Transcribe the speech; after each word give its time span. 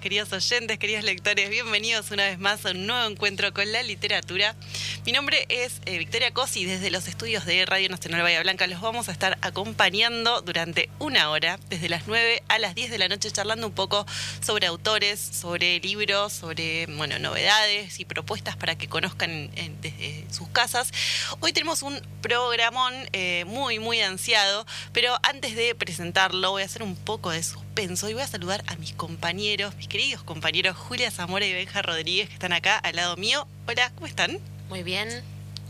Queridos 0.00 0.32
oyentes, 0.32 0.78
queridos 0.78 1.04
lectores, 1.04 1.50
bienvenidos 1.50 2.10
una 2.10 2.24
vez 2.24 2.38
más 2.38 2.64
a 2.64 2.70
un 2.70 2.86
nuevo 2.86 3.06
encuentro 3.06 3.52
con 3.52 3.70
la 3.70 3.82
literatura. 3.82 4.56
Mi 5.04 5.12
nombre 5.12 5.44
es 5.50 5.82
eh, 5.84 5.98
Victoria 5.98 6.32
Cosi, 6.32 6.64
desde 6.64 6.90
los 6.90 7.06
estudios 7.06 7.44
de 7.44 7.66
Radio 7.66 7.90
Nacional 7.90 8.22
Bahía 8.22 8.40
Blanca 8.40 8.66
los 8.66 8.80
vamos 8.80 9.10
a 9.10 9.12
estar 9.12 9.36
acompañando 9.42 10.40
durante 10.40 10.88
una 11.00 11.28
hora, 11.28 11.58
desde 11.68 11.90
las 11.90 12.06
9 12.06 12.42
a 12.48 12.58
las 12.58 12.74
10 12.74 12.90
de 12.90 12.96
la 12.96 13.08
noche, 13.08 13.30
charlando 13.30 13.66
un 13.66 13.74
poco 13.74 14.06
sobre 14.40 14.68
autores, 14.68 15.20
sobre 15.20 15.80
libros, 15.80 16.32
sobre 16.32 16.86
bueno, 16.86 17.18
novedades 17.18 18.00
y 18.00 18.06
propuestas 18.06 18.56
para 18.56 18.78
que 18.78 18.88
conozcan 18.88 19.50
desde 19.82 20.24
sus 20.32 20.48
casas. 20.48 20.92
Hoy 21.40 21.52
tenemos 21.52 21.82
un 21.82 22.00
programón 22.22 22.94
eh, 23.12 23.44
muy, 23.46 23.78
muy 23.78 24.00
ansiado, 24.00 24.64
pero 24.94 25.18
antes 25.24 25.56
de 25.56 25.74
presentarlo 25.74 26.52
voy 26.52 26.62
a 26.62 26.64
hacer 26.64 26.82
un 26.82 26.96
poco 26.96 27.30
de 27.30 27.42
suspenso 27.70 28.08
y 28.08 28.14
voy 28.14 28.22
a 28.22 28.26
saludar 28.26 28.64
a 28.66 28.74
mis 28.76 28.94
compañeros, 28.94 29.76
mis 29.76 29.86
queridos 29.86 30.24
compañeros 30.24 30.76
Julia 30.76 31.08
Zamora 31.12 31.46
y 31.46 31.52
Benja 31.52 31.82
Rodríguez, 31.82 32.26
que 32.26 32.34
están 32.34 32.52
acá 32.52 32.76
al 32.76 32.96
lado 32.96 33.16
mío. 33.16 33.46
Hola, 33.68 33.92
¿cómo 33.94 34.08
están? 34.08 34.40
Muy 34.68 34.82
bien. 34.82 35.22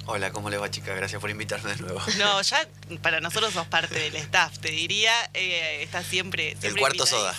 Hola, 0.06 0.32
¿cómo 0.32 0.48
le 0.48 0.56
va, 0.56 0.70
chica? 0.70 0.94
Gracias 0.94 1.20
por 1.20 1.28
invitarme 1.28 1.74
de 1.74 1.82
nuevo. 1.82 2.00
No, 2.16 2.40
ya 2.42 2.66
para 3.02 3.20
nosotros 3.20 3.52
sos 3.52 3.66
parte 3.66 3.96
del 3.96 4.16
staff, 4.16 4.58
te 4.60 4.70
diría. 4.70 5.12
Eh, 5.34 5.82
está 5.82 6.02
siempre, 6.02 6.52
siempre 6.52 6.70
El 6.70 6.78
cuarto 6.78 7.04
soda. 7.04 7.36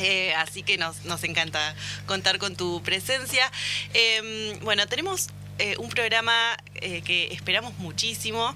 Eh, 0.00 0.34
así 0.34 0.64
que 0.64 0.76
nos, 0.76 1.04
nos 1.04 1.22
encanta 1.22 1.76
contar 2.06 2.38
con 2.38 2.56
tu 2.56 2.82
presencia. 2.82 3.48
Em, 3.94 4.58
bueno, 4.64 4.88
tenemos 4.88 5.28
eh, 5.62 5.76
un 5.78 5.88
programa 5.90 6.56
eh, 6.74 7.02
que 7.02 7.32
esperamos 7.32 7.78
muchísimo. 7.78 8.52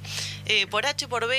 Eh, 0.46 0.66
por 0.66 0.86
H 0.86 1.06
por 1.06 1.28
B, 1.28 1.38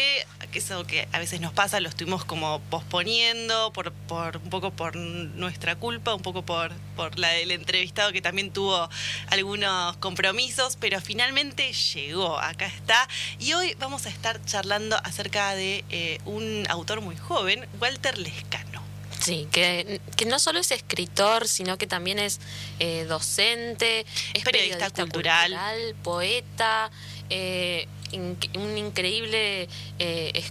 que 0.49 0.59
es 0.59 0.71
algo 0.71 0.87
que 0.87 1.09
a 1.11 1.19
veces 1.19 1.41
nos 1.41 1.51
pasa, 1.51 1.81
lo 1.81 1.89
estuvimos 1.89 2.23
como 2.23 2.61
posponiendo, 2.69 3.73
por, 3.73 3.91
por 3.91 4.37
un 4.37 4.49
poco 4.49 4.71
por 4.71 4.95
nuestra 4.95 5.75
culpa, 5.75 6.15
un 6.15 6.21
poco 6.21 6.43
por, 6.43 6.71
por 6.95 7.19
la 7.19 7.27
del 7.31 7.51
entrevistado 7.51 8.13
que 8.13 8.21
también 8.21 8.51
tuvo 8.51 8.89
algunos 9.29 9.97
compromisos, 9.97 10.77
pero 10.77 11.01
finalmente 11.01 11.73
llegó, 11.73 12.39
acá 12.39 12.67
está. 12.67 13.05
Y 13.37 13.51
hoy 13.51 13.75
vamos 13.77 14.05
a 14.05 14.09
estar 14.09 14.39
charlando 14.45 14.95
acerca 15.03 15.53
de 15.53 16.21
un 16.23 16.65
autor 16.69 17.01
muy 17.01 17.17
joven, 17.17 17.67
Walter 17.81 18.17
Lescano. 18.17 18.66
Sí, 19.19 19.47
que, 19.51 19.99
que, 20.15 20.25
no 20.25 20.39
solo 20.39 20.59
es 20.59 20.71
escritor, 20.71 21.47
sino 21.47 21.77
que 21.77 21.87
también 21.87 22.19
es 22.19 22.39
eh, 22.79 23.05
docente, 23.05 24.05
es 24.33 24.43
periodista, 24.43 24.91
cultural. 24.91 25.57
poeta, 26.03 26.91
eh, 27.29 27.87
un 28.13 28.77
increíble 28.77 29.67
eh, 29.99 30.43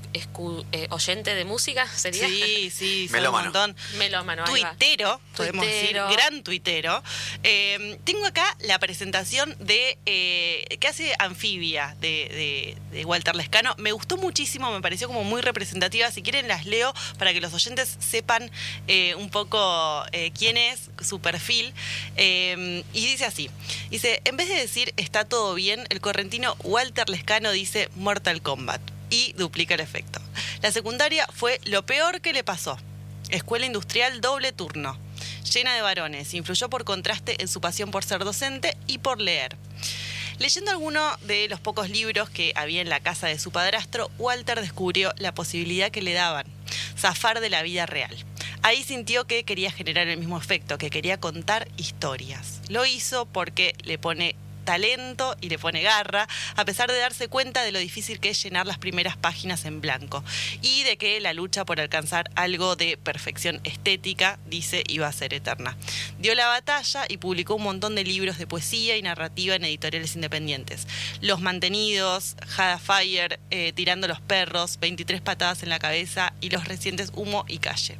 eh, 0.72 0.86
oyente 0.90 1.34
de 1.34 1.44
música, 1.44 1.86
¿sería? 1.96 2.26
Sí, 2.26 2.70
sí, 2.70 3.10
un 3.12 3.30
montón. 3.30 3.76
Melómano, 3.98 4.44
tuitero, 4.44 5.20
podemos 5.36 5.64
decir, 5.64 5.94
gran 5.94 6.42
tuitero. 6.42 7.02
Eh, 7.42 7.98
tengo 8.04 8.26
acá 8.26 8.56
la 8.60 8.78
presentación 8.78 9.56
de 9.60 9.98
que 10.04 10.88
hace 10.88 11.14
Anfibia 11.18 11.96
de, 12.00 12.76
Walter 13.04 13.36
Lescano. 13.36 13.74
Me 13.78 13.92
gustó 13.92 14.16
muchísimo, 14.16 14.70
me 14.72 14.80
pareció 14.80 15.06
como 15.06 15.24
muy 15.24 15.42
representativa. 15.42 16.10
Si 16.10 16.22
quieren 16.22 16.48
las 16.48 16.66
leo 16.66 16.92
para 17.18 17.32
que 17.32 17.40
los 17.40 17.52
oyentes 17.54 17.96
sepan 18.00 18.50
un 19.16 19.30
poco 19.30 20.04
quién 20.36 20.56
es, 20.56 20.90
su 21.02 21.20
perfil. 21.20 21.72
y 22.16 22.82
dice 22.92 23.24
así, 23.24 23.50
dice, 23.96 24.20
en 24.26 24.36
vez 24.36 24.50
de 24.50 24.56
decir 24.56 24.92
está 24.98 25.24
todo 25.24 25.54
bien, 25.54 25.86
el 25.88 26.02
correntino 26.02 26.54
Walter 26.64 27.08
Lescano 27.08 27.50
dice 27.50 27.88
Mortal 27.96 28.42
Kombat 28.42 28.82
y 29.08 29.32
duplica 29.38 29.72
el 29.72 29.80
efecto. 29.80 30.20
La 30.60 30.70
secundaria 30.70 31.26
fue 31.32 31.62
lo 31.64 31.86
peor 31.86 32.20
que 32.20 32.34
le 32.34 32.44
pasó. 32.44 32.76
Escuela 33.30 33.64
industrial 33.64 34.20
doble 34.20 34.52
turno, 34.52 34.98
llena 35.50 35.74
de 35.74 35.80
varones, 35.80 36.34
influyó 36.34 36.68
por 36.68 36.84
contraste 36.84 37.40
en 37.40 37.48
su 37.48 37.62
pasión 37.62 37.90
por 37.90 38.04
ser 38.04 38.22
docente 38.22 38.76
y 38.86 38.98
por 38.98 39.18
leer. 39.18 39.56
Leyendo 40.38 40.72
alguno 40.72 41.16
de 41.22 41.48
los 41.48 41.58
pocos 41.58 41.88
libros 41.88 42.28
que 42.28 42.52
había 42.54 42.82
en 42.82 42.90
la 42.90 43.00
casa 43.00 43.28
de 43.28 43.38
su 43.38 43.50
padrastro, 43.50 44.10
Walter 44.18 44.60
descubrió 44.60 45.14
la 45.16 45.32
posibilidad 45.32 45.90
que 45.90 46.02
le 46.02 46.12
daban, 46.12 46.44
zafar 46.98 47.40
de 47.40 47.48
la 47.48 47.62
vida 47.62 47.86
real. 47.86 48.14
Ahí 48.60 48.84
sintió 48.84 49.26
que 49.26 49.44
quería 49.44 49.72
generar 49.72 50.06
el 50.06 50.18
mismo 50.18 50.36
efecto, 50.36 50.76
que 50.76 50.90
quería 50.90 51.18
contar 51.18 51.66
historias. 51.78 52.55
Lo 52.68 52.84
hizo 52.84 53.26
porque 53.26 53.74
le 53.84 53.98
pone 53.98 54.34
talento 54.66 55.34
y 55.40 55.48
le 55.48 55.58
pone 55.58 55.80
garra, 55.80 56.28
a 56.56 56.64
pesar 56.66 56.90
de 56.90 56.98
darse 56.98 57.28
cuenta 57.28 57.62
de 57.62 57.72
lo 57.72 57.78
difícil 57.78 58.20
que 58.20 58.28
es 58.28 58.42
llenar 58.42 58.66
las 58.66 58.76
primeras 58.76 59.16
páginas 59.16 59.64
en 59.64 59.80
blanco 59.80 60.22
y 60.60 60.82
de 60.82 60.98
que 60.98 61.18
la 61.20 61.32
lucha 61.32 61.64
por 61.64 61.80
alcanzar 61.80 62.30
algo 62.34 62.76
de 62.76 62.98
perfección 62.98 63.60
estética, 63.64 64.38
dice, 64.46 64.82
iba 64.88 65.06
a 65.06 65.12
ser 65.12 65.32
eterna. 65.32 65.76
Dio 66.18 66.34
la 66.34 66.48
batalla 66.48 67.04
y 67.08 67.16
publicó 67.16 67.54
un 67.54 67.62
montón 67.62 67.94
de 67.94 68.04
libros 68.04 68.36
de 68.36 68.46
poesía 68.46 68.96
y 68.98 69.02
narrativa 69.02 69.54
en 69.54 69.64
editoriales 69.64 70.16
independientes. 70.16 70.86
Los 71.22 71.40
Mantenidos, 71.40 72.36
Hada 72.58 72.78
Fire, 72.78 73.38
eh, 73.50 73.72
Tirando 73.72 74.08
los 74.08 74.20
Perros, 74.20 74.78
23 74.80 75.20
patadas 75.20 75.62
en 75.62 75.68
la 75.68 75.78
cabeza 75.78 76.34
y 76.40 76.50
los 76.50 76.66
recientes 76.66 77.12
Humo 77.14 77.44
y 77.48 77.58
Calle. 77.58 77.98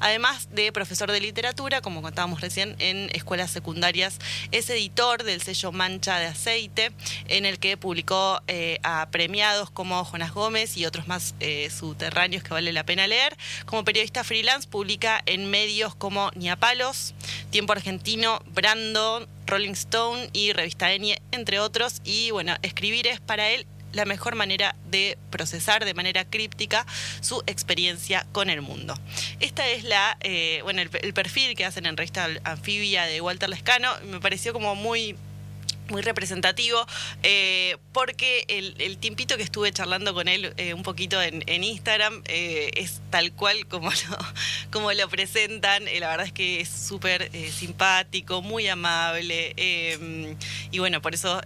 Además 0.00 0.48
de 0.50 0.72
profesor 0.72 1.12
de 1.12 1.20
literatura, 1.20 1.80
como 1.80 2.02
contábamos 2.02 2.40
recién, 2.40 2.74
en 2.80 3.08
escuelas 3.14 3.52
secundarias, 3.52 4.18
es 4.50 4.68
editor 4.68 5.22
del 5.22 5.40
sello 5.42 5.70
Mancha 5.70 6.07
de 6.16 6.26
Aceite, 6.26 6.92
en 7.26 7.44
el 7.44 7.58
que 7.58 7.76
publicó 7.76 8.40
eh, 8.48 8.78
a 8.82 9.08
premiados 9.10 9.70
como 9.70 10.02
Jonas 10.04 10.32
Gómez 10.32 10.76
y 10.76 10.86
otros 10.86 11.06
más 11.06 11.34
eh, 11.40 11.68
subterráneos 11.70 12.42
que 12.42 12.50
vale 12.50 12.72
la 12.72 12.84
pena 12.84 13.06
leer. 13.06 13.36
Como 13.66 13.84
periodista 13.84 14.24
freelance 14.24 14.66
publica 14.66 15.22
en 15.26 15.50
medios 15.50 15.94
como 15.94 16.30
Niapalos, 16.34 17.14
Tiempo 17.50 17.72
Argentino, 17.72 18.40
Brandon, 18.46 19.28
Rolling 19.46 19.72
Stone 19.72 20.30
y 20.32 20.52
Revista 20.52 20.92
Enie, 20.92 21.20
entre 21.32 21.60
otros. 21.60 22.00
Y 22.04 22.30
bueno, 22.30 22.56
escribir 22.62 23.06
es 23.06 23.20
para 23.20 23.50
él 23.50 23.66
la 23.92 24.04
mejor 24.04 24.34
manera 24.34 24.74
de 24.90 25.18
procesar 25.30 25.84
de 25.84 25.94
manera 25.94 26.24
críptica 26.24 26.86
su 27.20 27.42
experiencia 27.46 28.26
con 28.32 28.50
el 28.50 28.62
mundo. 28.62 28.94
Esta 29.40 29.66
es 29.66 29.84
la, 29.84 30.16
eh, 30.20 30.60
bueno, 30.62 30.82
el, 30.82 30.90
el, 31.02 31.14
perfil 31.14 31.56
que 31.56 31.64
hacen 31.64 31.86
en 31.86 31.96
revista 31.96 32.28
Anfibia 32.44 33.04
de 33.04 33.20
Walter 33.20 33.48
Lescano. 33.48 33.90
Me 34.04 34.20
pareció 34.20 34.52
como 34.52 34.74
muy 34.74 35.16
muy 35.90 36.02
representativo, 36.02 36.86
eh, 37.22 37.76
porque 37.92 38.44
el, 38.48 38.98
tiempito 38.98 39.36
que 39.36 39.42
estuve 39.42 39.72
charlando 39.72 40.14
con 40.14 40.28
él 40.28 40.52
eh, 40.56 40.74
un 40.74 40.82
poquito 40.82 41.20
en, 41.20 41.64
Instagram 41.64 42.22
eh, 42.26 42.70
es 42.74 43.00
tal 43.10 43.32
cual 43.32 43.66
como 43.66 43.90
lo, 44.10 44.18
como 44.70 44.92
lo 44.92 45.08
presentan. 45.08 45.84
la 45.84 46.08
verdad 46.08 46.26
es 46.26 46.32
que 46.32 46.60
es 46.60 46.68
súper 46.68 47.30
simpático, 47.50 48.42
muy 48.42 48.68
amable. 48.68 49.54
y 50.70 50.78
bueno, 50.78 51.00
por 51.02 51.14
eso 51.14 51.40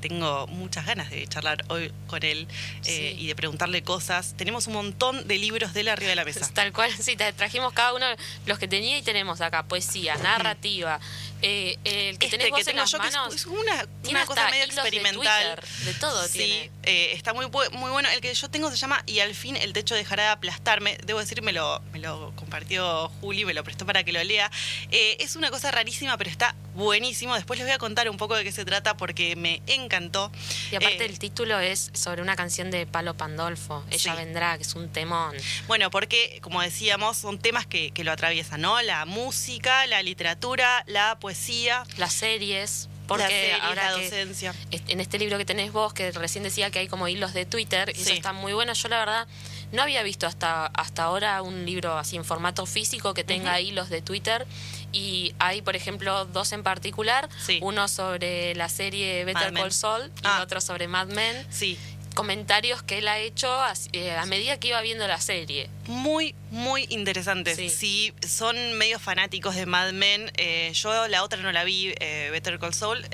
tengo 0.00 0.46
muchas 0.46 0.86
ganas 0.86 1.10
de 1.10 1.26
charlar 1.26 1.64
hoy 1.68 1.92
con 2.06 2.22
él 2.24 2.46
y 2.86 3.26
de 3.26 3.34
preguntarle 3.34 3.82
cosas. 3.82 4.34
Tenemos 4.36 4.66
un 4.66 4.74
montón 4.74 5.26
de 5.26 5.38
libros 5.38 5.74
de 5.74 5.80
él 5.80 5.88
arriba 5.88 6.10
de 6.10 6.16
la 6.16 6.24
mesa. 6.24 6.48
Tal 6.54 6.72
cual, 6.72 6.92
sí, 6.92 7.16
trajimos 7.16 7.72
cada 7.72 7.94
uno 7.94 8.06
los 8.46 8.58
que 8.58 8.68
tenía 8.68 8.98
y 8.98 9.02
tenemos 9.02 9.40
acá 9.40 9.64
poesía, 9.64 10.16
narrativa. 10.22 11.00
el 11.42 12.18
que 12.18 12.26
este 12.26 12.38
tenés 12.38 12.68
en 12.68 12.76
las 12.76 12.92
manos, 12.94 13.34
es 13.34 13.46
una 13.46 13.81
una, 14.08 14.26
cosa 14.26 14.48
medio 14.50 14.64
experimental. 14.64 15.60
De, 15.84 15.94
todo 15.94 16.26
sí, 16.26 16.70
eh, 16.82 17.12
está 17.12 17.32
muy, 17.32 17.46
muy 17.46 17.90
bueno. 17.90 18.08
El 18.10 18.20
que 18.20 18.32
yo 18.32 18.50
tengo 18.50 18.70
se 18.70 18.76
llama 18.76 19.02
Y 19.06 19.20
al 19.20 19.34
fin 19.34 19.56
el 19.56 19.72
techo 19.72 19.94
dejará 19.94 20.24
de 20.24 20.28
aplastarme. 20.30 20.98
Debo 21.04 21.20
decir, 21.20 21.42
me 21.42 21.52
lo, 21.52 21.80
me 21.92 21.98
lo 21.98 22.32
compartió 22.36 23.08
Juli, 23.20 23.44
me 23.44 23.54
lo 23.54 23.64
prestó 23.64 23.86
para 23.86 24.04
que 24.04 24.12
lo 24.12 24.22
lea. 24.22 24.50
Eh, 24.90 25.16
es 25.20 25.36
una 25.36 25.50
cosa 25.50 25.70
rarísima, 25.70 26.16
pero 26.16 26.30
está 26.30 26.54
buenísimo. 26.74 27.34
Después 27.34 27.58
les 27.58 27.66
voy 27.66 27.74
a 27.74 27.78
contar 27.78 28.08
un 28.08 28.16
poco 28.16 28.34
de 28.36 28.44
qué 28.44 28.52
se 28.52 28.64
trata 28.64 28.96
porque 28.96 29.36
me 29.36 29.62
encantó. 29.66 30.30
Y 30.70 30.76
aparte 30.76 31.04
eh, 31.04 31.06
el 31.06 31.18
título 31.18 31.58
es 31.58 31.90
sobre 31.94 32.22
una 32.22 32.36
canción 32.36 32.70
de 32.70 32.86
Palo 32.86 33.14
Pandolfo. 33.14 33.84
Ella 33.90 34.14
vendrá, 34.14 34.56
que 34.56 34.62
es 34.62 34.74
un 34.74 34.88
temón. 34.88 35.36
Bueno, 35.66 35.90
porque, 35.90 36.38
como 36.42 36.60
decíamos, 36.62 37.16
son 37.16 37.38
temas 37.38 37.66
que, 37.66 37.90
que 37.90 38.04
lo 38.04 38.12
atraviesan, 38.12 38.60
¿no? 38.60 38.80
La 38.82 39.04
música, 39.04 39.86
la 39.86 40.02
literatura, 40.02 40.84
la 40.86 41.18
poesía. 41.18 41.84
Las 41.96 42.12
series. 42.12 42.88
Porque 43.18 43.52
ahora 43.60 43.90
la 43.90 44.02
docencia. 44.02 44.54
en 44.70 45.00
este 45.00 45.18
libro 45.18 45.38
que 45.38 45.44
tenés 45.44 45.72
vos, 45.72 45.92
que 45.92 46.10
recién 46.12 46.44
decía 46.44 46.70
que 46.70 46.80
hay 46.80 46.88
como 46.88 47.08
hilos 47.08 47.32
de 47.32 47.46
Twitter, 47.46 47.92
y 47.96 48.00
eso 48.00 48.12
está 48.12 48.32
muy 48.32 48.52
bueno. 48.52 48.72
Yo 48.72 48.88
la 48.88 48.98
verdad 48.98 49.26
no 49.72 49.82
había 49.82 50.02
visto 50.02 50.26
hasta, 50.26 50.66
hasta 50.66 51.04
ahora 51.04 51.42
un 51.42 51.64
libro 51.64 51.96
así 51.96 52.16
en 52.16 52.24
formato 52.24 52.66
físico 52.66 53.14
que 53.14 53.24
tenga 53.24 53.60
hilos 53.60 53.88
de 53.88 54.02
Twitter. 54.02 54.46
Y 54.92 55.34
hay, 55.38 55.62
por 55.62 55.74
ejemplo, 55.74 56.26
dos 56.26 56.52
en 56.52 56.62
particular. 56.62 57.28
Uno 57.60 57.88
sobre 57.88 58.54
la 58.54 58.68
serie 58.68 59.24
Better 59.24 59.52
Call 59.52 59.72
Saul 59.72 60.06
y 60.06 60.10
ah. 60.24 60.40
otro 60.42 60.60
sobre 60.60 60.88
Mad 60.88 61.08
Men. 61.08 61.46
Sí 61.50 61.78
comentarios 62.14 62.82
que 62.82 62.98
él 62.98 63.08
ha 63.08 63.18
hecho 63.18 63.48
eh, 63.92 64.12
a, 64.12 64.26
medida 64.26 64.58
que 64.58 64.68
iba 64.68 64.80
viendo 64.80 65.06
la 65.06 65.20
serie. 65.20 65.68
Muy, 65.86 66.34
muy 66.50 66.86
interesantes. 66.90 67.56
Si 67.72 68.12
son 68.26 68.74
medio 68.74 68.98
fanáticos 68.98 69.54
de 69.54 69.66
Mad 69.66 69.92
Men, 69.92 70.30
eh, 70.36 70.70
yo 70.74 71.08
la 71.08 71.22
otra 71.22 71.40
no 71.40 71.52
la 71.52 71.64
vi, 71.64 71.92
eh, 71.98 72.28
Better 72.30 72.58
Call 72.58 72.74
Saul, 72.74 73.04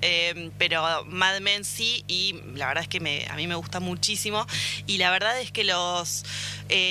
pero 0.59 1.05
Mad 1.05 1.41
Men 1.41 1.65
sí, 1.65 2.05
y 2.09 2.41
la 2.55 2.67
verdad 2.67 2.83
es 2.83 2.89
que 2.89 3.01
me, 3.01 3.27
a 3.29 3.37
mí 3.37 3.47
me 3.47 3.55
gusta 3.55 3.81
muchísimo. 3.81 4.47
Y 4.87 4.99
la 4.99 5.11
verdad 5.11 5.41
es 5.41 5.53
que 5.53 5.65
los, 5.65 6.25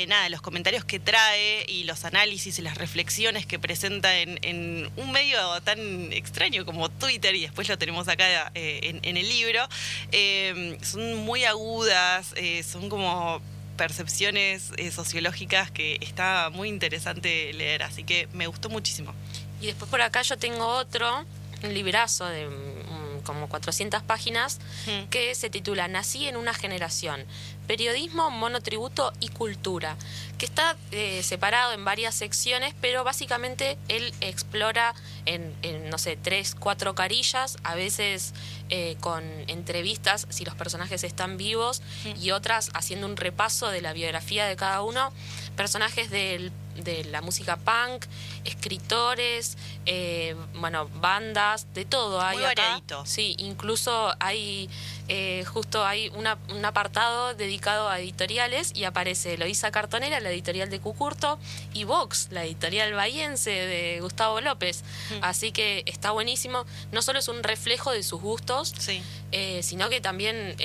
nada, 0.08 0.30
los 0.30 0.42
comentarios 0.42 0.86
que 0.86 1.00
trae 1.00 1.66
y 1.68 1.84
los 1.84 2.06
análisis 2.06 2.58
y 2.60 2.62
las 2.62 2.78
reflexiones 2.78 3.46
que 3.46 3.60
presenta 3.60 4.18
en, 4.18 4.90
un 4.96 5.12
medio 5.12 5.40
tan 5.62 6.12
extraño 6.12 6.66
como 6.66 6.90
Twitter, 6.90 7.36
y 7.36 7.42
después 7.42 7.68
lo 7.70 7.78
tenemos 7.78 8.08
acá 8.08 8.52
en, 8.54 9.00
en, 9.04 9.18
el 9.18 9.28
libro, 9.28 9.68
son 10.82 11.16
muy 11.18 11.44
agudas 11.44 11.97
eh, 12.36 12.64
son 12.64 12.90
como 12.90 13.42
percepciones 13.78 14.72
eh, 14.78 14.92
sociológicas 14.92 15.72
que 15.72 15.98
está 16.02 16.50
muy 16.52 16.68
interesante 16.68 17.54
leer, 17.54 17.84
así 17.84 18.04
que 18.04 18.28
me 18.34 18.48
gustó 18.48 18.70
muchísimo. 18.70 19.14
Y 19.62 19.68
después 19.68 19.90
por 19.90 20.02
acá 20.02 20.22
yo 20.24 20.38
tengo 20.38 20.68
otro, 20.68 21.26
un 21.64 21.74
librazo 21.74 22.26
de 22.26 22.48
mm, 22.48 23.24
como 23.24 23.48
400 23.48 24.04
páginas, 24.04 24.60
mm. 24.88 25.10
que 25.10 25.34
se 25.36 25.50
titula 25.50 25.88
Nací 25.88 26.28
en 26.28 26.38
una 26.38 26.54
generación, 26.54 27.24
periodismo, 27.68 28.32
monotributo 28.32 29.14
y 29.20 29.30
cultura, 29.30 29.98
que 30.38 30.46
está 30.46 30.76
eh, 30.92 31.22
separado 31.24 31.74
en 31.74 31.84
varias 31.84 32.16
secciones, 32.16 32.74
pero 32.82 33.04
básicamente 33.04 33.78
él 33.88 34.14
explora 34.22 34.96
en, 35.26 35.54
no 35.90 35.98
sé, 35.98 36.18
tres, 36.18 36.56
cuatro 36.58 36.96
carillas, 36.96 37.58
a 37.64 37.76
veces 37.76 38.34
eh, 38.70 38.96
con 39.02 39.24
entrevistas 39.48 40.28
si 40.30 40.46
los 40.46 40.56
personajes 40.56 41.04
están 41.04 41.38
vivos 41.38 41.82
y 42.20 42.32
otras 42.32 42.72
haciendo 42.74 43.08
un 43.08 43.18
repaso 43.18 43.70
de 43.70 43.82
la 43.82 43.94
biografía 43.94 44.46
de 44.46 44.56
cada 44.56 44.82
uno, 44.82 45.12
personajes 45.56 46.10
del 46.10 46.52
de 46.84 47.04
la 47.06 47.22
música 47.22 47.58
punk, 47.58 48.06
escritores, 48.46 49.58
eh, 49.86 50.36
bueno, 50.60 50.88
bandas, 51.02 51.74
de 51.74 51.86
todo 51.86 52.22
hay 52.22 52.44
acá. 52.44 52.82
Sí, 53.06 53.36
incluso 53.40 54.14
hay 54.20 54.70
eh, 55.08 55.46
justo 55.46 55.86
hay 55.86 56.10
un 56.10 56.66
apartado 56.66 57.34
dedicado 57.34 57.90
a 57.90 58.00
editoriales 58.00 58.72
y 58.76 58.84
aparece 58.84 59.36
Eloísa 59.36 59.72
Cartonera, 59.72 60.20
la 60.20 60.30
editorial 60.30 60.70
de 60.70 60.80
Cucurto, 60.80 61.40
y 61.74 61.84
Vox, 61.84 62.28
la 62.32 62.46
editorial 62.46 62.94
bahiense 62.94 63.52
de 63.52 64.00
Gustavo 64.02 64.42
López. 64.42 64.84
Mm. 65.12 65.24
Así 65.24 65.52
que 65.52 65.84
está 65.86 66.12
buenísimo. 66.12 66.66
No 66.92 67.02
solo 67.02 67.20
es 67.20 67.28
un 67.28 67.44
reflejo 67.44 67.92
de 67.92 68.04
sus 68.04 68.22
gustos, 68.22 68.74
eh, 69.32 69.62
sino 69.64 69.90
que 69.90 70.02
también 70.02 70.56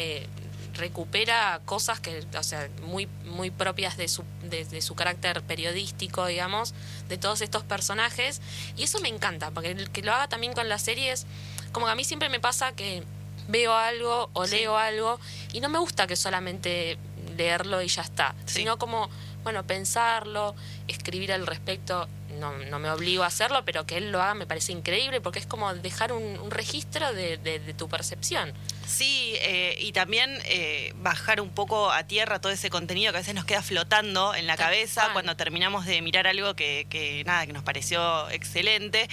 recupera 0.74 1.60
cosas 1.64 2.00
que, 2.00 2.24
o 2.36 2.42
sea, 2.42 2.68
muy, 2.82 3.06
muy 3.24 3.50
propias 3.50 3.96
de 3.96 4.08
su, 4.08 4.24
de, 4.42 4.82
su 4.82 4.94
carácter 4.94 5.42
periodístico, 5.42 6.26
digamos, 6.26 6.74
de 7.08 7.18
todos 7.18 7.40
estos 7.40 7.62
personajes. 7.62 8.40
Y 8.76 8.84
eso 8.84 9.00
me 9.00 9.08
encanta, 9.08 9.50
porque 9.50 9.70
el 9.70 9.90
que 9.90 10.02
lo 10.02 10.12
haga 10.12 10.28
también 10.28 10.52
con 10.52 10.68
las 10.68 10.82
series, 10.82 11.26
como 11.72 11.86
que 11.86 11.92
a 11.92 11.94
mí 11.94 12.04
siempre 12.04 12.28
me 12.28 12.40
pasa 12.40 12.72
que 12.72 13.02
veo 13.48 13.74
algo 13.74 14.30
o 14.32 14.46
leo 14.46 14.76
algo 14.76 15.18
y 15.52 15.60
no 15.60 15.68
me 15.68 15.78
gusta 15.78 16.06
que 16.06 16.16
solamente 16.16 16.98
leerlo 17.36 17.82
y 17.82 17.88
ya 17.88 18.02
está, 18.02 18.34
sino 18.44 18.78
como, 18.78 19.08
bueno, 19.42 19.64
pensarlo, 19.66 20.54
escribir 20.88 21.32
al 21.32 21.46
respecto 21.46 22.08
no, 22.38 22.56
no, 22.58 22.78
me 22.78 22.90
obligo 22.90 23.22
a 23.22 23.26
hacerlo, 23.26 23.64
pero 23.64 23.86
que 23.86 23.96
él 23.96 24.10
lo 24.10 24.20
haga 24.20 24.34
me 24.34 24.46
parece 24.46 24.72
increíble 24.72 25.20
porque 25.20 25.38
es 25.38 25.46
como 25.46 25.72
dejar 25.74 26.12
un, 26.12 26.50
registro 26.50 27.12
de, 27.12 27.74
tu 27.76 27.88
percepción. 27.88 28.52
Sí, 28.86 29.34
eh, 29.40 29.76
y 29.78 29.92
también 29.92 30.38
eh, 30.44 30.92
bajar 30.96 31.40
un 31.40 31.50
poco 31.50 31.90
a 31.90 32.04
tierra 32.04 32.40
todo 32.40 32.52
ese 32.52 32.70
contenido 32.70 33.12
que 33.12 33.18
a 33.18 33.20
veces 33.20 33.34
nos 33.34 33.44
queda 33.44 33.62
flotando 33.62 34.34
en 34.34 34.46
la 34.46 34.56
cabeza 34.56 35.10
cuando 35.12 35.36
terminamos 35.36 35.86
de 35.86 36.02
mirar 36.02 36.26
algo 36.26 36.54
que, 36.54 36.86
que, 36.90 37.22
nada, 37.24 37.46
que 37.46 37.52
nos 37.52 37.62
pareció 37.62 38.28
excelente 38.30 39.08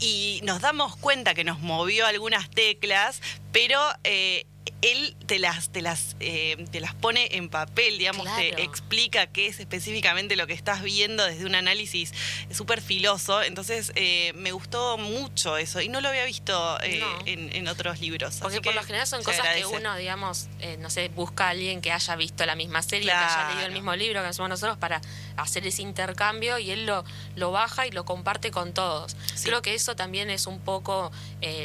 y 0.00 0.40
nos 0.42 0.60
damos 0.60 0.96
cuenta 0.96 1.34
que 1.34 1.44
nos 1.44 1.60
movió 1.60 2.06
algunas 2.06 2.50
teclas, 2.50 3.20
pero 3.52 3.78
eh, 4.04 4.46
él 4.82 5.14
te 5.26 5.38
las, 5.38 5.70
te 5.70 5.82
las, 5.82 6.16
eh, 6.20 6.64
te 6.70 6.80
las 6.80 6.94
pone 6.94 7.36
en 7.36 7.48
papel, 7.48 7.98
digamos, 7.98 8.26
te 8.36 8.62
explica 8.62 9.26
qué 9.26 9.46
es 9.46 9.60
específicamente 9.60 10.36
lo 10.36 10.46
que 10.46 10.54
estás 10.54 10.82
viendo 10.82 11.24
desde 11.24 11.44
un 11.44 11.54
análisis 11.54 12.12
súper 12.50 12.80
filoso. 12.80 13.42
Entonces, 13.42 13.92
eh, 13.94 14.32
me 14.34 14.52
gustó 14.52 14.96
mucho 14.96 15.56
eso 15.56 15.80
y 15.80 15.88
no 15.88 16.00
lo 16.00 16.08
había 16.08 16.24
visto 16.24 16.78
eh, 16.82 17.02
en, 17.26 17.68
otros 17.68 18.00
libros. 18.00 18.38
Porque 18.40 18.60
por 18.60 18.74
lo 18.74 18.82
general 18.82 19.06
son 19.06 19.22
cosas 19.22 19.46
que 19.54 19.66
uno, 19.66 19.96
digamos, 19.96 20.48
no 20.78 20.90
sé, 20.90 21.08
busca 21.08 21.46
a 21.46 21.50
alguien 21.50 21.80
que 21.82 21.92
haya 21.92 22.16
visto 22.16 22.44
la 22.46 22.54
misma 22.54 22.82
serie, 22.82 23.10
que 23.10 23.12
haya 23.12 23.48
leído 23.50 23.66
el 23.66 23.72
mismo 23.72 23.94
libro 23.96 24.22
que 24.22 24.28
hacemos 24.28 24.48
nosotros 24.48 24.78
para 24.78 25.00
hacer 25.42 25.66
ese 25.66 25.82
intercambio 25.82 26.58
y 26.58 26.70
él 26.70 26.86
lo, 26.86 27.04
lo 27.36 27.50
baja 27.50 27.86
y 27.86 27.90
lo 27.90 28.04
comparte 28.04 28.50
con 28.50 28.72
todos. 28.72 29.16
Creo 29.42 29.62
que 29.62 29.74
eso 29.74 29.96
también 29.96 30.30
es 30.30 30.46
un 30.46 30.60
poco 30.60 31.10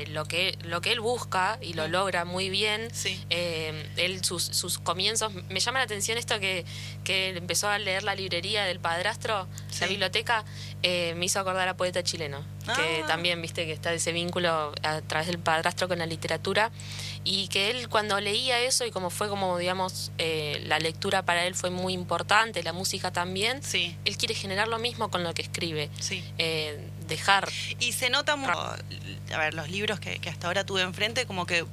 lo, 0.08 0.26
que, 0.26 0.58
lo 0.64 0.82
que 0.82 0.92
él 0.92 1.00
busca 1.00 1.58
y 1.62 1.74
lo 1.74 1.88
mm. 1.88 1.92
logra 1.92 2.26
muy 2.26 2.50
bien. 2.50 2.90
Eh, 3.30 3.90
él, 3.98 4.24
sus, 4.24 4.44
sus, 4.44 4.78
comienzos. 4.78 5.34
Me 5.50 5.60
llama 5.60 5.80
la 5.80 5.86
atención 5.86 6.18
esto 6.18 6.40
que, 6.40 6.66
que 7.04 7.30
empezó 7.30 7.70
a 7.70 7.78
leer 7.80 8.04
la 8.04 8.16
librería 8.16 8.66
del 8.66 8.80
padrastro, 8.80 9.48
la 9.80 9.88
biblioteca, 9.88 10.46
eh, 10.84 11.14
me 11.16 11.26
hizo 11.26 11.40
acordar 11.40 11.68
a 11.68 11.78
poeta 11.78 12.04
chileno, 12.04 12.44
que 12.76 13.02
ah. 13.04 13.08
también, 13.08 13.42
viste, 13.42 13.66
que 13.66 13.74
está 13.74 13.94
ese 13.94 14.12
vínculo 14.12 14.74
a 14.84 15.02
través 15.02 15.28
del 15.28 15.40
padrastro 15.40 15.88
con 15.88 16.00
la 16.00 16.06
literatura. 16.06 16.72
Y 17.26 17.48
que 17.48 17.72
él 17.72 17.90
cuando 17.90 18.20
leía 18.20 18.60
eso 18.60 18.86
y 18.86 18.92
como 18.92 19.10
fue 19.10 19.28
como, 19.28 19.58
digamos, 19.58 20.12
eh, 20.20 20.62
la 20.68 20.80
lectura 20.80 21.26
para 21.26 21.46
él 21.46 21.56
fue 21.56 21.72
muy 21.72 21.94
importante, 21.94 22.64
la 22.64 22.72
música 22.72 23.12
también, 23.12 23.62
él 23.74 24.18
quiere 24.18 24.36
generar 24.36 24.68
lo 24.68 24.80
mismo 24.80 25.10
con 25.10 25.24
lo 25.24 25.34
que 25.34 25.42
escribe. 25.42 25.90
dejar. 27.08 27.50
Y 27.80 27.92
se 27.94 28.10
nota 28.10 28.36
mucho, 28.36 28.58
a 28.58 29.38
ver, 29.38 29.54
los 29.54 29.70
libros 29.70 30.00
que, 30.00 30.20
que 30.20 30.30
hasta 30.30 30.48
ahora 30.48 30.66
tuve 30.66 30.82
enfrente, 30.82 31.26
como 31.26 31.46
que 31.46 31.66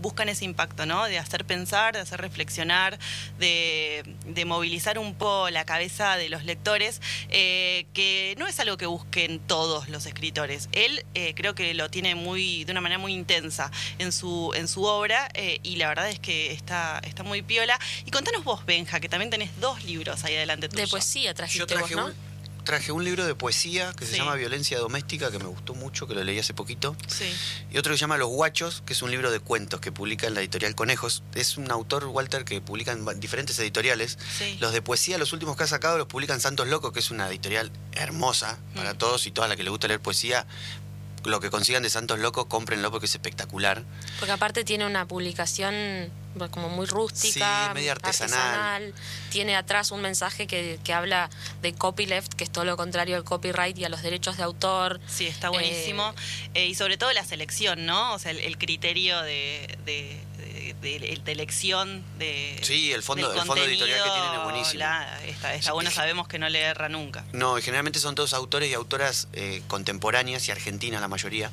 buscan 0.00 0.28
ese 0.28 0.44
impacto, 0.44 0.86
¿no? 0.86 1.04
De 1.04 1.18
hacer 1.18 1.44
pensar, 1.44 1.94
de 1.94 2.00
hacer 2.00 2.20
reflexionar, 2.20 2.98
de, 3.38 4.04
movilizar 4.46 4.98
un 4.98 5.14
poco 5.14 5.50
la 5.50 5.64
cabeza 5.64 6.16
de 6.16 6.28
los 6.28 6.44
lectores, 6.44 7.00
eh, 7.30 7.86
que 7.94 8.34
no 8.38 8.46
es 8.46 8.60
algo 8.60 8.76
que 8.76 8.86
busquen 8.86 9.40
todos 9.40 9.88
los 9.88 10.06
escritores. 10.06 10.68
Él 10.72 11.04
eh, 11.14 11.34
creo 11.34 11.54
que 11.54 11.72
lo 11.74 11.90
tiene 11.90 12.14
muy, 12.14 12.64
de 12.64 12.72
una 12.72 12.80
manera 12.80 12.98
muy 12.98 13.14
intensa 13.14 13.70
en 13.98 14.12
su, 14.12 14.52
en 14.54 14.68
su 14.68 14.84
obra 14.84 15.28
eh, 15.34 15.60
y 15.62 15.76
la 15.76 15.88
verdad 15.88 16.10
es 16.10 16.18
que 16.18 16.52
está, 16.52 17.00
está 17.04 17.22
muy 17.22 17.42
piola. 17.42 17.78
Y 18.04 18.10
contanos 18.10 18.44
vos, 18.44 18.64
Benja, 18.66 19.00
que 19.00 19.08
también 19.08 19.30
tenés 19.30 19.58
dos 19.60 19.84
libros 19.84 20.24
ahí 20.24 20.36
adelante 20.36 20.68
tuyo. 20.68 20.82
De 20.82 20.88
poesía 20.88 21.34
trajiste 21.34 21.76
vos, 21.76 21.90
¿no? 21.90 22.33
Traje 22.64 22.92
un 22.92 23.04
libro 23.04 23.24
de 23.26 23.34
poesía 23.34 23.92
que 23.96 24.06
se 24.06 24.16
llama 24.16 24.34
Violencia 24.34 24.78
Doméstica, 24.78 25.30
que 25.30 25.38
me 25.38 25.46
gustó 25.46 25.74
mucho, 25.74 26.06
que 26.06 26.14
lo 26.14 26.24
leí 26.24 26.38
hace 26.38 26.54
poquito. 26.54 26.96
Sí. 27.06 27.32
Y 27.70 27.78
otro 27.78 27.92
que 27.92 27.98
se 27.98 28.02
llama 28.02 28.16
Los 28.16 28.28
Guachos, 28.28 28.82
que 28.84 28.94
es 28.94 29.02
un 29.02 29.10
libro 29.10 29.30
de 29.30 29.40
cuentos 29.40 29.80
que 29.80 29.92
publica 29.92 30.26
en 30.26 30.34
la 30.34 30.40
editorial 30.40 30.74
Conejos. 30.74 31.22
Es 31.34 31.56
un 31.56 31.70
autor, 31.70 32.06
Walter, 32.06 32.44
que 32.44 32.60
publica 32.60 32.92
en 32.92 33.20
diferentes 33.20 33.58
editoriales. 33.58 34.18
Los 34.60 34.72
de 34.72 34.82
poesía, 34.82 35.18
los 35.18 35.32
últimos 35.32 35.56
que 35.56 35.64
ha 35.64 35.68
sacado, 35.68 35.98
los 35.98 36.06
publican 36.06 36.40
Santos 36.40 36.68
Locos, 36.68 36.92
que 36.92 37.00
es 37.00 37.10
una 37.10 37.28
editorial 37.28 37.70
hermosa 37.92 38.58
para 38.74 38.94
mm. 38.94 38.98
todos 38.98 39.26
y 39.26 39.30
todas 39.30 39.48
las 39.48 39.56
que 39.56 39.62
les 39.62 39.70
gusta 39.70 39.88
leer 39.88 40.00
poesía 40.00 40.46
lo 41.24 41.40
que 41.40 41.50
consigan 41.50 41.82
de 41.82 41.90
Santos 41.90 42.18
Locos, 42.18 42.46
cómprenlo 42.46 42.90
porque 42.90 43.06
es 43.06 43.14
espectacular. 43.14 43.82
Porque 44.18 44.32
aparte 44.32 44.64
tiene 44.64 44.86
una 44.86 45.06
publicación 45.06 45.74
como 46.50 46.68
muy 46.68 46.86
rústica, 46.86 47.72
medio 47.74 47.92
artesanal. 47.92 48.92
Tiene 49.30 49.56
atrás 49.56 49.90
un 49.90 50.00
mensaje 50.00 50.46
que, 50.46 50.78
que, 50.82 50.92
habla 50.92 51.30
de 51.62 51.74
copyleft, 51.74 52.34
que 52.34 52.44
es 52.44 52.50
todo 52.50 52.64
lo 52.64 52.76
contrario 52.76 53.16
al 53.16 53.24
copyright 53.24 53.78
y 53.78 53.84
a 53.84 53.88
los 53.88 54.02
derechos 54.02 54.36
de 54.36 54.42
autor. 54.42 55.00
Sí, 55.06 55.26
está 55.26 55.50
buenísimo. 55.50 56.12
Eh, 56.54 56.62
eh, 56.62 56.66
y 56.66 56.74
sobre 56.74 56.96
todo 56.96 57.12
la 57.12 57.24
selección, 57.24 57.86
¿no? 57.86 58.14
O 58.14 58.18
sea, 58.18 58.32
el, 58.32 58.58
criterio 58.58 59.20
de 59.22 59.78
de, 59.84 60.20
elección 61.26 62.02
de. 62.18 62.58
Sí, 62.62 62.92
el 62.92 63.02
fondo, 63.02 63.32
el 63.32 63.40
fondo 63.42 63.64
editorial 63.64 64.02
que 64.02 64.10
tienen 64.10 64.34
es 64.34 64.42
buenísimo. 64.42 64.84
está, 65.54 65.72
bueno, 65.72 65.90
sabemos 65.90 66.28
que 66.28 66.38
no 66.38 66.48
le 66.48 66.60
erra 66.60 66.88
nunca. 66.88 67.24
No, 67.32 67.58
y 67.58 67.62
generalmente 67.62 67.98
son 67.98 68.14
todos 68.14 68.32
autores 68.32 68.70
y 68.70 68.74
autoras 68.74 69.28
eh, 69.32 69.62
contemporáneas 69.68 70.48
y 70.48 70.50
argentinas 70.50 71.00
la 71.00 71.08
mayoría. 71.08 71.48
Mm. 71.50 71.52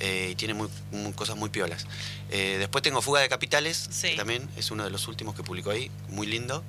Eh, 0.00 0.28
y 0.32 0.34
tienen 0.36 0.56
muy, 0.56 0.68
cosas 1.14 1.36
muy 1.36 1.50
piolas. 1.50 1.86
Eh, 2.30 2.56
después 2.58 2.82
tengo 2.82 3.02
Fuga 3.02 3.20
de 3.20 3.28
Capitales, 3.28 3.88
que 4.00 4.16
también 4.16 4.48
es 4.56 4.70
uno 4.70 4.84
de 4.84 4.90
los 4.90 5.08
últimos 5.08 5.34
que 5.34 5.42
publicó 5.42 5.70
ahí, 5.70 5.90
muy 6.08 6.26
lindo. 6.26 6.64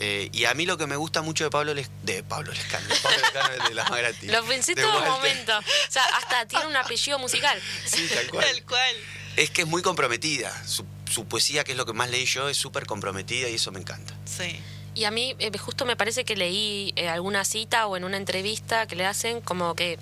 y 0.00 0.44
a 0.44 0.54
mí 0.54 0.66
lo 0.66 0.76
que 0.76 0.86
me 0.86 0.96
gusta 0.96 1.22
mucho 1.22 1.44
de 1.44 1.50
Pablo 1.50 1.74
Les, 1.74 1.90
de 2.02 2.22
Pablo 2.22 2.52
Lescano, 2.52 2.86
Pablo 3.02 3.18
Lescano 3.18 3.68
de 3.68 3.74
las 3.74 3.90
más 3.90 3.98
gratis. 3.98 4.30
Lo 4.30 4.44
pensé 4.44 4.74
todo 4.74 4.98
un 4.98 5.08
momento. 5.08 5.58
O 5.58 5.92
sea, 5.92 6.04
hasta 6.16 6.46
tiene 6.46 6.66
un 6.66 6.76
apellido 6.76 7.18
musical. 7.18 7.60
Sí, 7.84 8.08
tal 8.12 8.30
cual. 8.30 8.44
Tal 8.44 8.62
cual. 8.64 8.96
Es 9.36 9.50
que 9.50 9.62
es 9.62 9.68
muy 9.68 9.82
comprometida. 9.82 10.52
Su 10.66 10.84
su 11.12 11.26
poesía, 11.26 11.64
que 11.64 11.72
es 11.72 11.78
lo 11.78 11.86
que 11.86 11.92
más 11.92 12.10
leí 12.10 12.24
yo, 12.24 12.48
es 12.48 12.56
súper 12.56 12.86
comprometida 12.86 13.48
y 13.48 13.54
eso 13.54 13.70
me 13.70 13.80
encanta. 13.80 14.14
Sí. 14.24 14.58
Y 14.94 15.04
a 15.04 15.10
mí 15.10 15.34
eh, 15.38 15.56
justo 15.58 15.86
me 15.86 15.96
parece 15.96 16.24
que 16.24 16.36
leí 16.36 16.92
eh, 16.96 17.08
alguna 17.08 17.44
cita 17.44 17.86
o 17.86 17.96
en 17.96 18.04
una 18.04 18.16
entrevista 18.16 18.86
que 18.86 18.96
le 18.96 19.06
hacen 19.06 19.40
como 19.40 19.74
que 19.74 19.98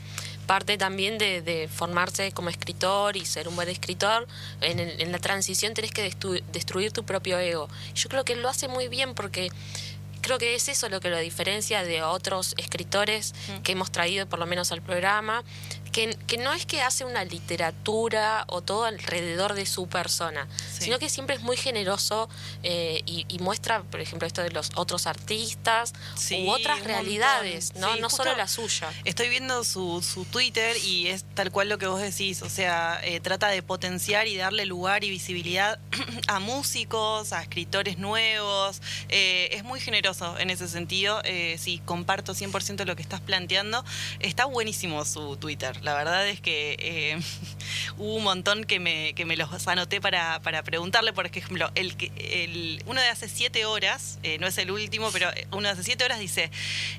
parte 0.46 0.76
también 0.78 1.16
de, 1.16 1.68
formarse 1.72 2.32
como 2.32 2.48
escritor 2.48 3.16
y 3.16 3.24
ser 3.24 3.46
un 3.46 3.54
buen 3.54 3.68
escritor. 3.68 4.26
En, 4.60 5.12
la 5.12 5.18
transición 5.20 5.74
tenés 5.74 5.92
que 5.92 6.12
destruir 6.52 6.90
tu 6.90 7.04
propio 7.04 7.38
ego. 7.38 7.68
Yo 7.94 8.08
creo 8.08 8.24
que 8.24 8.32
él 8.32 8.42
lo 8.42 8.48
hace 8.48 8.66
muy 8.66 8.88
bien 8.88 9.14
porque 9.14 9.52
creo 10.20 10.38
que 10.38 10.56
es 10.56 10.68
eso 10.68 10.88
lo 10.88 11.00
que 11.00 11.08
lo 11.08 11.18
diferencia 11.18 11.84
de 11.84 12.02
otros 12.02 12.54
escritores 12.58 13.32
que 13.62 13.72
hemos 13.72 13.92
traído 13.92 14.26
por 14.26 14.40
lo 14.40 14.46
menos 14.46 14.72
al 14.72 14.82
programa, 14.82 15.44
que, 15.90 16.16
no 16.38 16.52
es 16.52 16.66
que 16.66 16.82
hace 16.82 17.04
una 17.04 17.24
literatura 17.24 18.44
o 18.48 18.62
todo 18.62 18.84
alrededor 18.84 19.54
de 19.54 19.66
su 19.66 19.88
persona, 19.88 20.48
sino 20.78 20.98
que 20.98 21.08
siempre 21.08 21.36
es 21.36 21.42
muy 21.42 21.56
generoso 21.56 22.28
eh, 22.62 23.02
y, 23.06 23.38
muestra, 23.40 23.82
por 23.82 24.00
ejemplo, 24.00 24.26
esto 24.26 24.42
de 24.42 24.50
los 24.50 24.70
otros 24.76 25.06
artistas 25.06 25.92
u 26.30 26.50
otras 26.50 26.84
realidades, 26.84 27.74
no, 27.74 27.96
no 27.96 28.10
solo 28.10 28.36
la 28.36 28.46
suya. 28.46 28.92
Estoy 29.04 29.28
viendo 29.28 29.64
su, 29.64 30.02
su 30.02 30.24
Twitter 30.26 30.76
y 30.84 31.08
es 31.08 31.24
tal 31.34 31.50
cual 31.50 31.68
lo 31.68 31.78
que 31.78 31.86
vos 31.86 32.00
decís, 32.00 32.42
o 32.42 32.50
sea, 32.50 33.00
eh, 33.02 33.20
trata 33.20 33.48
de 33.48 33.62
potenciar 33.62 34.26
y 34.26 34.36
darle 34.36 34.66
lugar 34.66 35.04
y 35.04 35.10
visibilidad 35.10 35.78
a 36.28 36.38
músicos, 36.38 37.32
a 37.32 37.42
escritores 37.42 37.98
nuevos, 37.98 38.82
eh, 39.08 39.48
es 39.52 39.64
muy 39.64 39.80
generoso 39.80 40.38
en 40.38 40.50
ese 40.50 40.68
sentido, 40.68 41.22
sí, 41.58 41.80
comparto 41.84 42.34
100% 42.34 42.84
lo 42.84 42.96
que 42.96 43.02
estás 43.02 43.20
planteando, 43.20 43.84
está 44.20 44.44
buenísimo 44.44 45.04
su 45.04 45.36
Twitter 45.36 45.79
la 45.82 45.94
verdad 45.94 46.28
es 46.28 46.40
que 46.40 46.76
eh, 46.78 47.20
hubo 47.98 48.16
un 48.16 48.24
montón 48.24 48.64
que 48.64 48.80
me, 48.80 49.14
que 49.14 49.24
me 49.24 49.36
los 49.36 49.66
anoté 49.68 50.00
para, 50.00 50.40
para 50.40 50.62
preguntarle, 50.62 51.12
por 51.12 51.26
ejemplo, 51.26 51.70
el, 51.74 51.94
el, 52.16 52.82
uno 52.86 53.00
de 53.00 53.08
hace 53.08 53.28
siete 53.28 53.64
horas, 53.64 54.18
eh, 54.22 54.38
no 54.38 54.46
es 54.46 54.58
el 54.58 54.70
último, 54.70 55.10
pero 55.12 55.30
uno 55.52 55.62
de 55.62 55.70
hace 55.70 55.84
siete 55.84 56.04
horas 56.04 56.18
dice, 56.18 56.50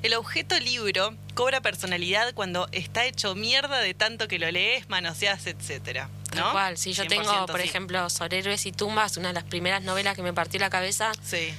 el 0.02 0.14
objeto 0.14 0.58
libro 0.60 1.14
cobra 1.34 1.60
personalidad 1.60 2.34
cuando 2.34 2.68
está 2.72 3.04
hecho 3.04 3.34
mierda 3.34 3.80
de 3.80 3.94
tanto 3.94 4.28
que 4.28 4.38
lo 4.38 4.50
lees, 4.50 4.88
manoseas, 4.88 5.46
etcétera. 5.46 6.08
¿no? 6.36 6.50
Igual, 6.50 6.78
si 6.78 6.92
yo 6.92 7.06
tengo, 7.06 7.46
por 7.46 7.60
ejemplo, 7.60 8.08
Sobre 8.08 8.38
héroes 8.38 8.64
y 8.66 8.72
tumbas, 8.72 9.16
una 9.16 9.28
de 9.28 9.34
las 9.34 9.44
primeras 9.44 9.82
novelas 9.82 10.16
que 10.16 10.22
me 10.22 10.32
partió 10.32 10.58
la 10.60 10.70
cabeza. 10.70 11.12
Sí 11.22 11.54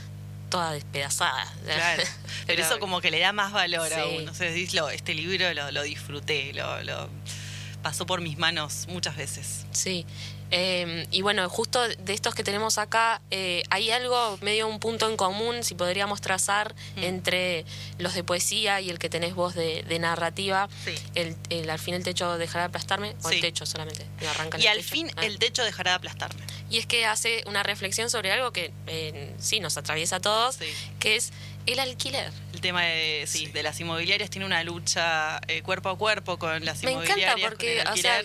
toda 0.53 0.71
despedazada. 0.73 1.51
Claro. 1.65 2.03
Pero, 2.45 2.61
eso 2.61 2.79
como 2.79 3.01
que 3.01 3.09
le 3.09 3.19
da 3.19 3.33
más 3.33 3.51
valor 3.51 3.91
a 3.91 4.05
uno. 4.05 4.31
O 4.31 4.89
este 4.89 5.15
libro 5.15 5.51
lo, 5.55 5.71
lo 5.71 5.81
disfruté, 5.81 6.53
lo, 6.53 6.83
lo, 6.83 7.09
pasó 7.81 8.05
por 8.05 8.21
mis 8.21 8.37
manos 8.37 8.85
muchas 8.87 9.17
veces. 9.17 9.65
Sí. 9.71 10.05
Em, 10.55 11.07
y 11.09 11.23
bueno, 11.23 11.49
justo 11.49 11.81
de 11.81 12.13
estos 12.13 12.35
que 12.35 12.43
tenemos 12.43 12.77
acá, 12.77 13.23
eh, 13.31 13.63
hay 13.71 13.89
algo, 13.89 14.37
medio 14.41 14.67
un 14.67 14.79
punto 14.79 15.09
en 15.09 15.17
común, 15.17 15.63
si 15.63 15.73
podríamos 15.73 16.21
trazar, 16.21 16.75
mm. 16.95 17.03
entre 17.03 17.65
los 17.97 18.13
de 18.13 18.23
poesía 18.23 18.79
y 18.79 18.91
el 18.91 18.99
que 18.99 19.09
tenés 19.09 19.33
vos 19.33 19.55
de, 19.55 19.83
narrativa. 19.99 20.69
El, 21.15 21.69
al 21.69 21.79
fin 21.79 21.95
el 21.95 22.03
techo 22.03 22.37
dejará 22.37 22.65
de 22.65 22.67
aplastarme, 22.67 23.15
o 23.23 23.31
el 23.31 23.41
techo 23.41 23.65
solamente. 23.65 24.05
y 24.59 24.67
al 24.67 24.83
fin 24.83 25.09
ah. 25.15 25.25
el 25.25 25.39
techo 25.39 25.63
dejará 25.63 25.91
de 25.91 25.95
aplastarme. 25.95 26.43
Y 26.69 26.77
es 26.77 26.85
que 26.85 27.07
hace 27.07 27.43
una 27.47 27.63
reflexión 27.63 28.11
sobre 28.11 28.31
algo 28.31 28.51
que 28.51 28.71
sí 29.39 29.59
nos 29.59 29.77
atraviesa 29.77 30.17
a 30.17 30.19
todos, 30.19 30.59
que 30.99 31.15
es 31.15 31.31
el 31.65 31.79
alquiler. 31.79 32.31
Tema 32.63 32.83
de, 32.83 33.25
sí, 33.27 33.47
de 33.47 33.61
las 33.61 33.77
inmobiliarias 33.81 34.29
tiene 34.29 34.45
una 34.45 34.63
lucha 34.63 35.41
eh, 35.49 35.61
cuerpo 35.63 35.89
a 35.89 35.97
cuerpo 35.97 36.39
con 36.39 36.63
las 36.63 36.81
inmobiliarias. 36.81 37.17
Me 37.17 37.23
encanta 37.33 37.49
porque, 37.49 37.83
o 37.91 37.97
sea, 37.97 38.21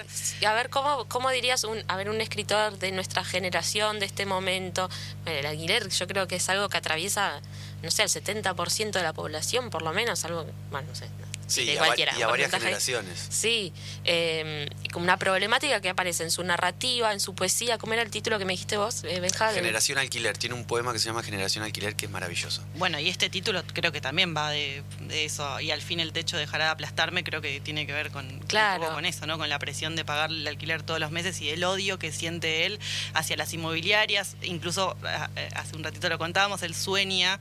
a 0.48 0.54
ver, 0.54 0.70
¿cómo, 0.70 1.06
cómo 1.08 1.28
dirías, 1.30 1.64
un, 1.64 1.82
a 1.88 1.96
ver, 1.96 2.08
un 2.08 2.20
escritor 2.20 2.78
de 2.78 2.92
nuestra 2.92 3.24
generación, 3.24 3.98
de 3.98 4.06
este 4.06 4.26
momento? 4.26 4.88
el 5.26 5.44
alquiler 5.44 5.88
yo 5.88 6.06
creo 6.06 6.28
que 6.28 6.36
es 6.36 6.48
algo 6.48 6.68
que 6.68 6.76
atraviesa, 6.76 7.40
no 7.82 7.90
sé, 7.90 8.04
el 8.04 8.08
70% 8.08 8.92
de 8.92 9.02
la 9.02 9.12
población, 9.12 9.70
por 9.70 9.82
lo 9.82 9.92
menos, 9.92 10.24
algo, 10.24 10.46
bueno, 10.70 10.86
no 10.88 10.94
sé, 10.94 11.08
Sí, 11.48 11.62
y, 11.62 11.76
a, 11.78 12.26
varias 12.26 12.50
generaciones. 12.50 13.26
Sí, 13.30 13.72
eh, 14.04 14.68
como 14.92 15.04
una 15.04 15.16
problemática 15.16 15.80
que 15.80 15.88
aparece 15.88 16.22
en 16.22 16.30
su 16.30 16.44
narrativa, 16.44 17.10
en 17.12 17.20
su 17.20 17.34
poesía. 17.34 17.78
¿Cómo 17.78 17.94
era 17.94 18.02
el 18.02 18.10
título 18.10 18.38
que 18.38 18.44
me 18.44 18.52
dijiste 18.52 18.76
vos, 18.76 19.02
eh, 19.04 19.22
Generación 19.54 19.96
Alquiler. 19.96 20.36
Tiene 20.36 20.54
un 20.54 20.66
poema 20.66 20.92
que 20.92 20.98
se 20.98 21.06
llama 21.06 21.22
Generación 21.22 21.64
Alquiler 21.64 21.96
que 21.96 22.04
es 22.04 22.12
maravilloso. 22.12 22.62
Bueno, 22.76 23.00
y 23.00 23.08
este 23.08 23.30
título 23.30 23.62
creo 23.72 23.92
que 23.92 24.02
también 24.02 24.36
va 24.36 24.50
de, 24.50 24.82
eso. 25.10 25.58
Y 25.60 25.70
al 25.70 25.80
fin 25.80 26.00
el 26.00 26.12
techo 26.12 26.36
dejará 26.36 26.66
de 26.66 26.70
aplastarme. 26.72 27.24
Creo 27.24 27.40
que 27.40 27.60
tiene 27.60 27.86
que 27.86 27.94
ver 27.94 28.10
con, 28.10 28.40
claro. 28.40 28.92
con 28.92 29.06
eso, 29.06 29.26
¿no? 29.26 29.38
Con 29.38 29.48
la 29.48 29.58
presión 29.58 29.96
de 29.96 30.04
pagar 30.04 30.30
el 30.30 30.46
alquiler 30.46 30.82
todos 30.82 31.00
los 31.00 31.10
meses 31.10 31.40
y 31.40 31.48
el 31.48 31.64
odio 31.64 31.98
que 31.98 32.12
siente 32.12 32.66
él 32.66 32.78
hacia 33.14 33.36
las 33.38 33.54
inmobiliarias. 33.54 34.36
Incluso 34.42 34.98
eh, 35.36 35.48
hace 35.54 35.76
un 35.76 35.82
ratito 35.82 36.10
lo 36.10 36.18
contábamos, 36.18 36.62
él 36.62 36.74
sueña, 36.74 37.40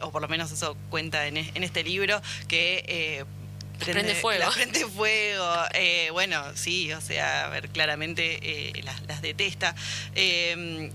o 0.00 0.10
por 0.10 0.22
lo 0.22 0.28
menos 0.28 0.50
eso 0.50 0.78
cuenta 0.88 1.26
en, 1.26 1.36
en 1.36 1.62
este 1.62 1.84
libro, 1.84 2.22
que 2.48 3.17
prende, 3.78 4.14
fuego. 4.14 4.44
La 4.44 4.50
prende 4.50 4.84
fuego. 4.86 5.52
Eh, 5.74 6.10
bueno, 6.12 6.42
sí, 6.54 6.92
o 6.92 7.00
sea, 7.00 7.46
a 7.46 7.48
ver, 7.48 7.68
claramente 7.68 8.38
eh, 8.42 8.82
las, 8.82 9.00
las, 9.06 9.22
detesta. 9.22 9.74
Eh, 10.14 10.90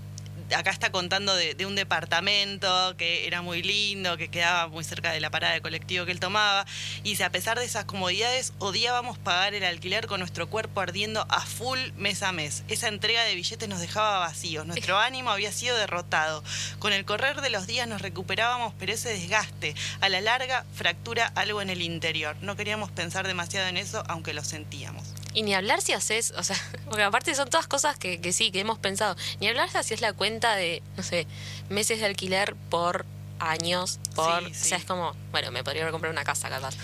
acá 0.56 0.70
está 0.70 0.90
contando 0.90 1.34
de, 1.34 1.64
un 1.66 1.74
departamento 1.74 2.96
que 2.96 3.26
era 3.26 3.42
muy 3.42 3.62
lindo, 3.62 4.16
que 4.16 4.28
quedaba 4.28 4.68
muy 4.68 4.84
cerca 4.84 5.12
de 5.12 5.20
la 5.20 5.30
parada 5.30 5.54
de 5.54 5.62
colectivo 5.62 6.04
que 6.04 6.12
él 6.12 6.20
tomaba. 6.20 6.66
Y 7.02 7.10
dice, 7.10 7.24
a 7.24 7.30
pesar 7.30 7.58
de 7.58 7.64
esas 7.64 7.84
comodidades, 7.84 8.52
odiábamos 8.58 9.18
pagar 9.18 9.54
el 9.54 9.64
alquiler 9.64 10.06
con 10.06 10.20
nuestro 10.20 10.48
cuerpo 10.48 10.80
ardiendo 10.80 11.26
a 11.28 11.40
full 11.40 11.78
mes 11.96 12.22
a 12.22 12.32
mes. 12.32 12.64
Esa 12.68 12.88
entrega 12.88 13.24
de 13.24 13.34
billetes 13.34 13.68
nos 13.68 13.80
dejaba 13.80 14.18
vacíos. 14.18 14.66
Nuestro 14.66 14.98
ánimo 15.00 15.30
había 15.30 15.52
sido 15.52 15.76
derrotado. 15.76 16.42
Con 16.78 16.92
el 16.92 17.04
correr 17.04 17.40
de 17.40 17.50
los 17.50 17.66
días 17.66 17.88
nos 17.88 18.02
recuperábamos, 18.02 18.74
pero 18.78 18.92
ese 18.92 19.10
desgaste 19.10 19.74
a 20.00 20.08
la 20.08 20.20
larga 20.20 20.64
fractura 20.74 21.32
algo 21.34 21.62
en 21.62 21.70
el 21.70 21.82
interior. 21.82 22.36
No 22.42 22.56
queríamos 22.56 22.90
pensar 22.90 23.26
demasiado 23.26 23.68
en 23.68 23.76
eso, 23.76 24.04
aunque 24.08 24.34
lo 24.34 24.44
sentíamos. 24.44 25.13
Y 25.34 25.42
ni 25.42 25.54
hablar 25.54 25.82
si 25.82 25.92
haces, 25.92 26.32
o 26.36 26.42
sea, 26.42 26.56
porque 26.86 27.02
aparte 27.02 27.34
son 27.34 27.50
todas 27.50 27.66
cosas 27.66 27.98
que, 27.98 28.20
que 28.20 28.32
sí, 28.32 28.50
que 28.50 28.60
hemos 28.60 28.78
pensado. 28.78 29.16
Ni 29.40 29.48
hablar 29.48 29.70
si 29.70 29.76
haces 29.76 30.00
la 30.00 30.12
cuenta 30.12 30.56
de, 30.56 30.82
no 30.96 31.02
sé, 31.02 31.26
meses 31.68 32.00
de 32.00 32.06
alquiler 32.06 32.54
por 32.70 33.04
años, 33.38 33.98
por. 34.14 34.44
O 34.44 34.54
sea, 34.54 34.78
es 34.78 34.84
como, 34.84 35.14
bueno, 35.30 35.50
me 35.50 35.64
podría 35.64 35.90
comprar 35.90 36.12
una 36.12 36.24
casa 36.24 36.48
capaz. 36.48 36.74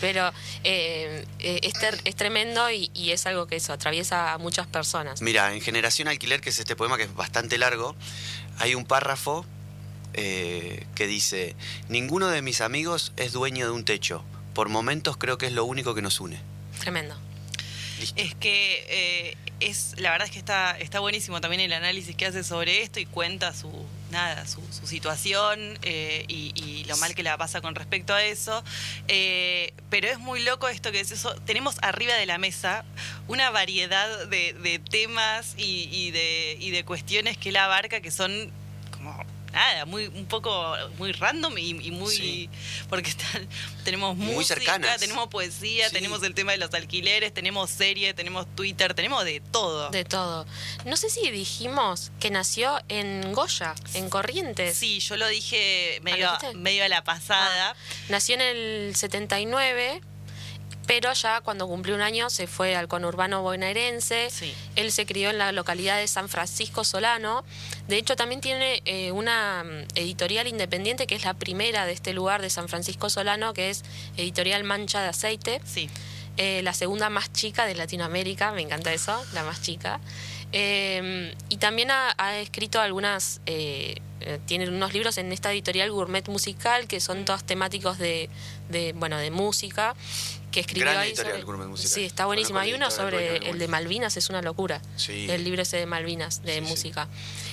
Pero 0.00 0.28
eh, 0.64 1.24
eh 1.38 1.60
es, 1.62 1.74
es, 2.04 2.16
tremendo 2.16 2.70
y, 2.70 2.90
y, 2.94 3.10
es 3.10 3.26
algo 3.26 3.46
que 3.46 3.56
eso 3.56 3.72
atraviesa 3.72 4.32
a 4.32 4.38
muchas 4.38 4.66
personas. 4.66 5.22
Mira, 5.22 5.54
en 5.54 5.60
Generación 5.60 6.08
Alquiler, 6.08 6.40
que 6.40 6.50
es 6.50 6.58
este 6.58 6.76
poema 6.76 6.96
que 6.96 7.04
es 7.04 7.14
bastante 7.14 7.58
largo, 7.58 7.94
hay 8.58 8.74
un 8.74 8.84
párrafo 8.84 9.44
eh, 10.14 10.86
que 10.94 11.06
dice: 11.06 11.56
Ninguno 11.88 12.28
de 12.28 12.42
mis 12.42 12.60
amigos 12.60 13.12
es 13.16 13.32
dueño 13.32 13.66
de 13.66 13.72
un 13.72 13.84
techo. 13.84 14.24
Por 14.54 14.68
momentos 14.68 15.16
creo 15.16 15.38
que 15.38 15.46
es 15.46 15.52
lo 15.52 15.64
único 15.64 15.94
que 15.94 16.02
nos 16.02 16.20
une. 16.20 16.40
Tremendo. 16.80 17.16
Es 18.16 18.34
que 18.34 18.86
eh, 18.88 19.36
es 19.60 19.94
la 19.98 20.10
verdad 20.10 20.26
es 20.26 20.32
que 20.32 20.38
está, 20.38 20.78
está 20.78 21.00
buenísimo 21.00 21.40
también 21.40 21.60
el 21.60 21.72
análisis 21.72 22.16
que 22.16 22.26
hace 22.26 22.42
sobre 22.42 22.82
esto 22.82 22.98
y 22.98 23.06
cuenta 23.06 23.52
su 23.54 23.70
nada 24.10 24.44
su, 24.46 24.60
situación 24.86 25.78
eh, 25.82 26.24
y, 26.28 26.84
lo 26.88 26.96
mal 26.96 27.14
que 27.14 27.22
la 27.22 27.36
pasa 27.38 27.60
con 27.60 27.76
respecto 27.76 28.12
a 28.12 28.24
eso. 28.24 28.64
Eh, 29.06 29.72
pero 29.90 30.08
es 30.08 30.18
muy 30.18 30.42
loco 30.42 30.68
esto 30.68 30.90
que 30.90 30.98
es 30.98 31.12
eso. 31.12 31.34
Tenemos 31.46 31.76
arriba 31.82 32.14
de 32.14 32.26
la 32.26 32.38
mesa 32.38 32.84
una 33.28 33.50
variedad 33.50 34.26
de, 34.26 34.80
temas 34.90 35.54
y, 35.56 36.10
de, 36.10 36.56
y 36.58 36.70
de 36.70 36.84
cuestiones 36.84 37.36
que 37.36 37.50
él 37.50 37.56
abarca 37.56 38.00
que 38.00 38.10
son 38.10 38.50
nada, 39.52 39.84
muy 39.84 40.06
un 40.06 40.26
poco 40.26 40.74
muy 40.98 41.12
random 41.12 41.56
y, 41.58 41.90
muy 41.90 42.50
porque 42.88 43.12
tenemos 43.84 44.16
música, 44.16 44.78
tenemos 44.98 45.28
poesía, 45.28 45.90
tenemos 45.90 46.22
el 46.22 46.34
tema 46.34 46.52
de 46.52 46.58
los 46.58 46.72
alquileres, 46.74 47.32
tenemos 47.32 47.70
serie, 47.70 48.14
tenemos 48.14 48.46
Twitter, 48.54 48.94
tenemos 48.94 49.24
de 49.24 49.40
todo. 49.40 49.90
De 49.90 50.04
todo. 50.04 50.46
No 50.84 50.96
sé 50.96 51.10
si 51.10 51.30
dijimos 51.30 52.12
que 52.20 52.30
nació 52.30 52.80
en 52.88 53.32
Goya, 53.32 53.74
en 53.94 54.08
Corrientes. 54.08 54.76
Sí, 54.76 55.00
yo 55.00 55.16
lo 55.16 55.26
dije 55.28 56.00
medio, 56.02 56.30
medio 56.54 56.84
a 56.84 56.88
la 56.88 57.04
pasada. 57.04 57.70
Ah, 57.70 57.76
nació 58.08 58.36
en 58.36 58.40
el 58.42 58.96
79 58.96 60.00
pero 60.90 61.12
ya 61.12 61.40
cuando 61.40 61.68
cumplió 61.68 61.94
un 61.94 62.00
año 62.00 62.30
se 62.30 62.48
fue 62.48 62.74
al 62.74 62.88
conurbano 62.88 63.42
bonaerense. 63.42 64.26
Él 64.74 64.90
se 64.90 65.06
crió 65.06 65.30
en 65.30 65.38
la 65.38 65.52
localidad 65.52 65.96
de 65.98 66.08
San 66.08 66.28
Francisco 66.28 66.82
Solano. 66.82 67.44
De 67.86 67.96
hecho, 67.96 68.16
también 68.16 68.40
tiene 68.40 68.82
eh, 68.86 69.12
una 69.12 69.62
mm, 69.62 69.86
editorial 69.94 70.48
independiente 70.48 71.06
que 71.06 71.14
es 71.14 71.24
la 71.24 71.34
primera 71.34 71.86
de 71.86 71.92
este 71.92 72.12
lugar 72.12 72.42
de 72.42 72.50
San 72.50 72.68
Francisco 72.68 73.08
Solano, 73.08 73.54
que 73.54 73.70
es 73.70 73.84
Editorial 74.16 74.64
Mancha 74.64 75.00
de 75.00 75.10
Aceite. 75.10 75.60
Sí. 75.64 75.88
Eh, 76.36 76.60
la 76.64 76.74
segunda 76.74 77.08
más 77.08 77.32
chica 77.32 77.66
de 77.66 77.76
Latinoamérica, 77.76 78.50
me 78.50 78.62
encanta 78.62 78.92
eso, 78.92 79.24
la 79.32 79.44
más 79.44 79.62
chica. 79.62 80.00
Eh, 80.50 81.32
y 81.48 81.58
también 81.58 81.92
ha, 81.92 82.40
escrito 82.40 82.80
algunas, 82.80 83.40
tiene 83.44 84.68
unos 84.68 84.92
libros 84.92 85.18
en 85.18 85.30
esta 85.30 85.52
editorial 85.52 85.92
Gourmet 85.92 86.26
Musical, 86.26 86.88
que 86.88 86.98
son 86.98 87.24
todos 87.24 87.44
temáticos 87.44 87.98
de, 87.98 88.28
de 88.68 88.92
bueno, 88.92 89.18
de 89.18 89.30
música 89.30 89.94
que 90.50 90.60
escribió 90.60 90.90
ahí. 90.90 91.14
sí, 91.76 92.04
está 92.04 92.26
buenísimo. 92.26 92.58
Hay 92.58 92.72
uno 92.72 92.90
sobre 92.90 93.48
el 93.48 93.58
de 93.58 93.68
Malvinas, 93.68 94.16
es 94.16 94.28
una 94.28 94.42
locura. 94.42 94.80
El 95.08 95.44
libro 95.44 95.62
ese 95.62 95.76
de 95.76 95.86
Malvinas, 95.86 96.42
de 96.42 96.60
música. 96.60 97.08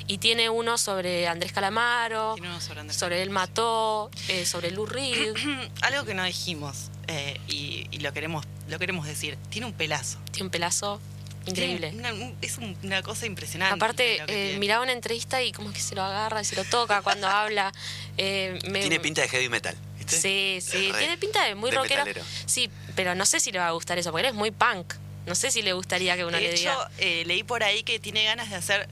Y 0.07 0.19
tiene 0.19 0.49
uno 0.49 0.77
sobre 0.77 1.27
Andrés 1.27 1.51
Calamaro, 1.51 2.35
sobre, 2.91 3.21
El 3.21 3.29
Mató, 3.29 4.09
eh, 4.29 4.45
sobre 4.45 4.71
Lou 4.71 4.85
Reed. 4.85 5.33
Algo 5.81 6.05
que 6.05 6.13
no 6.13 6.23
dijimos 6.23 6.89
eh, 7.07 7.39
y, 7.47 7.97
lo 7.99 8.13
queremos 8.13 8.45
lo 8.69 8.79
queremos 8.79 9.07
decir, 9.07 9.37
tiene 9.49 9.65
un 9.65 9.73
pelazo. 9.73 10.19
Tiene 10.31 10.45
un 10.45 10.51
pelazo 10.51 10.99
increíble. 11.45 11.93
es 12.41 12.57
una 12.57 13.01
cosa 13.01 13.25
impresionante. 13.25 13.73
Aparte, 13.73 14.19
eh, 14.27 14.57
miraba 14.59 14.83
una 14.83 14.91
entrevista 14.91 15.41
y 15.41 15.51
como 15.51 15.71
que 15.71 15.79
se 15.79 15.95
lo 15.95 16.03
agarra 16.03 16.41
y 16.41 16.45
se 16.45 16.55
lo 16.55 16.63
toca 16.65 17.01
cuando 17.01 17.27
habla. 17.27 17.71
Eh, 18.17 18.59
tiene 18.61 18.99
pinta 18.99 19.21
de 19.21 19.29
heavy 19.29 19.49
metal. 19.49 19.75
Sí, 20.05 20.59
sí, 20.61 20.91
tiene 20.97 21.17
pinta 21.17 21.43
de 21.43 21.55
muy 21.55 21.71
rockero. 21.71 22.03
Sí, 22.45 22.69
pero 22.97 23.15
no 23.15 23.25
sé 23.25 23.39
si 23.39 23.51
le 23.53 23.59
va 23.59 23.67
a 23.67 23.71
gustar 23.71 23.97
eso, 23.97 24.11
porque 24.11 24.27
él 24.27 24.33
es 24.33 24.37
muy 24.37 24.51
punk. 24.51 24.95
No 25.27 25.35
sé 25.35 25.51
si 25.51 25.61
le 25.61 25.73
gustaría 25.73 26.15
que 26.15 26.25
uno 26.25 26.35
de 26.35 26.43
le 26.43 26.53
hecho, 26.53 26.71
eh, 26.97 27.23
leí 27.25 27.43
por 27.43 27.63
ahí 27.63 27.83
que 27.83 27.99
tiene 27.99 28.23
ganas 28.23 28.49
de 28.49 28.55
hacer 28.55 28.89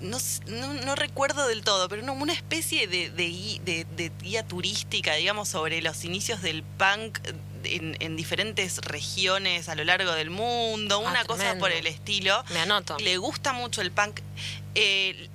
no, 0.00 0.18
no, 0.74 0.94
recuerdo 0.94 1.48
del 1.48 1.62
todo, 1.62 1.88
pero 1.88 2.12
una 2.12 2.32
especie 2.32 2.86
de, 2.86 3.08
de, 3.10 4.12
guía 4.20 4.46
turística, 4.46 5.14
digamos, 5.14 5.48
sobre 5.48 5.80
los 5.80 6.04
inicios 6.04 6.42
del 6.42 6.62
punk 6.62 7.18
en, 7.64 8.16
diferentes 8.16 8.78
regiones 8.78 9.68
a 9.68 9.74
lo 9.74 9.84
largo 9.84 10.12
del 10.12 10.30
mundo, 10.30 11.02
ah, 11.04 11.10
una 11.10 11.24
cosa 11.24 11.56
por 11.58 11.72
el 11.72 11.86
estilo. 11.86 12.44
Me 12.52 12.60
anoto. 12.60 12.98
Le 12.98 13.16
gusta 13.16 13.52
mucho 13.52 13.80
el 13.80 13.90
punk. 13.90 14.20
Eh, 14.74 15.30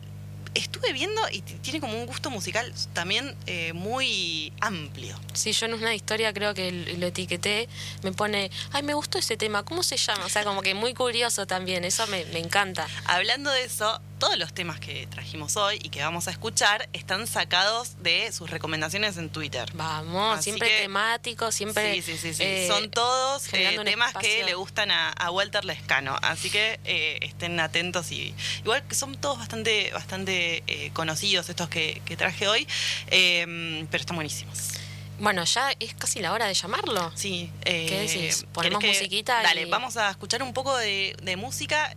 estuve 0.54 0.94
viendo 0.94 1.22
y 1.32 1.42
tiene 1.42 1.80
como 1.80 1.98
un 1.98 2.06
gusto 2.06 2.30
musical 2.30 2.74
también 2.94 3.36
eh, 3.48 3.74
muy 3.74 4.52
amplio. 4.60 5.20
Sí, 5.34 5.54
yo 5.54 5.66
en 5.66 5.76
una 5.76 5.96
historia 5.96 6.34
creo 6.34 6.54
que 6.54 6.72
lo 6.98 7.08
etiqueté, 7.08 7.70
me 8.04 8.12
pone, 8.12 8.52
ay, 8.72 8.84
me 8.84 8.94
gustó 8.94 9.18
ese 9.18 9.38
tema, 9.38 9.64
¿cómo 9.64 9.84
se 9.84 9.98
llama? 9.98 10.26
O 10.26 10.30
sea, 10.30 10.44
como 10.44 10.62
que 10.62 10.74
muy 10.74 10.94
curioso 10.94 11.48
también, 11.48 11.86
eso 11.86 12.06
me, 12.08 12.26
me 12.26 12.40
encanta. 12.40 12.88
Hablando 13.06 13.52
de 13.52 13.64
eso, 13.64 14.02
todos 14.22 14.38
los 14.38 14.54
temas 14.54 14.80
que 14.80 15.08
trajimos 15.08 15.58
hoy 15.58 15.80
y 15.82 15.90
que 15.90 16.04
vamos 16.04 16.28
a 16.28 16.32
escuchar 16.32 16.88
están 16.94 17.26
sacados 17.26 18.04
de 18.04 18.32
sus 18.32 18.52
recomendaciones 18.52 19.18
en 19.18 19.32
Twitter. 19.32 19.68
Vamos, 19.74 20.44
siempre 20.44 20.70
temáticos, 20.82 21.56
siempre. 21.56 22.00
Sí, 22.04 22.18
sí, 22.18 22.36
sí. 22.36 22.44
Eh, 22.44 22.68
Son 22.68 22.92
todos 22.92 23.52
eh, 23.52 23.80
temas 23.84 24.14
que 24.14 24.44
le 24.44 24.54
gustan 24.54 24.92
a, 24.92 25.32
Walter 25.32 25.66
Lescano. 25.66 26.16
Así 26.22 26.52
que 26.52 26.80
eh, 26.86 27.18
estén 27.24 27.60
atentos 27.60 28.12
y. 28.12 28.36
Igual 28.60 28.84
que 28.88 28.94
son 28.94 29.16
todos 29.16 29.40
bastante, 29.40 29.90
bastante 29.92 30.92
conocidos 30.94 31.50
estos 31.50 31.68
que, 31.68 32.00
traje 32.16 32.48
hoy, 32.48 32.68
pero 33.10 34.02
están 34.02 34.18
buenísimos. 34.18 34.81
Bueno, 35.22 35.44
ya 35.44 35.72
es 35.80 35.94
casi 35.94 36.20
la 36.20 36.34
hora 36.34 36.48
de 36.48 36.56
llamarlo. 36.56 37.12
Sí. 37.14 37.52
¿Qué 37.64 38.08
decís? 38.08 38.48
¿Ponemos 38.52 38.84
musiquita? 38.84 39.44
Dale, 39.44 39.68
vamos 39.68 39.96
a 39.96 40.10
escuchar 40.10 40.42
un 40.42 40.52
poco 40.52 40.76
de, 40.76 41.36
música 41.38 41.94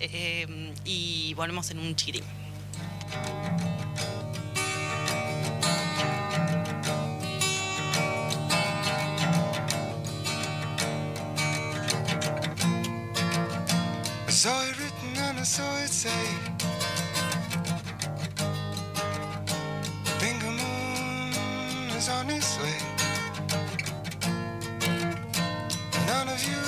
y 0.85 1.33
volvemos 1.35 1.71
en 1.71 1.79
un 1.79 1.97
chiquitín. 1.97 2.25
saw 14.29 14.63
it 14.69 14.79
written 14.79 15.17
and 15.25 15.39
I 15.39 15.43
saw 15.45 15.77
it 15.79 15.89
say 15.89 16.11
Bingo 20.21 20.51
Moon 20.51 21.97
is 21.97 22.11
on 22.11 22.29
its 22.29 22.59
way 22.59 22.94
None 26.07 26.29
of 26.29 26.45
you 26.49 26.63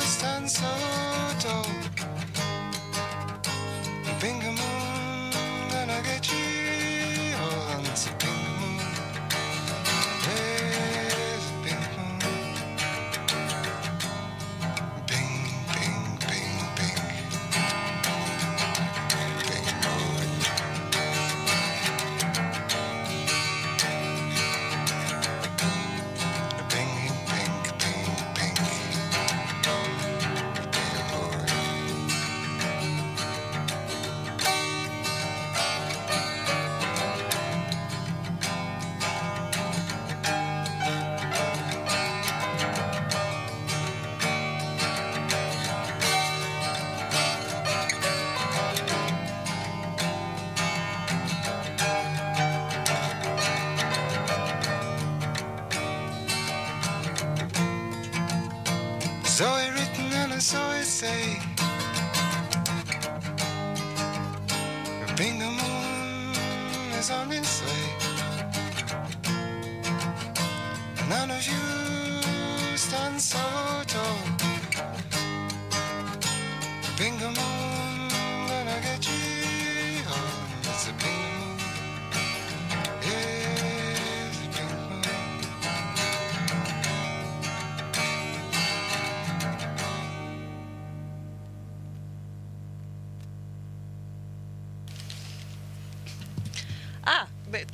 stand 0.00 0.50
so 0.50 0.91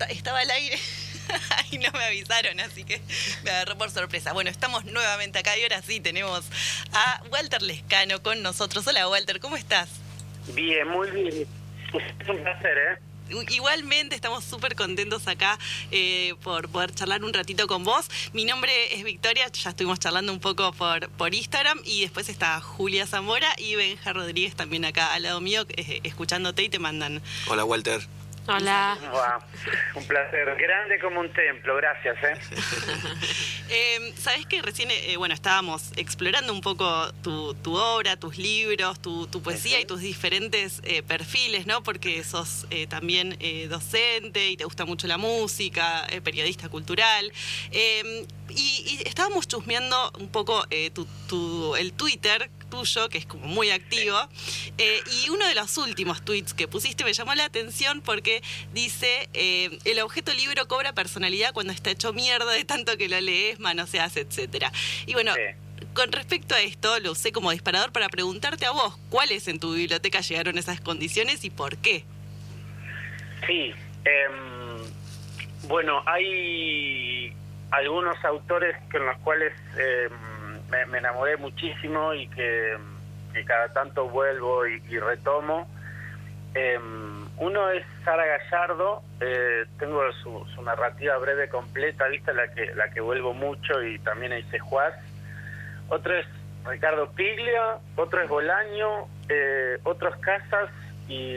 estaba 0.07 0.41
al 0.41 0.51
aire 0.51 0.79
y 1.71 1.79
no 1.79 1.91
me 1.93 2.05
avisaron, 2.05 2.61
así 2.61 2.85
que 2.85 3.01
me 3.45 3.51
agarró 3.51 3.77
por 3.77 3.91
sorpresa. 3.91 4.33
Bueno, 4.33 4.51
estamos 4.51 4.85
nuevamente 4.85 5.39
acá 5.39 5.57
y 5.57 5.63
ahora 5.63 5.83
sí 5.83 6.01
tenemos 6.01 6.45
a 6.93 7.23
Walter 7.31 7.63
Lescano 7.63 8.23
con 8.23 8.43
nosotros. 8.43 8.87
Hola 8.87 9.09
Walter, 9.09 9.41
¿cómo 9.41 9.57
estás? 9.57 9.89
Bien, 10.55 10.89
muy 10.89 11.11
bien. 11.11 11.47
Es 12.21 12.29
un 12.29 12.43
placer, 12.43 12.79
¿eh? 12.79 12.99
Igualmente 13.51 14.15
estamos 14.15 14.43
súper 14.43 14.75
contentos 14.75 15.29
acá 15.29 15.59
eh, 15.91 16.35
por 16.43 16.71
poder 16.71 16.95
charlar 16.95 17.23
un 17.25 17.35
ratito 17.35 17.67
con 17.67 17.85
vos. 17.85 18.09
Mi 18.33 18.47
nombre 18.47 18.95
es 18.95 19.05
Victoria, 19.05 19.49
ya 19.53 19.71
estuvimos 19.71 19.99
charlando 19.99 20.33
un 20.33 20.41
poco 20.41 20.73
por, 20.73 21.11
por 21.11 21.35
Instagram 21.35 21.81
y 21.85 22.03
después 22.03 22.31
está 22.31 22.61
Julia 22.61 23.07
Zamora 23.07 23.49
y 23.59 23.75
Benja 23.75 24.15
Rodríguez 24.15 24.55
también 24.55 24.87
acá 24.87 25.13
al 25.13 25.25
lado 25.25 25.41
mío 25.43 25.67
eh, 25.77 26.01
escuchándote 26.05 26.63
y 26.63 26.69
te 26.71 26.79
mandan. 26.79 27.21
Hola 27.49 27.65
Walter. 27.65 28.01
Hola. 28.49 28.99
un 29.95 30.05
placer. 30.07 30.57
Grande 30.57 30.99
como 31.01 31.21
un 31.21 31.31
templo, 31.35 31.77
gracias. 31.77 32.17
¿eh? 32.25 32.35
eh 33.69 34.15
Sabes 34.17 34.47
que 34.47 34.63
recién, 34.63 34.91
eh, 34.91 35.17
bueno, 35.19 35.35
estábamos 35.35 35.93
explorando 35.97 36.53
un 36.53 36.63
poco 36.63 37.13
tu, 37.23 37.53
tu 37.55 37.77
obra, 37.77 38.17
tus 38.17 38.39
libros, 38.39 39.01
tu, 39.01 39.27
tu 39.27 39.43
poesía 39.43 39.81
y 39.81 39.85
tus 39.85 40.01
diferentes 40.01 40.81
eh, 40.85 41.03
perfiles, 41.03 41.67
¿no? 41.67 41.83
Porque 41.83 42.25
sos 42.25 42.67
eh, 42.71 42.87
también 42.87 43.37
eh, 43.41 43.69
docente 43.69 44.49
y 44.49 44.57
te 44.57 44.65
gusta 44.65 44.87
mucho 44.87 45.07
la 45.07 45.19
música, 45.19 46.07
periodista 46.25 46.71
cultural. 46.71 47.31
Y, 47.71 48.55
y, 48.55 49.03
estábamos 49.05 49.47
chusmeando 49.47 50.11
un 50.19 50.29
poco 50.31 50.65
tu, 50.95 51.07
tu, 51.29 51.77
el 51.77 51.93
Twitter 51.93 52.51
tuyo, 52.69 53.09
que 53.09 53.19
es 53.19 53.27
como 53.27 53.47
muy 53.47 53.71
activo. 53.71 54.17
Eh, 54.79 55.01
y 55.25 55.31
uno 55.31 55.47
de 55.47 55.55
los 55.55 55.77
últimos 55.79 56.25
tweets 56.25 56.55
que 56.55 56.69
pusiste 56.69 57.05
me 57.05 57.13
llamó 57.13 57.35
la 57.35 57.45
atención 57.45 58.01
porque 58.01 58.43
dice, 58.73 59.29
eh, 59.35 59.79
el 59.85 60.01
objeto 60.01 60.33
libro 60.33 60.69
cobra 60.69 60.93
personalidad 60.93 61.53
cuando 61.53 61.73
está 61.73 61.91
hecho 61.91 62.13
mierda 62.13 62.53
de 62.53 62.65
tanto 62.65 62.97
que 62.97 63.09
lo 63.09 63.21
lees, 63.21 63.59
manoseas, 63.61 64.17
etcétera. 64.17 64.73
Y 65.07 65.15
bueno... 65.15 65.33
Con 65.95 66.13
respecto 66.13 66.55
a 66.55 66.61
esto, 66.61 67.01
lo 67.01 67.13
usé 67.13 67.33
como 67.33 67.51
disparador 67.51 67.93
para 67.93 68.09
preguntarte 68.09 68.67
a 68.67 68.71
vos, 68.71 68.97
¿cuáles 69.11 69.49
en 69.49 69.59
tu 69.59 69.75
biblioteca 69.75 70.21
llegaron 70.21 70.59
esas 70.59 70.81
condiciones 70.81 71.45
y 71.45 71.51
por 71.51 71.77
qué? 71.79 72.05
Sí, 73.47 73.73
em, 74.05 74.79
bueno, 75.69 76.03
hay 76.07 77.33
algunos 77.71 78.23
autores 78.25 78.77
con 78.91 79.07
los 79.07 79.19
cuales 79.19 79.53
eh, 80.73 80.87
me, 80.87 80.99
enamoré 80.99 81.37
muchísimo 81.37 82.15
y 82.15 82.29
que, 82.29 82.77
cada 83.47 83.73
tanto 83.73 84.09
vuelvo 84.09 84.67
y, 84.67 84.99
retomo. 84.99 85.69
Em, 86.55 87.29
uno 87.37 87.71
es 87.71 87.85
Sara 88.05 88.25
Gallardo, 88.27 89.03
eh, 89.21 89.65
tengo 89.79 90.01
su, 90.23 90.63
narrativa 90.63 91.17
breve 91.19 91.49
completa, 91.49 92.09
vista 92.09 92.33
la 92.33 92.49
que 92.49 92.75
la 92.75 92.91
que 92.91 93.01
vuelvo 93.01 93.33
mucho 93.33 93.83
y 93.83 93.99
también 94.01 94.33
hice 94.33 94.59
Juaz. 94.59 94.95
otro 95.89 96.15
es 96.19 96.27
Ricardo 96.67 97.11
Piglia, 97.13 97.79
otro 97.97 98.23
es 98.23 98.29
Bolaño, 98.29 99.09
eh, 99.29 99.79
otros 99.85 100.17
Casas 100.17 100.71
y, 101.09 101.37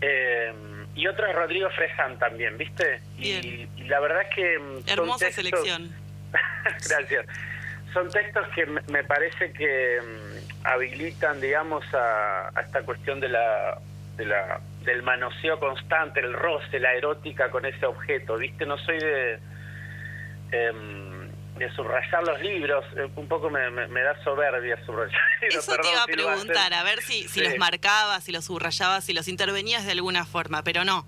eh, 0.00 0.52
y 0.94 1.06
otro 1.06 1.26
es 1.26 1.34
Rodrigo 1.34 1.68
Fresán 1.70 2.18
también, 2.18 2.58
¿viste? 2.58 3.00
Y, 3.18 3.68
la 3.84 4.00
verdad 4.00 4.22
es 4.22 4.34
que... 4.34 4.58
Mm, 4.58 4.88
Hermosa 4.88 5.30
selección. 5.30 6.01
Gracias. 6.88 7.26
Son 7.92 8.10
textos 8.10 8.46
que 8.54 8.66
me 8.66 9.04
parece 9.04 9.52
que 9.52 10.00
mm, 10.00 10.66
habilitan, 10.66 11.40
digamos, 11.40 11.84
a, 11.92 12.50
esta 12.60 12.82
cuestión 12.82 13.20
de 13.20 13.28
la, 13.28 13.78
de 14.16 14.26
la 14.26 14.60
del 14.84 15.02
manoseo 15.02 15.60
constante, 15.60 16.20
el 16.20 16.32
roce, 16.32 16.80
la 16.80 16.94
erótica 16.94 17.50
con 17.50 17.64
ese 17.64 17.86
objeto, 17.86 18.36
¿viste? 18.36 18.66
No 18.66 18.78
soy 18.78 18.98
de... 18.98 19.38
Em, 20.52 21.22
de 21.56 21.70
subrayar 21.74 22.22
los 22.26 22.40
libros, 22.40 22.84
eh, 22.96 23.08
un 23.14 23.28
poco 23.28 23.50
me, 23.50 23.60
da 23.60 24.24
soberbia 24.24 24.82
subrayar. 24.84 25.20
Eso 25.42 25.76
te 25.76 25.88
iba 25.88 26.02
a 26.02 26.06
preguntar, 26.06 26.72
a, 26.72 26.82
ver 26.82 27.02
si, 27.02 27.28
si 27.28 27.40
los 27.40 27.56
marcabas, 27.58 28.24
si 28.24 28.32
los 28.32 28.46
subrayabas, 28.46 29.04
si 29.04 29.12
los 29.12 29.28
intervenías 29.28 29.84
de 29.84 29.92
alguna 29.92 30.24
forma, 30.24 30.64
pero 30.64 30.84
no. 30.84 31.06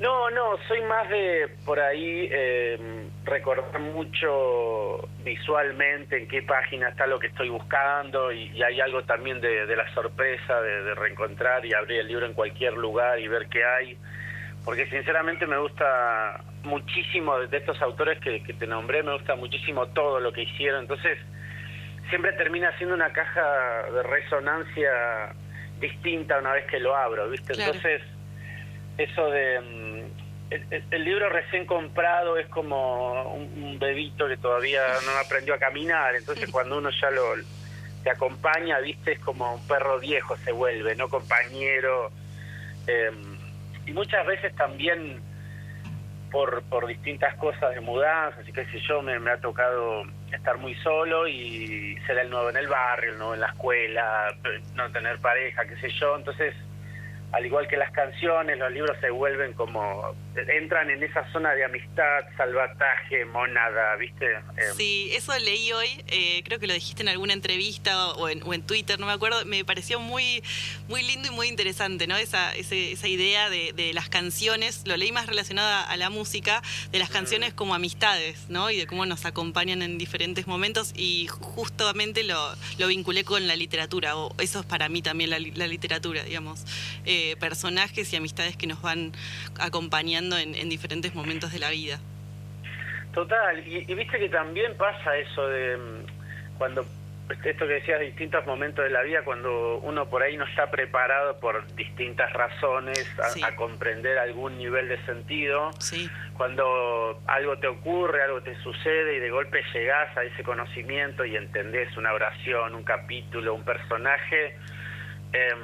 No, 0.00 0.30
no, 0.30 0.56
soy 0.66 0.80
más 0.82 1.10
de 1.10 1.48
por 1.66 1.78
ahí 1.78 2.26
eh, 2.32 3.06
recordar 3.24 3.78
mucho 3.80 5.06
visualmente 5.22 6.16
en 6.16 6.26
qué 6.26 6.42
página 6.42 6.88
está 6.88 7.06
lo 7.06 7.18
que 7.18 7.26
estoy 7.26 7.50
buscando 7.50 8.32
y, 8.32 8.62
hay 8.62 8.80
algo 8.80 9.02
también 9.02 9.42
de, 9.42 9.66
la 9.76 9.92
sorpresa 9.92 10.58
de, 10.62 10.84
de, 10.84 10.94
reencontrar 10.94 11.66
y 11.66 11.74
abrir 11.74 12.00
el 12.00 12.08
libro 12.08 12.24
en 12.24 12.32
cualquier 12.32 12.72
lugar 12.72 13.20
y 13.20 13.28
ver 13.28 13.46
qué 13.48 13.62
hay, 13.62 13.98
porque 14.64 14.86
sinceramente 14.86 15.46
me 15.46 15.58
gusta 15.58 16.44
muchísimo 16.62 17.38
de 17.38 17.56
estos 17.56 17.80
autores 17.82 18.18
que, 18.20 18.40
te 18.40 18.66
nombré, 18.66 19.02
me 19.02 19.12
gusta 19.12 19.34
muchísimo 19.36 19.86
todo 19.88 20.18
lo 20.18 20.32
que 20.32 20.42
hicieron, 20.42 20.80
entonces 20.80 21.18
siempre 22.08 22.32
termina 22.32 22.74
siendo 22.78 22.94
una 22.94 23.12
caja 23.12 23.42
de 23.92 24.02
resonancia 24.02 24.90
distinta 25.78 26.38
una 26.38 26.52
vez 26.52 26.66
que 26.66 26.80
lo 26.80 26.96
abro, 26.96 27.28
¿viste? 27.28 27.52
Entonces, 27.52 28.02
eso 29.02 29.30
de... 29.30 29.60
Mm, 29.60 30.20
el, 30.90 31.04
libro 31.04 31.28
recién 31.28 31.64
comprado 31.64 32.36
es 32.36 32.48
como 32.48 33.34
un, 33.34 33.78
bebito 33.78 34.26
que 34.26 34.36
todavía 34.36 34.82
no 35.06 35.12
aprendió 35.24 35.54
a 35.54 35.58
caminar, 35.58 36.14
entonces 36.16 36.50
cuando 36.50 36.76
uno 36.78 36.90
ya 36.90 37.10
lo 37.10 37.22
te 38.02 38.10
acompaña, 38.10 38.78
¿viste? 38.80 39.12
Es 39.12 39.18
como 39.20 39.54
un 39.54 39.66
perro 39.66 39.98
viejo 40.00 40.36
se 40.38 40.52
vuelve, 40.52 40.94
¿no? 40.96 41.08
Compañero. 41.08 42.10
Em, 42.86 43.38
y 43.86 43.92
muchas 43.92 44.26
veces 44.26 44.54
también 44.56 45.20
por, 46.30 46.62
por 46.64 46.86
distintas 46.86 47.34
cosas 47.36 47.74
de 47.74 47.80
mudanza, 47.80 48.40
así 48.40 48.52
que 48.52 48.64
si 48.66 48.80
yo, 48.80 49.02
me, 49.02 49.14
ha 49.30 49.36
tocado 49.38 50.04
estar 50.32 50.58
muy 50.58 50.74
solo 50.76 51.26
y 51.28 51.96
ser 52.06 52.18
el 52.18 52.30
nuevo 52.30 52.50
en 52.50 52.56
el 52.56 52.68
barrio, 52.68 53.12
el 53.12 53.18
nuevo 53.18 53.34
en 53.34 53.40
la 53.40 53.48
escuela, 53.48 54.34
no 54.74 54.90
tener 54.92 55.18
pareja, 55.18 55.64
qué 55.66 55.76
sé 55.76 55.90
yo, 55.90 56.16
entonces 56.16 56.54
al 57.32 57.46
igual 57.46 57.68
que 57.68 57.76
las 57.76 57.90
canciones, 57.92 58.58
los 58.58 58.72
libros 58.72 58.96
se 59.00 59.10
vuelven 59.10 59.52
como, 59.52 60.14
entran 60.48 60.90
en 60.90 61.02
esa 61.02 61.30
zona 61.32 61.52
de 61.52 61.64
amistad, 61.64 62.24
salvataje, 62.36 63.24
monada, 63.26 63.96
¿viste? 63.96 64.26
Em, 64.34 64.76
sí, 64.76 65.10
eso 65.12 65.36
leí 65.38 65.72
hoy, 65.72 66.02
eh, 66.08 66.42
creo 66.44 66.58
que 66.58 66.66
lo 66.66 66.74
dijiste 66.74 67.02
en 67.02 67.08
alguna 67.08 67.32
entrevista 67.32 68.10
o 68.12 68.28
en, 68.28 68.42
o 68.42 68.54
en, 68.54 68.62
Twitter, 68.62 68.98
no 69.00 69.06
me 69.06 69.12
acuerdo, 69.12 69.44
me 69.46 69.64
pareció 69.64 70.00
muy, 70.00 70.42
muy 70.88 71.02
lindo 71.02 71.28
y 71.28 71.30
muy 71.30 71.48
interesante, 71.48 72.06
¿no? 72.06 72.16
Esa, 72.16 72.54
esa 72.54 73.08
idea 73.08 73.50
de, 73.50 73.72
de, 73.74 73.92
las 73.92 74.08
canciones, 74.08 74.82
lo 74.86 74.96
leí 74.96 75.12
más 75.12 75.26
relacionada 75.26 75.82
a 75.82 75.96
la 75.96 76.10
música, 76.10 76.62
de 76.90 76.98
las 76.98 77.10
canciones 77.10 77.54
como 77.54 77.74
amistades, 77.74 78.48
¿no? 78.48 78.70
Y 78.70 78.76
de 78.76 78.86
cómo 78.86 79.06
nos 79.06 79.24
acompañan 79.24 79.82
en 79.82 79.98
diferentes 79.98 80.46
momentos 80.46 80.92
y 80.94 81.26
justamente 81.28 82.22
lo, 82.22 82.54
lo 82.78 82.86
vinculé 82.86 83.24
con 83.24 83.46
la 83.46 83.56
literatura, 83.56 84.16
o 84.16 84.34
eso 84.40 84.60
es 84.60 84.66
para 84.66 84.88
mí 84.88 85.02
también 85.02 85.30
la, 85.30 85.38
la 85.38 85.66
literatura, 85.66 86.22
digamos. 86.22 86.64
Eh, 87.06 87.36
personajes 87.40 88.12
y 88.12 88.16
amistades 88.16 88.56
que 88.56 88.66
nos 88.66 88.82
van 88.82 89.12
acompañando 89.58 90.29
en, 90.38 90.68
diferentes 90.68 91.14
momentos 91.14 91.52
de 91.52 91.58
la 91.58 91.70
vida. 91.70 91.98
Total, 93.12 93.66
y, 93.66 93.92
viste 93.94 94.18
que 94.18 94.28
también 94.28 94.76
pasa 94.76 95.16
eso 95.16 95.46
de 95.48 95.76
mm, 95.76 96.58
cuando 96.58 96.84
esto 97.44 97.66
que 97.66 97.74
decías, 97.74 98.00
distintos 98.00 98.44
momentos 98.46 98.84
de 98.84 98.90
la 98.90 99.02
vida, 99.02 99.22
cuando 99.24 99.78
uno 99.78 100.08
por 100.08 100.22
ahí 100.22 100.36
no 100.36 100.44
está 100.44 100.70
preparado 100.70 101.38
por 101.38 101.66
distintas 101.74 102.32
razones 102.32 103.06
a, 103.44 103.54
comprender 103.54 104.18
algún 104.18 104.58
nivel 104.58 104.88
de 104.88 105.04
sentido, 105.04 105.70
cuando 106.36 107.20
algo 107.26 107.58
te 107.58 107.68
ocurre, 107.68 108.22
algo 108.22 108.42
te 108.42 108.56
sucede 108.62 109.16
y 109.16 109.20
de 109.20 109.30
golpe 109.30 109.62
llegás 109.72 110.16
a 110.16 110.24
ese 110.24 110.42
conocimiento 110.42 111.24
y 111.24 111.36
entendés 111.36 111.96
una 111.96 112.12
oración, 112.12 112.74
un 112.74 112.82
capítulo, 112.82 113.54
un 113.54 113.64
personaje, 113.64 114.56
eh, 115.32 115.54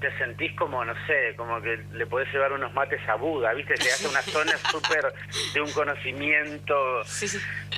te 0.00 0.16
sentís 0.18 0.52
como, 0.56 0.84
no 0.84 0.94
sé, 1.06 1.34
como 1.36 1.60
que 1.60 1.78
le 1.92 2.06
podés 2.06 2.32
llevar 2.32 2.52
unos 2.52 2.72
mates 2.74 3.00
a 3.08 3.14
Buda, 3.14 3.52
¿viste? 3.54 3.74
Te 3.74 3.90
hace 3.90 4.08
una 4.08 4.22
zona 4.22 4.52
súper 4.70 5.12
de 5.54 5.60
un 5.60 5.70
conocimiento 5.72 6.74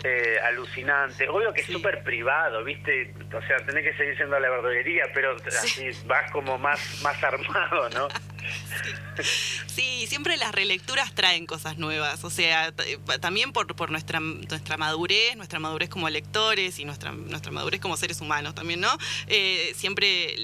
eh, 0.05 0.37
alucinante. 0.47 1.29
Obvio 1.29 1.53
que 1.53 1.61
es 1.61 1.67
súper 1.67 2.03
privado, 2.03 2.65
¿viste? 2.65 3.15
O 3.33 3.43
sea, 3.43 3.57
tenés 3.59 3.85
que 3.85 3.97
seguir 3.97 4.17
siendo 4.17 4.37
a 4.37 4.41
la 4.41 4.51
verdulería, 4.51 5.05
pero 5.15 5.37
así 5.47 5.91
vas 6.07 6.31
como 6.33 6.59
más, 6.59 7.01
más 7.03 7.23
armado, 7.23 7.89
¿no? 7.91 8.09
Sí, 9.67 10.07
siempre 10.07 10.37
las 10.37 10.53
relecturas 10.53 11.13
traen 11.15 11.47
cosas 11.47 11.79
nuevas, 11.79 12.23
o 12.25 12.31
sea, 12.31 12.73
también 13.21 13.53
por, 13.53 13.75
por 13.75 13.91
nuestra, 13.91 14.21
nuestra 14.21 14.77
madurez, 14.77 15.37
nuestra 15.37 15.59
madurez 15.59 15.89
como 15.89 16.09
lectores 16.09 16.79
y 16.79 16.85
nuestra, 16.85 17.13
nuestra 17.13 17.53
madurez 17.53 17.81
como 17.81 17.97
seres 17.97 18.21
humanos 18.21 18.55
también, 18.55 18.81
¿no? 18.81 18.97
Eh, 19.27 19.73
siempre 19.77 20.37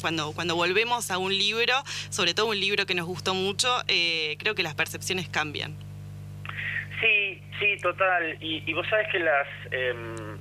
cuando, 0.00 0.32
cuando 0.32 0.56
volvemos 0.56 1.10
a 1.10 1.13
un 1.18 1.36
libro, 1.36 1.74
sobre 2.10 2.34
todo 2.34 2.46
un 2.46 2.60
libro 2.60 2.86
que 2.86 2.94
nos 2.94 3.06
gustó 3.06 3.34
mucho, 3.34 3.68
eh, 3.88 4.36
creo 4.38 4.54
que 4.54 4.62
las 4.62 4.74
percepciones 4.74 5.28
cambian. 5.28 5.76
Sí, 7.00 7.42
sí, 7.58 7.76
total. 7.82 8.36
Y, 8.40 8.72
vos 8.72 8.86
sabes 8.88 9.08
que 9.10 9.18
las... 9.18 9.46
Em, 9.70 10.38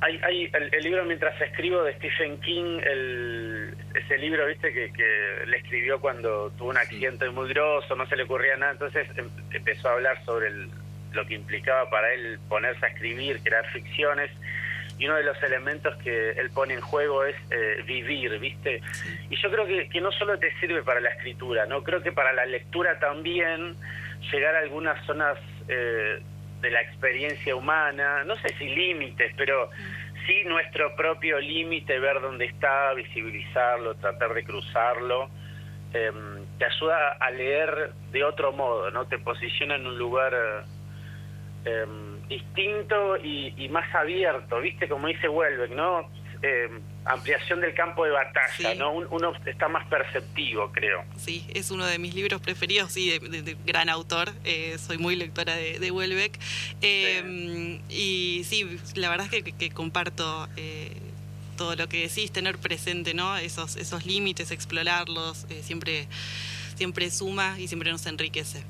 hay, 0.00 0.50
el, 0.52 0.82
libro 0.82 1.04
Mientras 1.06 1.40
escribo 1.40 1.82
de 1.82 1.94
Stephen 1.94 2.38
King, 2.40 2.78
el, 2.84 3.74
ese 3.94 4.18
libro, 4.18 4.46
viste, 4.46 4.72
que, 4.72 4.92
que, 4.92 5.46
le 5.46 5.56
escribió 5.56 5.98
cuando 5.98 6.50
tuvo 6.58 6.70
un 6.70 6.76
accidente 6.76 7.28
muy 7.30 7.48
grosso, 7.48 7.96
no 7.96 8.06
se 8.06 8.16
le 8.16 8.24
ocurría 8.24 8.56
nada, 8.56 8.72
entonces 8.72 9.08
em, 9.16 9.30
empezó 9.50 9.88
a 9.88 9.92
hablar 9.92 10.22
sobre 10.24 10.50
lo 11.12 11.26
que 11.26 11.34
implicaba 11.34 11.88
para 11.88 12.12
él 12.12 12.38
ponerse 12.48 12.84
a 12.84 12.88
escribir, 12.88 13.40
crear 13.42 13.66
ficciones, 13.72 14.30
y 14.98 15.06
uno 15.06 15.16
de 15.16 15.24
los 15.24 15.42
elementos 15.42 15.96
que 16.02 16.30
él 16.30 16.50
pone 16.50 16.74
en 16.74 16.80
juego 16.80 17.24
es 17.24 17.36
eh, 17.50 17.82
vivir, 17.86 18.38
¿viste? 18.38 18.80
Y 19.30 19.36
yo 19.36 19.50
creo 19.50 19.66
que, 19.66 19.88
que 19.88 20.00
no 20.00 20.12
solo 20.12 20.38
te 20.38 20.52
sirve 20.60 20.82
para 20.82 21.00
la 21.00 21.10
escritura, 21.10 21.66
¿no? 21.66 21.82
Creo 21.82 22.02
que 22.02 22.12
para 22.12 22.32
la 22.32 22.46
lectura 22.46 22.98
también 22.98 23.76
llegar 24.32 24.54
a 24.54 24.60
algunas 24.60 25.04
zonas... 25.06 25.38
Eh, 25.68 26.22
de 26.64 26.70
la 26.70 26.80
experiencia 26.80 27.54
humana, 27.54 28.24
no 28.24 28.36
sé 28.38 28.48
si 28.56 28.66
límites, 28.66 29.34
pero 29.36 29.68
sí 30.26 30.44
nuestro 30.46 30.96
propio 30.96 31.38
límite, 31.38 31.98
ver 31.98 32.20
dónde 32.22 32.46
está, 32.46 32.94
visibilizarlo, 32.94 33.94
tratar 33.96 34.32
de 34.32 34.44
cruzarlo, 34.44 35.28
em, 35.92 36.44
te 36.58 36.64
ayuda 36.64 37.18
a 37.20 37.30
leer 37.30 37.92
de 38.10 38.24
otro 38.24 38.52
modo, 38.52 38.90
¿no? 38.90 39.06
Te 39.06 39.18
posiciona 39.18 39.76
en 39.76 39.86
un 39.86 39.98
lugar 39.98 40.32
em, 41.64 42.26
distinto 42.28 43.16
y, 43.16 43.54
y, 43.56 43.68
más 43.68 43.92
abierto, 43.94 44.60
¿viste? 44.60 44.88
Como 44.88 45.08
dice 45.08 45.28
Welbeck, 45.28 45.70
¿no? 45.70 46.08
Eh, 46.46 46.68
ampliación 47.06 47.62
del 47.62 47.72
campo 47.72 48.04
de 48.04 48.10
batalla, 48.10 48.74
¿no? 48.74 48.92
uno 48.92 49.32
está 49.46 49.66
más 49.68 49.86
perceptivo, 49.88 50.70
creo. 50.72 51.02
Sí, 51.16 51.46
es 51.54 51.70
uno 51.70 51.86
de 51.86 51.98
mis 51.98 52.14
libros 52.14 52.42
preferidos 52.42 52.94
y 52.98 53.18
de, 53.18 53.56
gran 53.64 53.88
autor. 53.88 54.30
Eh, 54.44 54.76
soy 54.78 54.98
muy 54.98 55.16
lectora 55.16 55.54
de, 55.56 55.78
de 55.78 55.90
Welbeck. 55.90 56.38
Em, 56.82 57.80
y 57.88 58.42
sí, 58.44 58.78
la 58.94 59.08
verdad 59.08 59.26
es 59.32 59.42
que, 59.42 59.70
comparto 59.70 60.46
eh, 60.56 60.92
todo 61.56 61.76
lo 61.76 61.88
que 61.88 62.08
decís, 62.08 62.30
tener 62.30 62.58
presente, 62.58 63.14
¿no? 63.14 63.38
Esos, 63.38 63.76
esos 63.76 64.04
límites, 64.04 64.50
explorarlos, 64.50 65.46
siempre, 65.62 66.08
siempre 66.74 67.10
suma 67.10 67.58
y 67.58 67.68
siempre 67.68 67.90
nos 67.90 68.04
enriquece. 68.04 68.64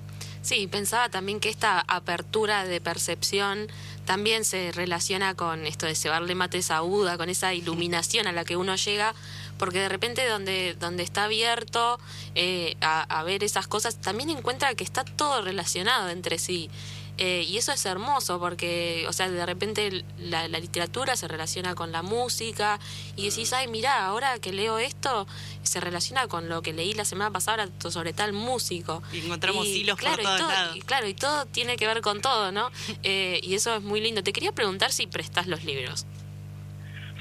Sí, 0.45 0.67
pensaba 0.67 1.09
también 1.09 1.41
que 1.41 1.49
esta 1.49 1.81
apertura 1.89 2.67
de 2.67 2.79
percepción 2.79 3.67
también 4.05 4.45
se 4.45 4.73
relaciona 4.73 5.35
con 5.35 5.65
esto 5.65 5.87
de 5.87 5.95
cebarle 5.95 6.35
mates 6.35 6.71
a 6.71 6.83
Buda, 6.83 7.17
con 7.17 7.31
esa 7.31 7.55
iluminación 7.55 8.27
a 8.27 8.33
la 8.33 8.45
que 8.45 8.59
uno 8.59 8.77
llega, 8.77 9.15
porque 9.59 9.79
de 9.79 9.89
repente 9.89 10.29
donde, 10.29 10.77
donde 10.79 11.03
está 11.03 11.25
abierto 11.25 11.99
eh, 12.35 12.77
a, 12.83 13.23
ver 13.23 13.43
esas 13.43 13.67
cosas, 13.67 13.99
también 14.03 14.29
encuentra 14.29 14.75
que 14.75 14.85
está 14.85 15.03
todo 15.03 15.41
relacionado 15.41 16.11
entre 16.11 16.39
sí. 16.39 16.69
Eh, 17.17 17.45
y 17.47 17.59
eso 17.59 17.73
es 17.73 17.87
hermoso 17.87 18.41
porque, 18.41 19.05
o 19.09 19.13
sea, 19.13 19.31
de 19.31 19.47
repente 19.47 20.05
la, 20.19 20.49
literatura 20.49 21.15
se 21.15 21.29
relaciona 21.29 21.75
con 21.75 21.93
la 21.93 22.03
música 22.03 22.81
y 23.17 23.29
decís, 23.29 23.53
ay, 23.53 23.69
mira, 23.69 24.05
ahora 24.05 24.39
que 24.41 24.53
leo 24.53 24.79
esto, 24.79 25.27
se 25.63 25.81
relaciona 25.81 26.27
con 26.27 26.49
lo 26.49 26.63
que 26.63 26.73
leí 26.73 26.93
la 26.93 27.05
semana 27.05 27.31
pasada 27.31 27.69
sobre 27.89 28.13
tal 28.13 28.33
músico. 28.33 29.03
Y 29.13 29.21
encontramos 29.21 29.67
hilos 29.67 30.01
por 30.01 30.17
todos 30.17 30.41
lados. 30.41 30.77
Y, 30.77 30.81
claro, 30.81 31.07
y 31.07 31.15
todo 31.15 31.47
tiene 31.47 31.77
que 31.77 31.87
ver 31.87 32.01
con 32.01 32.21
todo, 32.21 32.53
¿no? 32.53 32.71
Eh, 33.07 33.41
y 33.43 33.55
eso 33.55 33.77
es 33.77 33.83
muy 33.83 34.01
lindo. 34.01 34.23
Te 34.23 34.33
quería 34.33 34.53
preguntar 34.53 34.91
si 34.91 35.07
prestas 35.07 35.47
los 35.47 35.63
libros. 35.65 36.07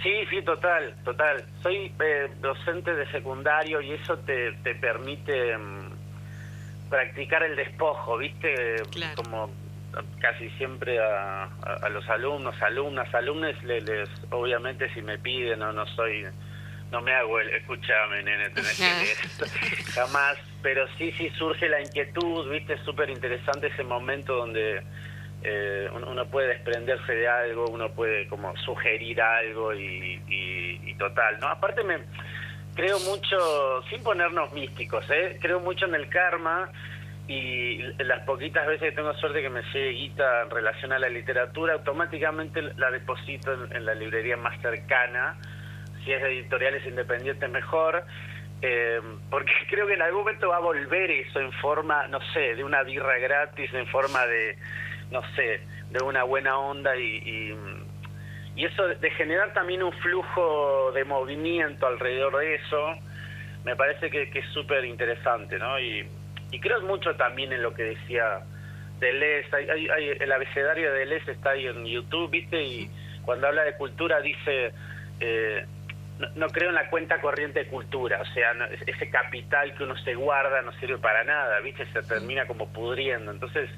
Sí, 0.01 0.12
sí, 0.29 0.41
total, 0.41 0.95
total. 1.03 1.45
Soy 1.62 1.91
eh, 1.99 2.32
docente 2.41 2.93
de 2.93 3.10
secundario 3.12 3.82
y 3.82 3.91
eso 3.91 4.17
te, 4.19 4.53
te 4.63 4.75
permite 4.75 5.58
mm, 5.58 6.89
practicar 6.89 7.43
el 7.43 7.56
despojo, 7.56 8.17
¿viste? 8.17 8.84
Como 9.15 9.49
casi 10.19 10.49
siempre 10.51 10.99
a, 10.99 11.43
a, 11.43 11.89
los 11.89 12.08
alumnos, 12.10 12.56
alumnas, 12.62 13.13
alumnos, 13.13 13.62
les, 13.63 13.84
les, 13.84 14.10
obviamente 14.32 14.91
si 14.93 15.01
me 15.01 15.17
piden 15.17 15.62
o 15.62 15.71
no, 15.71 15.86
soy, 15.88 16.25
no 16.91 17.01
me 17.01 17.13
hago 17.13 17.39
el, 17.39 17.49
escúchame, 17.49 18.23
nene, 18.23 18.49
tenés 18.49 18.77
que 18.77 18.84
leer 18.84 19.86
jamás, 19.93 20.38
pero 20.62 20.86
sí, 20.97 21.12
sí 21.13 21.29
surge 21.38 21.69
la 21.69 21.82
inquietud, 21.82 22.49
¿viste? 22.49 22.73
Es 22.73 22.82
súper 22.82 23.10
interesante 23.10 23.67
ese 23.67 23.84
momento 23.84 24.36
donde 24.36 24.82
eh, 25.43 25.89
uno 25.93 26.25
puede 26.27 26.49
desprenderse 26.49 27.13
de 27.13 27.27
algo, 27.27 27.65
uno 27.67 27.91
puede 27.91 28.27
como 28.27 28.56
sugerir 28.58 29.21
algo 29.21 29.73
y, 29.73 30.95
total, 30.97 31.38
¿no? 31.41 31.47
Aparte 31.47 31.84
me 31.84 31.97
creo 32.75 32.97
mucho, 33.01 33.84
sin 33.89 34.01
ponernos 34.03 34.53
místicos, 34.53 35.03
¿eh? 35.10 35.38
creo 35.41 35.60
mucho 35.60 35.86
en 35.86 35.95
el 35.95 36.08
karma 36.08 36.71
y 37.27 37.77
las 38.03 38.23
poquitas 38.25 38.67
veces 38.67 38.89
que 38.89 38.95
tengo 38.95 39.13
suerte 39.15 39.41
que 39.41 39.49
me 39.49 39.62
llegue 39.73 39.89
guita 39.91 40.43
en 40.43 40.49
relación 40.49 40.91
a 40.91 40.99
la 40.99 41.09
literatura, 41.09 41.73
automáticamente 41.73 42.62
la 42.62 42.91
deposito 42.91 43.53
en, 43.71 43.86
la 43.86 43.93
librería 43.95 44.36
más 44.36 44.59
cercana, 44.62 45.38
si 46.03 46.12
es 46.12 46.21
de 46.21 46.39
editoriales 46.39 46.86
independientes 46.86 47.49
mejor, 47.49 48.03
eh, 48.62 48.99
porque 49.29 49.53
creo 49.69 49.88
que 49.88 49.93
en 49.93 50.01
algún 50.01 50.21
momento 50.21 50.49
va 50.49 50.57
a 50.57 50.62
volver 50.62 51.12
eso 51.12 51.39
en 51.39 51.51
forma, 51.53 52.07
no 52.07 52.19
sé, 52.33 52.55
de 52.55 52.63
una 52.63 52.83
birra 52.83 53.17
gratis, 53.19 53.73
en 53.73 53.88
forma 53.88 54.25
de 54.25 54.57
no 55.13 55.21
sé, 55.36 55.62
de 55.91 56.03
una 56.03 56.23
buena 56.23 56.57
onda 56.57 56.95
y, 56.97 57.55
y, 58.55 58.65
eso 58.65 58.88
de 58.88 59.09
generar 59.12 59.53
también 59.53 59.81
un 59.81 59.91
flujo 59.93 60.91
de 60.93 61.03
movimiento 61.05 61.88
alrededor 61.88 62.38
de 62.38 62.55
eso, 62.55 62.95
me 63.63 63.75
parece 63.75 64.09
que, 64.09 64.23
es 64.33 64.45
súper 64.53 64.86
interesante, 64.86 65.57
¿no? 65.57 65.79
Y, 65.79 66.07
y, 66.53 66.59
creo 66.59 66.81
mucho 66.81 67.15
también 67.15 67.51
en 67.51 67.61
lo 67.61 67.73
que 67.73 67.83
decía 67.83 68.41
Deleuze, 68.99 69.55
hay, 69.55 69.89
hay, 69.89 70.09
el 70.19 70.31
abecedario 70.31 70.91
de 70.91 70.99
Deleuze 70.99 71.31
está 71.31 71.51
ahí 71.51 71.67
en 71.67 71.85
YouTube, 71.85 72.29
¿viste? 72.29 72.61
Y 72.63 72.89
cuando 73.25 73.47
habla 73.47 73.63
de 73.63 73.75
cultura 73.75 74.21
dice... 74.21 74.71
Eh, 75.19 75.65
no, 76.35 76.47
creo 76.47 76.69
en 76.69 76.75
la 76.75 76.89
cuenta 76.89 77.19
corriente 77.19 77.59
de 77.59 77.67
cultura, 77.67 78.21
o 78.21 78.25
sea, 78.33 78.51
ese 78.85 79.09
capital 79.09 79.73
que 79.75 79.83
uno 79.83 79.97
se 79.97 80.13
guarda 80.13 80.61
no 80.61 80.71
sirve 80.73 80.97
para 80.99 81.23
nada, 81.23 81.59
¿viste? 81.61 81.85
Se 81.87 82.03
termina 82.03 82.45
como 82.45 82.71
pudriendo. 82.71 83.31
Entonces, 83.31 83.69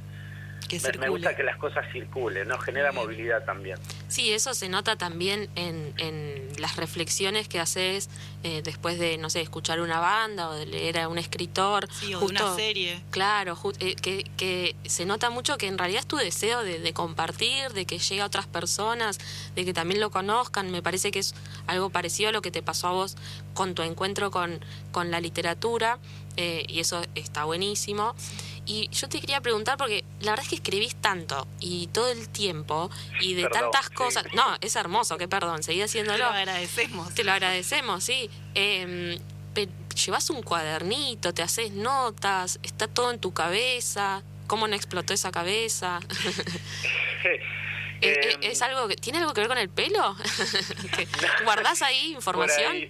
me, 1.00 1.10
gusta 1.10 1.36
que 1.36 1.44
las 1.44 1.58
cosas 1.58 1.86
circulen, 1.92 2.48
¿no? 2.48 2.58
Genera 2.58 2.92
movilidad 2.92 3.44
también. 3.46 3.78
Sí, 4.08 4.34
eso 4.34 4.54
se 4.54 4.70
nota 4.70 4.96
también 4.96 5.50
en, 5.56 5.94
en 5.98 6.50
las 6.60 6.76
reflexiones 6.78 7.48
que 7.48 7.60
haces 7.60 8.10
eh, 8.44 8.62
después 8.64 9.00
de, 9.00 9.18
no 9.18 9.30
sé, 9.30 9.42
escuchar 9.42 9.80
una 9.82 10.00
banda 10.00 10.50
o 10.50 10.54
de 10.54 10.66
leer 10.66 11.00
a 11.00 11.08
un 11.08 11.18
escritor. 11.18 11.88
Sí, 11.92 12.14
o 12.14 12.20
una 12.20 12.56
serie. 12.56 13.02
Claro, 13.10 13.58
eh, 13.80 13.96
que, 13.96 14.24
que, 14.38 14.76
se 14.86 15.06
nota 15.06 15.30
mucho 15.30 15.58
que 15.58 15.68
en 15.68 15.78
realidad 15.78 16.02
es 16.02 16.08
tu 16.08 16.18
deseo 16.18 16.64
de, 16.64 16.80
de, 16.80 16.94
compartir, 16.94 17.74
de 17.74 17.86
que 17.86 17.98
llegue 17.98 18.22
a 18.22 18.26
otras 18.26 18.46
personas, 18.46 19.18
de 19.56 19.66
que 19.66 19.74
también 19.74 20.00
lo 20.00 20.12
conozcan. 20.12 20.72
Me 20.72 20.82
parece 20.82 21.12
que 21.12 21.20
es 21.20 21.34
algo 21.68 21.90
parecido 21.90 22.30
a 22.30 22.32
lo 22.32 22.42
que 22.42 22.52
te 22.52 22.62
pasó 22.62 22.88
a 22.88 22.92
vos 22.92 23.18
con 23.54 23.74
tu 23.74 23.82
encuentro 23.82 24.30
con, 24.32 24.60
con 24.92 25.12
la 25.12 25.20
literatura 25.20 25.98
eh, 26.38 26.66
y 26.68 26.80
eso 26.80 27.02
está 27.16 27.46
buenísimo. 27.46 28.16
Y 28.66 28.90
yo 28.90 29.08
te 29.08 29.22
quería 29.22 29.42
preguntar, 29.42 29.78
porque 29.78 30.04
la 30.22 30.32
verdad 30.32 30.44
es 30.44 30.50
que 30.50 30.56
escribís 30.56 30.96
tanto 30.96 31.48
y 31.60 31.88
todo 31.88 32.10
el 32.10 32.30
tiempo 32.30 32.90
y 33.22 33.36
de 33.36 33.48
tantas 33.48 33.90
cosas. 33.90 34.26
No, 34.34 34.58
es 34.62 34.76
hermoso, 34.76 35.18
que 35.18 35.28
perdón, 35.28 35.62
seguí 35.62 35.82
haciéndolo. 35.82 36.18
Te 36.18 36.24
lo 36.24 36.30
agradecemos. 36.30 37.14
Te 37.14 37.24
lo 37.24 37.32
agradecemos, 37.32 38.04
sí. 38.04 38.30
Eh, 38.56 39.20
llevas 39.96 40.30
un 40.30 40.42
cuadernito, 40.42 41.34
te 41.34 41.42
haces 41.42 41.72
notas, 41.72 42.60
está 42.64 42.88
todo 42.88 43.12
en 43.12 43.20
tu 43.20 43.34
cabeza. 43.34 44.24
¿Cómo 44.48 44.68
no 44.68 44.76
explotó 44.76 45.14
esa 45.14 45.32
cabeza? 45.32 46.00
¿Es, 48.02 48.38
es, 48.42 48.62
algo 48.62 48.88
que, 48.88 48.96
¿Tiene 48.96 49.20
algo 49.20 49.34
que 49.34 49.42
ver 49.42 49.48
con 49.48 49.58
el 49.58 49.70
pelo? 49.70 50.16
¿Guardás 51.44 51.82
ahí 51.82 52.12
información? 52.12 52.88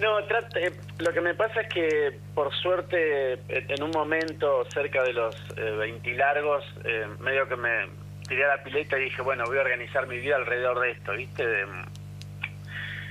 No, 0.00 0.18
eh, 0.18 0.72
lo 0.98 1.12
que 1.12 1.20
me 1.20 1.34
pasa 1.34 1.60
es 1.60 1.68
que 1.72 2.18
por 2.34 2.52
suerte 2.52 3.34
en 3.48 3.82
un 3.82 3.90
momento 3.90 4.64
cerca 4.70 5.02
de 5.04 5.12
los 5.12 5.36
eh, 5.56 6.14
largos, 6.16 6.64
eh, 6.84 7.06
medio 7.20 7.48
que 7.48 7.56
me 7.56 7.86
tiré 8.26 8.44
a 8.44 8.56
la 8.56 8.62
pileta 8.62 8.98
y 8.98 9.04
dije, 9.04 9.22
bueno, 9.22 9.44
voy 9.46 9.58
a 9.58 9.60
organizar 9.60 10.06
mi 10.08 10.18
vida 10.18 10.36
alrededor 10.36 10.80
de 10.80 10.90
esto, 10.90 11.12
¿viste? 11.12 11.44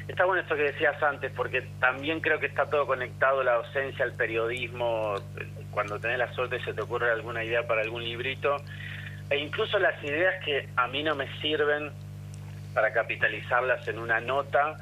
está 0.08 0.26
bueno 0.26 0.42
esto 0.42 0.56
que 0.56 0.64
decías 0.64 1.02
antes, 1.02 1.32
porque 1.32 1.62
también 1.80 2.20
creo 2.20 2.40
que 2.40 2.48
está 2.48 2.70
todo 2.70 2.86
conectado, 2.86 3.42
la 3.44 3.54
docencia, 3.54 4.04
el 4.04 4.14
periodismo, 4.14 5.16
cuando 5.72 6.00
tenés 6.00 6.18
la 6.18 6.34
suerte 6.34 6.62
se 6.66 6.74
te 6.74 6.82
ocurre 6.82 7.12
alguna 7.12 7.44
idea 7.44 7.66
para 7.66 7.82
algún 7.82 8.04
librito, 8.04 8.58
e 9.30 9.38
incluso 9.38 9.80
las 9.80 10.04
ideas 10.04 10.44
que 10.44 10.68
a 10.76 10.88
mí 10.88 11.04
no 11.04 11.16
me 11.16 11.28
sirven 11.40 11.92
para 12.74 12.92
capitalizarlas 12.92 13.88
en 13.88 14.00
una 14.00 14.20
nota, 14.20 14.78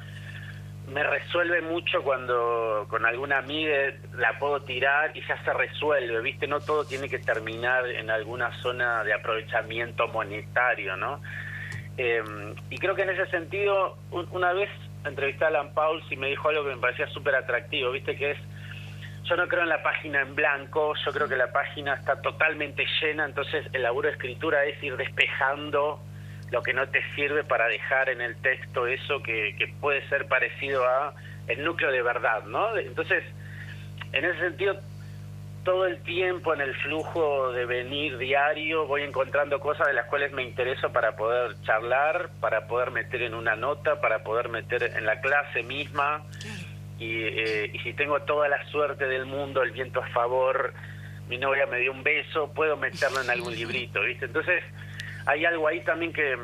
me 0.88 1.02
resuelve 1.02 1.62
mucho 1.62 2.02
cuando 2.02 2.86
con 2.88 3.06
alguna 3.06 3.38
amiga 3.38 3.74
la 4.16 4.38
puedo 4.38 4.60
tirar 4.62 5.16
y 5.16 5.20
ya 5.26 5.42
se 5.44 5.52
resuelve, 5.52 6.20
¿viste? 6.20 6.46
No 6.46 6.60
todo 6.60 6.84
tiene 6.84 7.08
que 7.08 7.18
terminar 7.18 7.86
en 7.86 8.10
alguna 8.10 8.52
zona 8.60 9.04
de 9.04 9.14
aprovechamiento 9.14 10.08
monetario, 10.08 10.96
¿no? 10.96 11.20
Em, 11.96 12.54
y 12.70 12.78
creo 12.78 12.94
que 12.94 13.02
en 13.02 13.10
ese 13.10 13.26
sentido, 13.26 13.96
una 14.10 14.52
vez 14.52 14.70
entrevisté 15.04 15.44
a 15.44 15.48
Alan 15.48 15.72
Pauls 15.74 16.04
y 16.10 16.16
me 16.16 16.28
dijo 16.28 16.48
algo 16.48 16.64
que 16.64 16.74
me 16.74 16.80
parecía 16.80 17.06
súper 17.08 17.36
atractivo, 17.36 17.90
¿viste? 17.92 18.16
Que 18.16 18.32
es, 18.32 18.38
yo 19.24 19.36
no 19.36 19.46
creo 19.48 19.62
en 19.62 19.68
la 19.68 19.82
página 19.82 20.20
en 20.20 20.34
blanco, 20.34 20.94
yo 21.04 21.12
creo 21.12 21.28
que 21.28 21.36
la 21.36 21.52
página 21.52 21.94
está 21.94 22.20
totalmente 22.20 22.84
llena, 23.00 23.24
entonces 23.24 23.66
el 23.72 23.82
laburo 23.82 24.08
de 24.08 24.14
escritura 24.14 24.64
es 24.64 24.82
ir 24.82 24.96
despejando 24.96 26.00
lo 26.52 26.62
que 26.62 26.74
no 26.74 26.86
te 26.88 27.02
sirve 27.14 27.42
para 27.44 27.66
dejar 27.66 28.10
en 28.10 28.20
el 28.20 28.36
texto 28.36 28.86
eso 28.86 29.22
que, 29.22 29.56
que 29.58 29.68
puede 29.80 30.06
ser 30.08 30.26
parecido 30.28 30.84
a 30.84 31.14
el 31.48 31.64
núcleo 31.64 31.90
de 31.90 32.02
verdad, 32.02 32.44
¿no? 32.44 32.76
Entonces, 32.76 33.24
en 34.12 34.24
ese 34.24 34.38
sentido, 34.38 34.78
todo 35.64 35.86
el 35.86 36.02
tiempo 36.02 36.52
en 36.52 36.60
el 36.60 36.74
flujo 36.76 37.52
de 37.52 37.64
venir 37.64 38.18
diario 38.18 38.86
voy 38.86 39.02
encontrando 39.02 39.60
cosas 39.60 39.86
de 39.86 39.94
las 39.94 40.06
cuales 40.06 40.32
me 40.32 40.42
intereso 40.42 40.92
para 40.92 41.16
poder 41.16 41.56
charlar, 41.62 42.30
para 42.40 42.66
poder 42.66 42.90
meter 42.90 43.22
en 43.22 43.34
una 43.34 43.56
nota, 43.56 44.00
para 44.00 44.22
poder 44.22 44.50
meter 44.50 44.82
en 44.82 45.06
la 45.06 45.20
clase 45.20 45.62
misma. 45.62 46.22
Y, 46.98 47.24
eh, 47.24 47.70
y 47.72 47.78
si 47.78 47.94
tengo 47.94 48.20
toda 48.22 48.48
la 48.48 48.64
suerte 48.68 49.06
del 49.06 49.24
mundo, 49.24 49.62
el 49.62 49.70
viento 49.70 50.02
a 50.02 50.08
favor, 50.08 50.74
mi 51.28 51.38
novia 51.38 51.66
me 51.66 51.78
dio 51.78 51.92
un 51.92 52.02
beso, 52.02 52.52
puedo 52.52 52.76
meterlo 52.76 53.22
en 53.22 53.30
algún 53.30 53.54
librito, 53.54 54.02
¿viste? 54.02 54.26
Entonces, 54.26 54.62
hay 55.26 55.44
algo 55.44 55.68
ahí 55.68 55.80
también 55.80 56.12
que, 56.12 56.36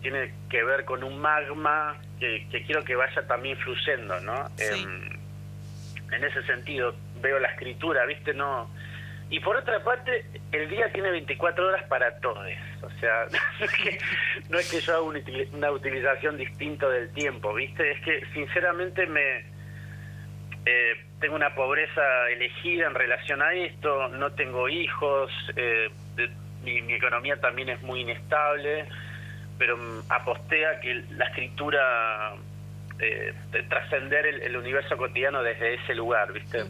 tiene 0.00 0.32
que 0.50 0.62
ver 0.64 0.84
con 0.84 1.02
un 1.02 1.18
magma 1.18 1.96
que, 2.20 2.46
quiero 2.66 2.84
que 2.84 2.94
vaya 2.94 3.26
también 3.26 3.56
fluyendo, 3.58 4.20
¿no? 4.20 4.48
Em, 4.58 5.18
en 6.12 6.24
ese 6.24 6.42
sentido, 6.42 6.94
veo 7.20 7.38
la 7.38 7.48
escritura, 7.48 8.04
¿viste? 8.06 8.34
No. 8.34 8.70
Y 9.30 9.40
por 9.40 9.56
otra 9.56 9.82
parte, 9.84 10.24
el 10.52 10.68
día 10.70 10.90
tiene 10.92 11.10
24 11.10 11.66
horas 11.66 11.84
para 11.88 12.18
todos. 12.20 12.46
O 12.82 12.90
sea, 12.98 13.26
no 14.48 14.58
es 14.58 14.70
que, 14.70 14.80
yo 14.80 14.92
haga 14.92 15.02
una, 15.02 15.70
utilización 15.70 16.38
distinta 16.38 16.88
del 16.88 17.12
tiempo, 17.12 17.52
¿viste? 17.54 17.90
Es 17.92 18.00
que 18.02 18.26
sinceramente 18.32 19.06
me. 19.06 19.58
Eh, 20.64 21.04
tengo 21.20 21.34
una 21.34 21.54
pobreza 21.54 22.02
elegida 22.30 22.86
en 22.86 22.94
relación 22.94 23.42
a 23.42 23.52
esto, 23.52 24.08
no 24.08 24.32
tengo 24.32 24.68
hijos, 24.68 25.30
eh, 25.56 25.88
mi, 26.82 26.92
economía 26.92 27.36
también 27.40 27.68
es 27.68 27.82
muy 27.82 28.00
inestable, 28.00 28.86
pero 29.58 29.76
mm, 29.76 30.10
aposté 30.10 30.66
a 30.66 30.80
que 30.80 31.04
la 31.10 31.26
escritura, 31.26 32.34
eh, 32.98 33.34
trascender 33.68 34.26
el, 34.26 34.56
universo 34.56 34.96
cotidiano 34.96 35.42
desde 35.42 35.74
ese 35.74 35.94
lugar, 35.94 36.32
¿viste? 36.32 36.64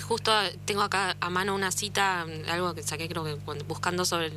Justo 0.00 0.32
tengo 0.64 0.82
acá 0.82 1.16
a 1.20 1.30
mano 1.30 1.54
una 1.54 1.70
cita, 1.70 2.26
algo 2.48 2.74
que 2.74 2.82
saqué 2.82 3.08
creo 3.08 3.24
que 3.24 3.34
buscando 3.66 4.04
sobre, 4.04 4.32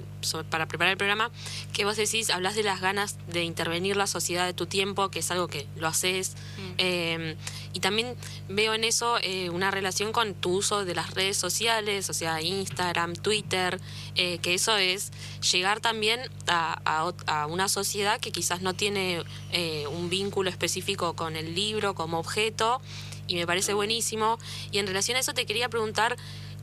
para 0.50 0.67
preparar 0.67 0.91
el 0.91 0.98
programa, 0.98 1.32
que 1.74 1.86
vos 1.86 1.98
decís, 1.98 2.30
hablas 2.30 2.56
de 2.56 2.63
las 2.63 2.82
ganas 2.82 3.17
de 3.28 3.43
intervenir 3.43 3.98
la 3.98 4.08
sociedad 4.08 4.46
de 4.46 4.54
tu 4.54 4.65
tiempo, 4.65 5.10
que 5.10 5.20
es 5.20 5.32
algo 5.32 5.48
que 5.48 5.67
lo 5.76 5.88
haces. 5.88 6.36
Mm. 6.58 6.74
Em, 6.78 7.36
y 7.74 7.80
también 7.80 8.15
veo 8.50 8.74
en 8.74 8.84
eso 8.84 9.17
eh, 9.22 9.50
una 9.50 9.72
relación 9.72 10.12
con 10.12 10.34
tu 10.34 10.58
uso 10.58 10.86
de 10.86 10.96
las 10.96 11.13
redes 11.13 11.38
sociales, 11.38 12.10
o 12.10 12.13
sea, 12.13 12.41
Instagram, 12.41 13.13
Twitter, 13.15 13.80
eh, 14.15 14.39
que 14.39 14.54
eso 14.54 14.78
es 14.78 15.12
llegar 15.52 15.80
también 15.80 16.20
a, 16.48 17.12
a, 17.26 17.46
una 17.48 17.70
sociedad 17.70 18.20
que 18.20 18.32
quizás 18.32 18.62
no 18.62 18.74
tiene 18.74 19.24
eh, 19.52 19.86
un 19.88 20.10
vínculo 20.10 20.50
específico 20.50 21.15
con 21.15 21.36
el 21.36 21.56
libro 21.56 21.96
como 21.96 22.20
objeto 22.20 22.82
y 23.27 23.35
me 23.35 23.45
parece 23.45 23.73
buenísimo. 23.73 24.37
Y 24.71 24.79
en 24.79 24.87
relación 24.87 25.17
a 25.17 25.19
eso 25.19 25.33
te 25.33 25.45
quería 25.45 25.69
preguntar, 25.69 26.15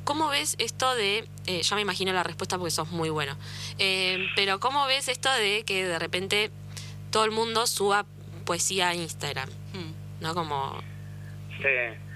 ¿cómo 0.05 0.29
ves 0.29 0.57
esto 0.59 0.95
de, 0.95 1.29
eh, 1.47 1.63
ya 1.63 1.77
me 1.77 1.83
imagino 1.83 2.13
la 2.13 2.23
respuesta 2.23 2.59
porque 2.59 2.71
sos 2.71 2.91
muy 2.91 3.11
bueno, 3.11 3.37
eh, 3.79 4.27
pero 4.37 4.61
¿cómo 4.61 4.87
ves 4.87 5.09
esto 5.09 5.33
de 5.33 5.65
que 5.65 5.87
de 5.87 5.99
repente 5.99 6.51
todo 7.11 7.25
el 7.25 7.31
mundo 7.31 7.67
suba 7.67 8.07
poesía 8.45 8.89
a 8.89 8.95
Instagram? 8.95 9.49
Hmm. 9.73 10.23
¿No? 10.23 10.35
Como... 10.35 10.81
Sí. 11.61 11.69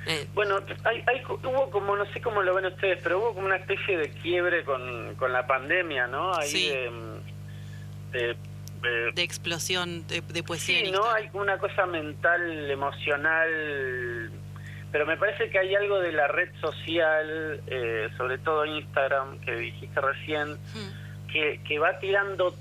Eh. 0.07 0.27
Bueno, 0.33 0.57
hay, 0.85 1.23
hubo 1.27 1.71
como, 1.71 1.95
no 1.95 2.11
sé 2.13 2.23
cómo 2.23 2.43
lo 2.43 2.55
ven 2.55 2.65
ustedes, 2.67 2.99
pero 3.03 3.19
hubo 3.19 3.35
como 3.35 3.47
una 3.47 3.57
especie 3.57 3.99
de 3.99 4.11
quiebre 4.11 4.65
con, 4.65 5.15
con 5.17 5.35
la 5.35 5.47
pandemia, 5.47 6.07
¿no? 6.07 6.35
Ahí 6.35 6.49
sí. 6.49 6.69
de, 6.69 6.91
de, 8.13 8.37
explosión 9.17 10.07
de, 10.07 10.43
poesía. 10.43 10.85
Sí, 10.85 10.91
¿no? 10.91 11.05
Hay 11.11 11.29
una 11.33 11.59
cosa 11.59 11.87
mental, 11.87 12.71
emocional, 12.71 14.31
pero 14.91 15.07
me 15.07 15.17
parece 15.17 15.51
que 15.51 15.59
hay 15.59 15.75
algo 15.75 16.01
de 16.01 16.13
la 16.13 16.29
red 16.29 16.51
social, 16.61 17.61
eh, 17.67 18.09
sobre 18.17 18.39
todo 18.39 18.65
Instagram, 18.65 19.41
que 19.41 19.55
dijiste 19.57 20.01
recién, 20.01 20.53
hmm. 20.53 21.29
que, 21.33 21.61
que 21.67 21.79
va 21.79 21.99
tirando, 21.99 22.55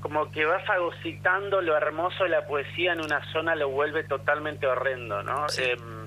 como 0.00 0.30
que 0.30 0.44
va 0.44 0.60
fagocitando 0.60 1.60
lo 1.60 1.76
hermoso 1.76 2.24
de 2.24 2.30
la 2.30 2.46
poesía 2.46 2.92
en 2.92 3.00
una 3.00 3.20
zona, 3.32 3.54
lo 3.54 3.68
vuelve 3.68 4.04
totalmente 4.04 4.66
horrendo, 4.66 5.22
¿no? 5.22 5.46
Em, 5.58 5.99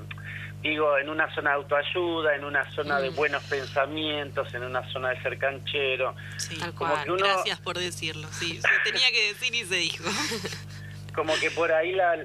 digo, 0.64 0.98
en 0.98 1.10
una 1.10 1.34
zona 1.36 1.52
de 1.52 1.56
autoayuda, 1.58 2.36
en 2.36 2.46
una 2.46 2.70
zona 2.72 3.00
de 3.00 3.12
mm. 3.12 3.16
buenos 3.16 3.44
pensamientos, 3.44 4.54
en 4.54 4.64
una 4.64 4.90
zona 4.92 5.10
de 5.10 5.22
ser 5.22 5.38
canchero. 5.38 6.16
Sí, 6.38 6.58
como 6.76 7.04
que 7.04 7.12
uno, 7.12 7.26
Gracias 7.26 7.60
por 7.60 7.78
decirlo, 7.78 8.28
sí, 8.32 8.62
se 8.62 8.92
tenía 8.92 9.12
que 9.12 9.28
decir 9.28 9.54
y 9.54 9.66
se 9.66 9.76
dijo. 9.76 10.06
Como 11.14 11.36
que 11.36 11.52
por 11.52 11.72
ahí 11.72 11.92
la, 11.92 12.16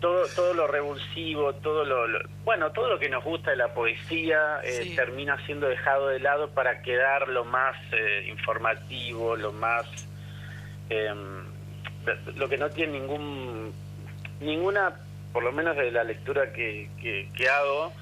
todo, 0.00 0.24
todo 0.36 0.54
lo 0.54 0.68
revulsivo, 0.68 1.54
todo 1.54 1.84
lo, 1.84 2.06
bueno, 2.44 2.70
todo 2.70 2.88
lo 2.90 2.98
que 2.98 3.08
nos 3.08 3.24
gusta 3.24 3.50
de 3.50 3.56
la 3.56 3.74
poesía 3.74 4.60
eh, 4.62 4.92
termina 4.94 5.44
siendo 5.46 5.66
dejado 5.66 6.08
de 6.08 6.20
lado 6.20 6.50
para 6.50 6.80
quedar 6.82 7.26
lo 7.26 7.44
más 7.44 7.74
eh, 7.90 8.28
informativo, 8.28 9.34
lo 9.34 9.52
más, 9.52 9.84
em, 10.90 11.44
lo 12.36 12.48
que 12.48 12.56
no 12.56 12.70
tiene 12.70 13.00
ningún, 13.00 13.74
ninguna 14.40 14.94
por 15.32 15.42
lo 15.42 15.52
menos 15.52 15.76
de 15.76 15.90
la 15.90 16.04
lectura 16.04 16.52
que, 16.52 16.88
que, 17.00 17.48
hago. 17.48 17.92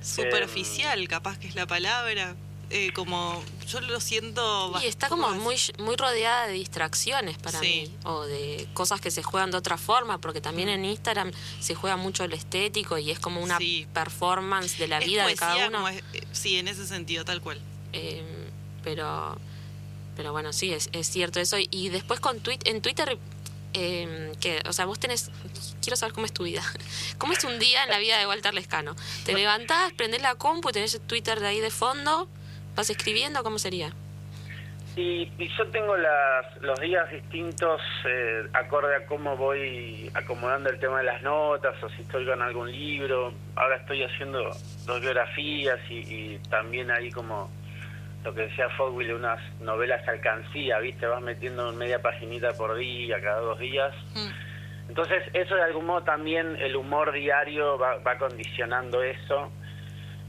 Superficial, 0.00 1.00
em, 1.00 1.06
capaz 1.06 1.38
que 1.38 1.48
es 1.48 1.54
la 1.54 1.66
palabra. 1.66 2.34
Eh, 2.68 2.92
como 2.94 3.40
yo 3.68 3.80
lo 3.80 4.00
siento 4.00 4.72
y 4.82 4.86
está 4.86 5.08
como 5.08 5.30
muy 5.30 5.54
muy 5.78 5.94
rodeada 5.94 6.48
de 6.48 6.54
distracciones 6.54 7.38
para 7.38 7.60
mí 7.60 7.94
o 8.02 8.24
de 8.24 8.66
cosas 8.74 9.00
que 9.00 9.12
se 9.12 9.22
juegan 9.22 9.52
de 9.52 9.56
otra 9.56 9.78
forma 9.78 10.20
porque 10.20 10.40
también 10.40 10.68
en 10.68 10.84
Instagram 10.84 11.30
se 11.60 11.76
juega 11.76 11.96
mucho 11.96 12.24
el 12.24 12.32
estético 12.32 12.98
y 12.98 13.12
es 13.12 13.20
como 13.20 13.40
una 13.40 13.56
performance 13.92 14.78
de 14.78 14.88
la 14.88 14.98
vida 14.98 15.28
de 15.28 15.36
cada 15.36 15.68
uno. 15.68 15.88
eh, 15.88 16.02
sí 16.32 16.58
en 16.58 16.66
ese 16.66 16.88
sentido 16.88 17.24
tal 17.24 17.40
cual. 17.40 17.60
Em, 17.92 18.24
pero 18.82 19.38
pero 20.16 20.32
bueno 20.32 20.52
sí 20.52 20.72
es, 20.72 20.88
es 20.92 21.06
cierto 21.06 21.38
eso. 21.38 21.58
Y 21.70 21.90
después 21.90 22.18
con 22.18 22.40
tweet 22.40 22.58
en 22.64 22.82
Twitter 22.82 23.16
eh, 23.78 24.32
que, 24.40 24.62
o 24.66 24.72
sea, 24.72 24.86
vos 24.86 24.98
tenés, 24.98 25.30
quiero 25.82 25.96
saber 25.96 26.14
cómo 26.14 26.24
es 26.24 26.32
tu 26.32 26.44
vida. 26.44 26.62
¿Cómo 27.18 27.34
es 27.34 27.44
un 27.44 27.58
día 27.58 27.84
en 27.84 27.90
la 27.90 27.98
vida 27.98 28.18
de 28.18 28.26
Walter 28.26 28.54
Lescano? 28.54 28.96
¿Te 29.26 29.34
levantás, 29.34 29.92
prendés 29.92 30.22
la 30.22 30.34
compu, 30.34 30.72
tenés 30.72 30.98
Twitter 31.06 31.40
de 31.40 31.48
ahí 31.48 31.60
de 31.60 31.70
fondo, 31.70 32.26
vas 32.74 32.88
escribiendo? 32.88 33.42
¿Cómo 33.42 33.58
sería? 33.58 33.92
Y, 34.96 35.30
yo 35.58 35.66
tengo 35.66 35.94
las, 35.94 36.56
los 36.62 36.80
días 36.80 37.10
distintos 37.10 37.82
eh, 38.06 38.48
acorde 38.54 38.96
a 38.96 39.04
cómo 39.04 39.36
voy 39.36 40.10
acomodando 40.14 40.70
el 40.70 40.78
tema 40.78 40.98
de 40.98 41.04
las 41.04 41.20
notas 41.22 41.74
o 41.82 41.90
si 41.90 42.00
estoy 42.00 42.24
con 42.24 42.40
algún 42.40 42.72
libro. 42.72 43.34
Ahora 43.56 43.76
estoy 43.76 44.04
haciendo 44.04 44.56
dos 44.86 45.00
biografías 45.02 45.78
y, 45.90 45.98
y 45.98 46.40
también 46.48 46.90
ahí 46.90 47.10
como 47.10 47.50
lo 48.26 48.34
que 48.34 48.42
decía 48.42 48.68
Fogwill, 48.70 49.14
unas 49.14 49.40
novelas 49.60 50.06
alcancía, 50.08 50.80
¿viste? 50.80 51.06
Vas 51.06 51.22
metiendo 51.22 51.70
media 51.72 52.02
paginita 52.02 52.52
por 52.54 52.76
día, 52.76 53.20
cada 53.22 53.38
dos 53.38 53.56
días. 53.60 53.94
Mm. 54.16 54.88
Entonces, 54.88 55.22
eso 55.32 55.54
de 55.54 55.62
algún 55.62 55.86
modo 55.86 56.02
también, 56.02 56.56
el 56.56 56.74
humor 56.74 57.12
diario 57.12 57.78
va, 57.78 57.98
va 57.98 58.18
condicionando 58.18 59.00
eso. 59.00 59.52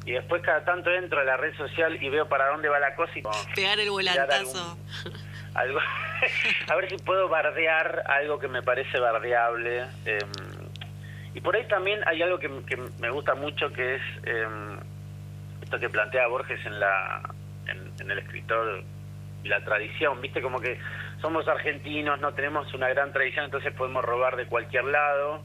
Y 0.06 0.12
después 0.12 0.44
cada 0.44 0.64
tanto 0.64 0.92
entro 0.92 1.20
a 1.20 1.24
la 1.24 1.38
red 1.38 1.58
social 1.58 1.98
y 2.00 2.08
veo 2.10 2.30
para 2.30 2.50
dónde 2.50 2.70
va 2.70 2.80
la 2.80 2.94
cosa 2.94 3.12
y... 3.16 3.24
Pegar 3.56 3.80
el 3.80 3.90
volantazo. 3.90 4.78
Algo, 5.56 5.80
a 6.68 6.76
ver 6.76 6.90
si 6.90 6.98
puedo 6.98 7.28
bardear 7.30 8.04
algo 8.06 8.38
que 8.38 8.48
me 8.48 8.62
parece 8.62 9.00
bardeable. 9.00 9.88
Em, 10.06 10.32
y 11.34 11.42
por 11.42 11.56
ahí 11.56 11.68
también 11.68 12.00
hay 12.06 12.22
algo 12.22 12.38
que, 12.38 12.48
me 13.00 13.10
gusta 13.10 13.34
mucho, 13.34 13.74
que 13.74 13.96
es 13.96 14.02
em, 14.24 14.78
esto 15.64 15.80
que 15.80 15.90
plantea 15.90 16.28
Borges 16.28 16.64
en 16.64 16.80
la 16.80 17.24
en, 17.70 18.12
el 18.12 18.20
escritor 18.20 18.84
la 19.44 19.64
tradición, 19.64 20.20
viste 20.22 20.42
como 20.42 20.60
que 20.60 20.78
somos 21.22 21.48
argentinos, 21.48 22.20
no 22.20 22.34
tenemos 22.34 22.74
una 22.74 22.90
gran 22.90 23.14
tradición, 23.14 23.46
entonces 23.46 23.74
podemos 23.74 24.04
robar 24.04 24.36
de 24.36 24.46
cualquier 24.46 24.86
lado. 24.86 25.42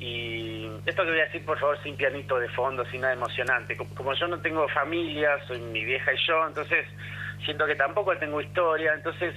Y 0.00 0.68
esto 0.86 1.04
que 1.04 1.10
voy 1.10 1.20
a 1.20 1.24
decir, 1.24 1.44
por 1.44 1.58
favor, 1.58 1.80
sin 1.82 1.96
pianito 1.96 2.38
de 2.38 2.48
fondo, 2.50 2.84
sin 2.86 3.02
nada 3.02 3.12
emocionante. 3.12 3.76
Como, 3.76 4.14
yo 4.14 4.26
no 4.28 4.40
tengo 4.40 4.66
familia, 4.68 5.30
soy 5.46 5.60
mi 5.60 5.84
vieja 5.84 6.12
y 6.12 6.26
yo, 6.26 6.46
entonces 6.46 6.86
siento 7.44 7.66
que 7.66 7.76
tampoco 7.76 8.16
tengo 8.16 8.40
historia, 8.40 8.94
entonces 8.94 9.34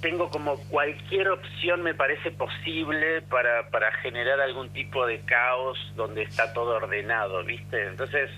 tengo 0.00 0.28
como 0.30 0.56
cualquier 0.68 1.28
opción 1.30 1.82
me 1.82 1.94
parece 1.94 2.30
posible 2.32 3.22
para, 3.22 3.68
para 3.70 3.90
generar 3.94 4.40
algún 4.40 4.72
tipo 4.72 5.06
de 5.06 5.20
caos 5.20 5.78
donde 5.96 6.22
está 6.22 6.52
todo 6.52 6.76
ordenado, 6.76 7.42
¿viste? 7.44 7.86
Entonces, 7.86 8.30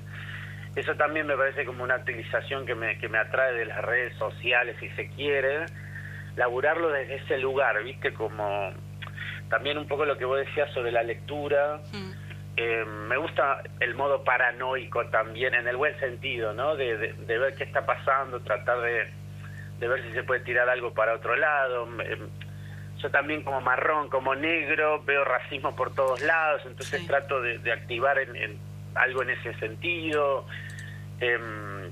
eso 0.76 0.94
también 0.96 1.26
me 1.26 1.36
parece 1.36 1.64
como 1.64 1.84
una 1.84 1.96
utilización 1.96 2.66
que 2.66 2.74
me, 2.74 2.98
que 2.98 3.08
me 3.08 3.18
atrae 3.18 3.52
de 3.54 3.66
las 3.66 3.82
redes 3.84 4.16
sociales, 4.16 4.76
si 4.80 4.88
se 4.90 5.08
quiere, 5.10 5.66
laburarlo 6.36 6.90
desde 6.90 7.16
ese 7.16 7.38
lugar, 7.38 7.82
¿viste? 7.84 8.12
Como 8.12 8.72
también 9.48 9.78
un 9.78 9.86
poco 9.86 10.04
lo 10.04 10.18
que 10.18 10.24
vos 10.24 10.38
decías 10.38 10.72
sobre 10.72 10.90
la 10.90 11.02
lectura. 11.02 11.80
Mm. 11.92 12.12
Eh, 12.56 12.84
me 12.84 13.16
gusta 13.16 13.62
el 13.80 13.94
modo 13.94 14.22
paranoico 14.22 15.06
también, 15.06 15.54
en 15.54 15.66
el 15.66 15.76
buen 15.76 15.98
sentido, 15.98 16.52
¿no? 16.52 16.76
De, 16.76 17.12
de, 17.12 17.38
ver 17.38 17.54
qué 17.54 17.64
está 17.64 17.84
pasando, 17.84 18.40
tratar 18.40 18.80
de, 18.80 19.08
de, 19.80 19.88
ver 19.88 20.02
si 20.02 20.12
se 20.12 20.22
puede 20.22 20.40
tirar 20.40 20.68
algo 20.68 20.94
para 20.94 21.14
otro 21.14 21.34
lado. 21.36 21.88
yo 22.98 23.10
también 23.10 23.42
como 23.42 23.60
marrón, 23.60 24.08
como 24.08 24.34
negro, 24.34 25.02
veo 25.04 25.24
racismo 25.24 25.74
por 25.74 25.94
todos 25.94 26.20
lados, 26.22 26.62
entonces 26.64 27.04
trato 27.06 27.40
de, 27.40 27.72
activar 27.72 28.18
en, 28.18 28.58
algo 28.94 29.22
en 29.22 29.30
ese 29.30 29.54
sentido. 29.58 30.46
Em, 31.20 31.90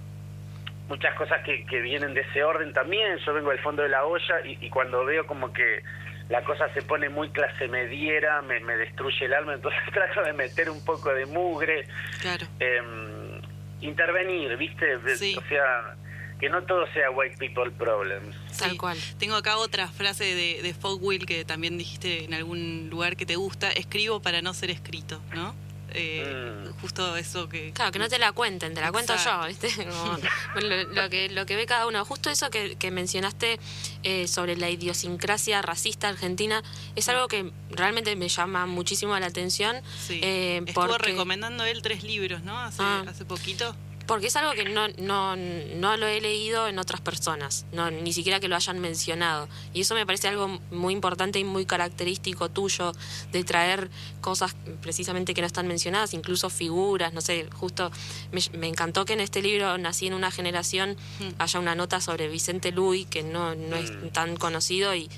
muchas 0.89 1.15
cosas 1.15 1.43
que, 1.45 1.65
que, 1.67 1.81
vienen 1.81 2.15
de 2.15 2.21
ese 2.21 2.45
orden 2.45 2.73
también. 2.73 3.19
Yo 3.25 3.33
vengo 3.35 3.51
del 3.51 3.61
fondo 3.61 3.83
de 3.83 3.89
la 3.89 4.05
olla 4.05 4.35
y, 4.45 4.69
cuando 4.69 5.05
veo 5.05 5.27
como 5.27 5.53
que 5.53 5.83
la 6.29 6.43
cosa 6.45 6.73
se 6.75 6.83
pone 6.83 7.09
muy 7.09 7.31
clase 7.31 7.69
mediera, 7.69 8.43
me, 8.43 8.61
destruye 8.77 9.27
el 9.27 9.35
alma, 9.35 9.55
entonces 9.55 9.81
trato 9.93 10.23
de 10.23 10.33
meter 10.33 10.71
un 10.71 10.85
poco 10.85 11.13
de 11.13 11.27
mugre. 11.27 11.87
Claro. 12.21 12.47
Em, 12.61 13.41
intervenir, 13.81 14.57
¿viste? 14.57 14.97
O 14.97 15.43
sea, 15.49 15.97
que 16.43 16.49
no 16.49 16.63
todo 16.65 16.87
sea 16.93 17.11
white 17.11 17.37
people 17.39 17.71
problems. 17.71 18.37
Tal 18.59 18.77
cual. 18.77 18.99
Tengo 19.19 19.37
acá 19.37 19.57
otra 19.59 19.87
frase 19.89 20.25
de, 20.25 20.61
de 20.63 20.75
Will 21.01 21.25
que 21.25 21.45
también 21.45 21.79
dijiste 21.79 22.25
en 22.25 22.35
algún 22.35 22.89
lugar 22.91 23.17
que 23.17 23.25
te 23.25 23.37
gusta, 23.37 23.71
escribo 23.71 24.21
para 24.21 24.43
no 24.43 24.53
ser 24.53 24.71
escrito, 24.71 25.23
¿no? 25.35 25.55
Eh, 25.95 26.65
mm. 26.67 26.81
justo 26.81 27.17
eso 27.17 27.49
que... 27.49 27.73
Claro, 27.73 27.93
que 27.93 27.99
no 27.99 28.09
te 28.09 28.19
la 28.19 28.33
cuenten, 28.33 28.75
te 28.75 28.81
la 28.81 28.93
cuento 28.93 29.15
yo, 29.17 29.47
¿viste? 29.47 29.69
lo, 30.95 31.11
que, 31.11 31.29
lo 31.31 31.47
que 31.47 31.57
ve 31.57 31.67
cada 31.67 31.87
uno. 31.87 32.05
Justo 32.05 32.31
eso 32.31 32.51
que, 32.51 32.91
mencionaste 32.91 33.59
eh, 34.03 34.29
sobre 34.29 34.57
la 34.57 34.69
idiosincrasia 34.69 35.63
racista 35.63 36.09
argentina 36.09 36.63
es 36.95 37.09
algo 37.09 37.29
que 37.29 37.51
realmente 37.71 38.15
me 38.17 38.29
llama 38.29 38.67
muchísimo 38.67 39.19
la 39.19 39.27
atención. 39.27 39.81
Sí. 40.07 40.21
Eh, 40.23 40.63
Estuvo 40.67 40.99
recomendando 40.99 41.65
él 41.65 41.83
tres 41.83 42.03
libros, 42.03 42.43
¿no? 42.43 42.59
Hace, 42.59 42.83
ah. 42.83 43.05
hace 43.07 43.25
poquito. 43.25 43.75
Porque 44.07 44.27
es 44.27 44.37
algo 44.37 44.53
que 44.53 44.65
no, 44.65 44.89
no, 44.99 45.37
no 45.37 45.97
lo 45.97 46.07
he 46.07 46.21
leído 46.21 46.69
en 46.69 46.79
otras 46.79 47.01
personas, 47.01 47.67
no, 47.73 47.91
ni 47.91 48.13
siquiera 48.13 48.41
que 48.41 48.49
lo 48.49 48.57
hayan 48.57 48.79
mencionado. 48.81 49.49
Y 49.73 49.83
eso 49.83 49.95
me 49.95 50.07
parece 50.07 50.29
algo 50.29 50.61
muy 50.71 50.93
importante 50.93 51.39
y 51.39 51.45
muy 51.45 51.67
característico 51.67 52.49
tuyo, 52.49 52.93
de 53.31 53.45
traer 53.45 53.91
cosas 54.21 54.55
precisamente 54.81 55.35
que 55.35 55.41
no 55.41 55.47
están 55.47 55.69
mencionadas, 55.69 56.15
incluso 56.15 56.51
figuras, 56.51 57.13
no 57.13 57.21
sé, 57.21 57.49
justo 57.53 57.91
me, 58.33 58.67
encantó 58.67 59.05
que 59.05 59.13
en 59.13 59.21
este 59.21 59.43
libro, 59.43 59.79
Nací 59.79 60.07
en 60.07 60.15
una 60.15 60.31
generación, 60.31 60.97
mm. 61.21 61.29
haya 61.39 61.61
una 61.61 61.75
nota 61.75 62.01
sobre 62.01 62.29
Vicente 62.29 62.73
Luis, 62.73 63.07
que 63.07 63.23
no, 63.23 63.55
no 63.55 63.77
es 63.77 63.91
mm. 63.91 64.09
tan 64.09 64.37
conocido 64.37 64.95
y, 64.95 65.09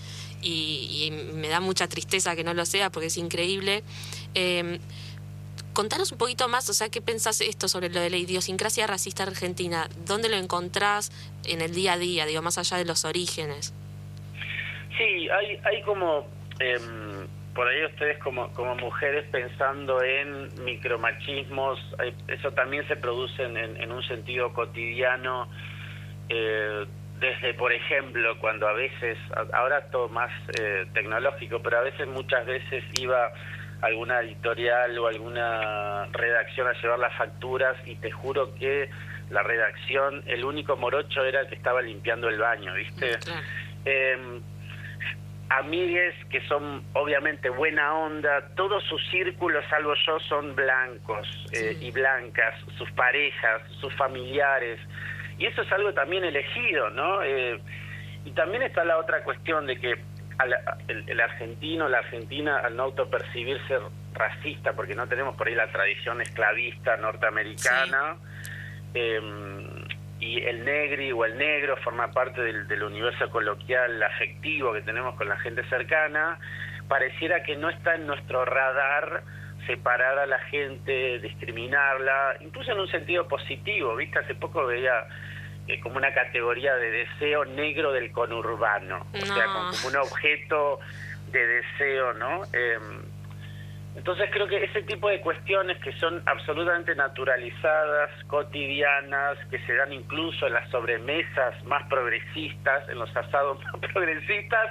y, 0.43 1.11
me 1.35 1.49
da 1.49 1.61
mucha 1.61 1.89
tristeza 1.89 2.37
que 2.37 2.45
no 2.45 2.55
lo 2.55 2.67
sea 2.67 2.91
porque 2.91 3.07
es 3.07 3.17
increíble. 3.17 3.83
Eh, 4.35 4.79
Contanos 5.75 6.13
un 6.13 6.19
poquito 6.19 6.49
más, 6.49 6.71
o 6.71 6.73
sea, 6.73 6.89
¿qué 6.89 7.03
pensás 7.03 7.41
esto 7.41 7.67
sobre 7.67 7.89
lo 7.89 8.01
de 8.01 8.09
la 8.09 8.17
idiosincrasia 8.17 8.87
racista 8.87 9.25
argentina? 9.25 9.89
¿Dónde 10.07 10.29
lo 10.29 10.37
encontrás 10.37 11.11
en 11.45 11.61
el 11.61 11.75
día 11.75 11.95
a 11.95 11.99
día, 11.99 12.27
digo, 12.27 12.43
más 12.43 12.59
allá 12.59 12.77
de 12.77 12.85
los 12.85 13.05
orígenes? 13.05 13.75
Sí, 14.97 15.29
hay, 15.29 15.61
hay 15.65 15.83
como, 15.83 16.29
em, 16.61 17.27
por 17.57 17.67
ahí 17.67 17.85
ustedes 17.87 18.19
como, 18.19 18.53
como 18.53 18.77
mujeres 18.77 19.27
pensando 19.33 20.01
en 20.01 20.65
micromachismos, 20.65 21.81
eso 22.29 22.53
también 22.53 22.87
se 22.87 22.95
produce 22.95 23.43
en, 23.43 23.91
un 23.91 24.03
sentido 24.05 24.53
cotidiano, 24.53 25.49
eh, 26.29 26.87
desde, 27.19 27.53
por 27.55 27.73
ejemplo, 27.73 28.39
cuando 28.39 28.69
a 28.69 28.75
veces, 28.75 29.19
ahora 29.53 29.91
todo 29.91 30.09
más 30.09 30.31
eh, 30.57 30.87
tecnológico, 30.95 31.61
pero 31.61 31.79
a 31.79 31.83
veces 31.83 32.07
muchas 32.07 32.47
veces 32.47 32.85
iba 33.01 33.33
alguna 33.85 34.21
editorial 34.21 34.99
o 34.99 35.07
alguna 35.07 36.07
redacción 36.13 36.67
a 36.69 36.73
llevar 36.81 36.99
las 36.99 37.15
facturas 37.17 37.77
y 37.87 37.97
te 37.97 38.11
juro 38.11 38.55
que 38.55 38.89
la 39.31 39.43
redacción, 39.43 40.23
el 40.27 40.45
único 40.45 40.77
morocho 40.77 41.25
era 41.25 41.41
el 41.41 41.49
que 41.49 41.55
estaba 41.55 41.83
limpiando 41.83 42.29
el 42.29 42.39
baño, 42.39 42.75
¿viste? 42.75 43.19
Eh, 43.85 44.41
amigues 45.51 46.15
que 46.31 46.41
son 46.49 46.83
obviamente 46.95 47.49
buena 47.51 47.95
onda, 47.95 48.49
todos 48.55 48.83
sus 48.85 49.03
círculos, 49.11 49.65
salvo 49.69 49.95
yo, 50.07 50.19
son 50.21 50.55
blancos 50.55 51.29
eh, 51.53 51.77
y 51.81 51.91
blancas, 51.91 52.55
sus 52.79 52.91
parejas, 52.93 53.63
sus 53.81 53.95
familiares, 53.95 54.81
y 55.39 55.47
eso 55.47 55.63
es 55.63 55.73
algo 55.73 55.93
también 55.93 56.25
elegido, 56.25 56.91
¿no? 56.91 57.23
Eh, 57.23 57.61
y 58.25 58.31
también 58.33 58.63
está 58.63 58.85
la 58.85 58.99
otra 58.99 59.23
cuestión 59.23 59.67
de 59.67 59.79
que 59.79 59.99
el, 60.89 61.21
argentino, 61.21 61.89
la 61.89 61.99
argentina, 61.99 62.59
al 62.59 62.77
no 62.77 62.85
autopercibirse 62.85 63.79
racista, 64.13 64.73
porque 64.73 64.95
no 64.95 65.07
tenemos 65.09 65.37
por 65.37 65.49
ahí 65.49 65.55
la 65.55 65.71
tradición 65.71 66.21
esclavista 66.21 66.97
norteamericana, 66.97 68.17
em, 68.95 69.85
y 70.21 70.41
el 70.43 70.65
negri 70.65 71.13
o 71.13 71.25
el 71.25 71.37
negro 71.37 71.77
forma 71.79 72.11
parte 72.13 72.41
del, 72.41 72.83
universo 72.83 73.29
coloquial 73.31 74.03
afectivo 74.03 74.73
que 74.73 74.83
tenemos 74.83 75.17
con 75.17 75.29
la 75.29 75.37
gente 75.39 75.65
cercana, 75.69 76.39
pareciera 76.89 77.43
que 77.43 77.57
no 77.57 77.69
está 77.71 77.95
en 77.95 78.07
nuestro 78.07 78.45
radar 78.45 79.23
separar 79.67 80.19
a 80.19 80.27
la 80.27 80.39
gente, 80.41 81.19
discriminarla, 81.21 82.37
incluso 82.41 82.73
en 82.73 82.81
un 82.81 82.89
sentido 82.89 83.27
positivo, 83.27 83.97
¿viste? 83.97 84.19
Hace 84.19 84.35
poco 84.35 84.67
veía 84.67 84.93
eh, 85.67 85.81
como 85.81 85.97
una 85.97 86.13
categoría 86.13 86.75
de 86.77 86.91
deseo 86.91 87.47
negro 87.47 87.93
del 87.93 88.13
conurbano, 88.13 89.07
o 89.15 89.27
sea, 89.27 89.45
como, 89.47 89.89
un 89.89 89.97
objeto 89.97 90.79
de 91.33 91.47
deseo, 91.47 92.13
¿no? 92.15 92.43
Em, 92.53 93.03
entonces 93.97 94.29
creo 94.31 94.47
que 94.47 94.63
ese 94.63 94.83
tipo 94.83 95.09
de 95.09 95.21
cuestiones 95.21 95.79
que 95.79 95.93
son 95.93 96.23
absolutamente 96.27 96.95
naturalizadas, 96.95 98.11
cotidianas, 98.27 99.39
que 99.51 99.59
se 99.61 99.75
dan 99.75 99.93
incluso 99.93 100.47
en 100.49 100.53
las 100.53 100.69
sobremesas 100.71 101.65
más 101.65 101.89
progresistas, 101.89 102.89
en 102.91 102.99
los 102.99 103.17
asados 103.17 103.59
más 103.73 103.93
progresistas, 103.93 104.71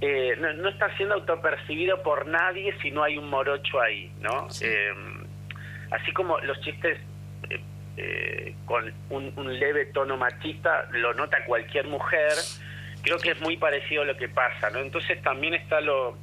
eh, 0.00 0.36
no, 0.38 0.68
está 0.68 0.94
siendo 0.96 1.16
autopercibido 1.16 2.00
por 2.04 2.26
nadie 2.26 2.72
si 2.82 2.92
no 2.92 3.02
hay 3.02 3.18
un 3.18 3.28
morocho 3.28 3.80
ahí, 3.80 4.12
¿no? 4.20 4.46
Em, 4.60 5.26
así 5.90 6.12
como 6.12 6.38
los 6.38 6.60
chistes 6.60 6.98
eh, 8.00 8.54
con 8.64 8.92
un, 9.10 9.58
leve 9.58 9.86
tono 9.86 10.16
machista, 10.16 10.86
lo 10.92 11.14
nota 11.14 11.44
cualquier 11.46 11.86
mujer, 11.88 12.32
creo 13.02 13.18
que 13.18 13.32
es 13.32 13.40
muy 13.40 13.56
parecido 13.56 14.02
a 14.02 14.04
lo 14.04 14.16
que 14.16 14.28
pasa, 14.28 14.70
¿no? 14.70 14.78
Entonces 14.78 15.20
también 15.22 15.54
está 15.54 15.80
lo, 15.80 16.16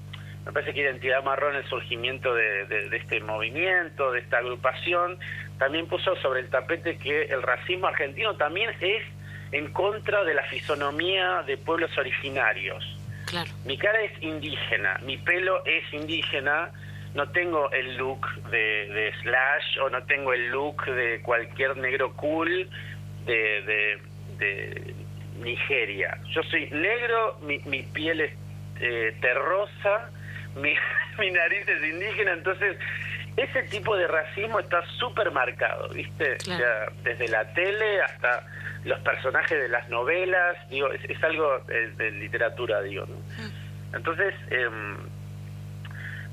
me 0.45 0.53
parece 0.53 0.73
que 0.73 0.81
Identidad 0.81 1.21
Marrón, 1.23 1.55
el 1.57 1.67
surgimiento 1.67 2.33
de, 2.33 2.89
este 2.93 3.19
movimiento, 3.19 4.11
de 4.13 4.19
esta 4.19 4.37
agrupación, 4.37 5.17
también 5.57 5.87
puso 5.87 6.15
sobre 6.21 6.41
el 6.41 6.49
tapete 6.49 6.97
que 6.97 7.23
el 7.23 7.41
racismo 7.41 7.87
argentino 7.87 8.37
también 8.37 8.69
es 8.79 9.03
en 9.51 9.73
contra 9.73 10.23
de 10.23 10.33
la 10.33 10.43
fisonomía 10.43 11.43
de 11.45 11.57
pueblos 11.57 11.97
originarios. 11.97 12.85
Claro. 13.25 13.49
Mi 13.65 13.77
cara 13.77 13.99
es 14.01 14.23
indígena, 14.23 14.99
mi 15.03 15.17
pelo 15.17 15.65
es 15.65 15.83
indígena, 15.91 16.71
no 17.15 17.29
tengo 17.29 17.71
el 17.71 17.97
look 17.97 18.27
de, 18.51 19.13
Slash 19.21 19.79
o 19.79 19.89
no 19.89 20.03
tengo 20.03 20.33
el 20.33 20.49
look 20.49 20.85
de 20.85 21.21
cualquier 21.21 21.77
negro 21.77 22.13
cool 22.13 22.69
de, 23.25 23.99
de, 24.37 24.93
Nigeria. 25.39 26.17
Yo 26.29 26.41
soy 26.43 26.69
negro, 26.69 27.37
mi, 27.41 27.59
mi 27.65 27.83
piel 27.83 28.21
es 28.21 28.31
eh, 28.79 29.15
terrosa, 29.19 30.09
mi, 30.55 30.73
mi 31.19 31.31
nariz 31.31 31.67
es 31.67 31.83
indígena, 31.83 32.33
entonces 32.33 32.77
ese 33.35 33.63
tipo 33.63 33.97
de 33.97 34.07
racismo 34.07 34.59
está 34.59 34.81
súper 34.97 35.31
marcado, 35.31 35.89
¿viste? 35.89 36.37
desde 37.03 37.27
la 37.27 37.53
tele 37.53 38.01
hasta 38.01 38.45
los 38.85 38.99
personajes 38.99 39.59
de 39.59 39.67
las 39.67 39.89
novelas, 39.89 40.57
digo, 40.69 40.89
es, 40.91 41.23
algo 41.23 41.57
eh, 41.67 41.91
de, 41.97 42.11
literatura, 42.11 42.81
digo. 42.81 43.05
Mm. 43.05 43.95
Entonces, 43.95 44.33
eh, 44.51 44.69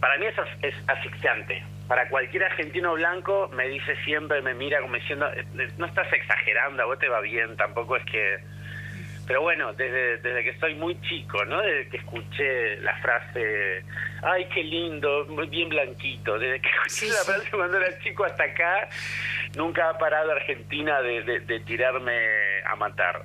para 0.03 0.19
mí 0.19 0.27
eso 0.27 0.43
es, 0.63 0.75
asfixiante. 0.89 1.63
Para 1.87 2.09
cualquier 2.09 2.43
argentino 2.43 2.95
blanco 2.95 3.49
me 3.55 3.69
dice 3.69 3.95
siempre, 4.05 4.43
me 4.43 4.53
mira 4.53 4.81
como 4.81 4.97
diciendo, 4.97 5.33
eh, 5.33 5.45
no 5.79 5.87
estás 5.87 6.13
exagerando, 6.13 6.83
a 6.83 6.87
vos 6.87 6.99
te 6.99 7.09
va 7.09 7.21
bien, 7.21 7.57
tampoco 7.57 7.97
es 7.97 8.05
que... 8.07 8.39
Pero 9.29 9.43
bueno, 9.43 9.73
desde, 9.75 10.17
desde 10.17 10.43
que 10.43 10.59
soy 10.59 10.75
muy 10.75 11.01
chico, 11.03 11.45
¿no? 11.45 11.61
Desde 11.61 11.89
que 11.89 11.99
escuché 11.99 12.79
la 12.79 12.97
frase, 12.97 13.85
ay, 14.25 14.49
qué 14.53 14.65
lindo, 14.65 15.25
muy 15.27 15.47
bien 15.47 15.69
blanquito, 15.69 16.37
desde 16.37 16.61
que 16.61 16.69
escuché 16.69 17.07
la 17.07 17.23
frase 17.25 17.51
cuando 17.53 17.77
era 17.79 17.97
chico 18.01 18.25
hasta 18.25 18.43
acá, 18.43 18.89
nunca 19.55 19.89
ha 19.89 19.99
parado 19.99 20.33
Argentina 20.33 21.01
de 21.01 21.63
tirarme 21.65 22.19
a 22.67 22.75
matar. 22.75 23.23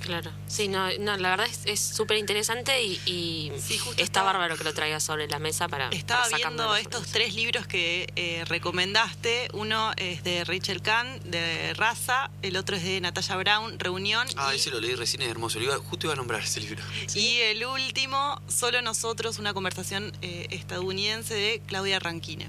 Claro, 0.00 0.30
sí, 0.46 0.68
no, 0.68 0.88
no 0.98 1.16
la 1.16 1.30
verdad 1.30 1.48
es 1.64 1.80
súper 1.80 2.18
interesante 2.18 2.82
y, 2.82 3.52
está 3.96 4.22
bárbaro 4.22 4.56
que 4.56 4.64
lo 4.64 4.72
traigas 4.72 5.02
sobre 5.02 5.28
la 5.28 5.38
mesa 5.38 5.68
para... 5.68 5.88
Estaba 5.88 6.26
viendo 6.28 6.76
estos 6.76 7.08
tres 7.08 7.34
libros 7.34 7.66
que 7.66 8.10
eh, 8.16 8.44
recomendaste, 8.46 9.48
uno 9.52 9.92
es 9.96 10.22
de 10.24 10.44
Rachel 10.44 10.82
Kahn, 10.82 11.20
de 11.30 11.74
Raza, 11.74 12.30
el 12.42 12.56
otro 12.56 12.76
es 12.76 12.84
de 12.84 13.00
Natalia 13.00 13.36
Brown, 13.36 13.78
Reunión. 13.78 14.26
Ah, 14.36 14.54
ese 14.54 14.70
lo 14.70 14.80
leí 14.80 14.94
recién, 14.94 15.22
es 15.22 15.28
hermoso, 15.28 15.58
justo 15.82 16.06
iba 16.06 16.14
a 16.14 16.16
nombrar 16.16 16.42
ese 16.42 16.60
libro. 16.60 16.82
Y 17.14 17.38
el 17.38 17.64
último, 17.64 18.40
Solo 18.48 18.80
Nosotros, 18.82 19.38
una 19.38 19.52
conversación 19.52 20.12
eh, 20.22 20.46
estadounidense 20.50 21.34
de 21.34 21.62
Claudia 21.66 21.98
Ranquine. 21.98 22.48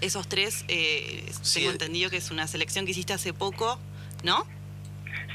Esos 0.00 0.28
tres, 0.28 0.64
eh, 0.68 1.32
tengo 1.54 1.70
entendido 1.70 2.10
que 2.10 2.18
es 2.18 2.30
una 2.30 2.46
selección 2.46 2.84
que 2.84 2.92
hiciste 2.92 3.12
hace 3.12 3.32
poco, 3.32 3.78
¿no? 4.22 4.46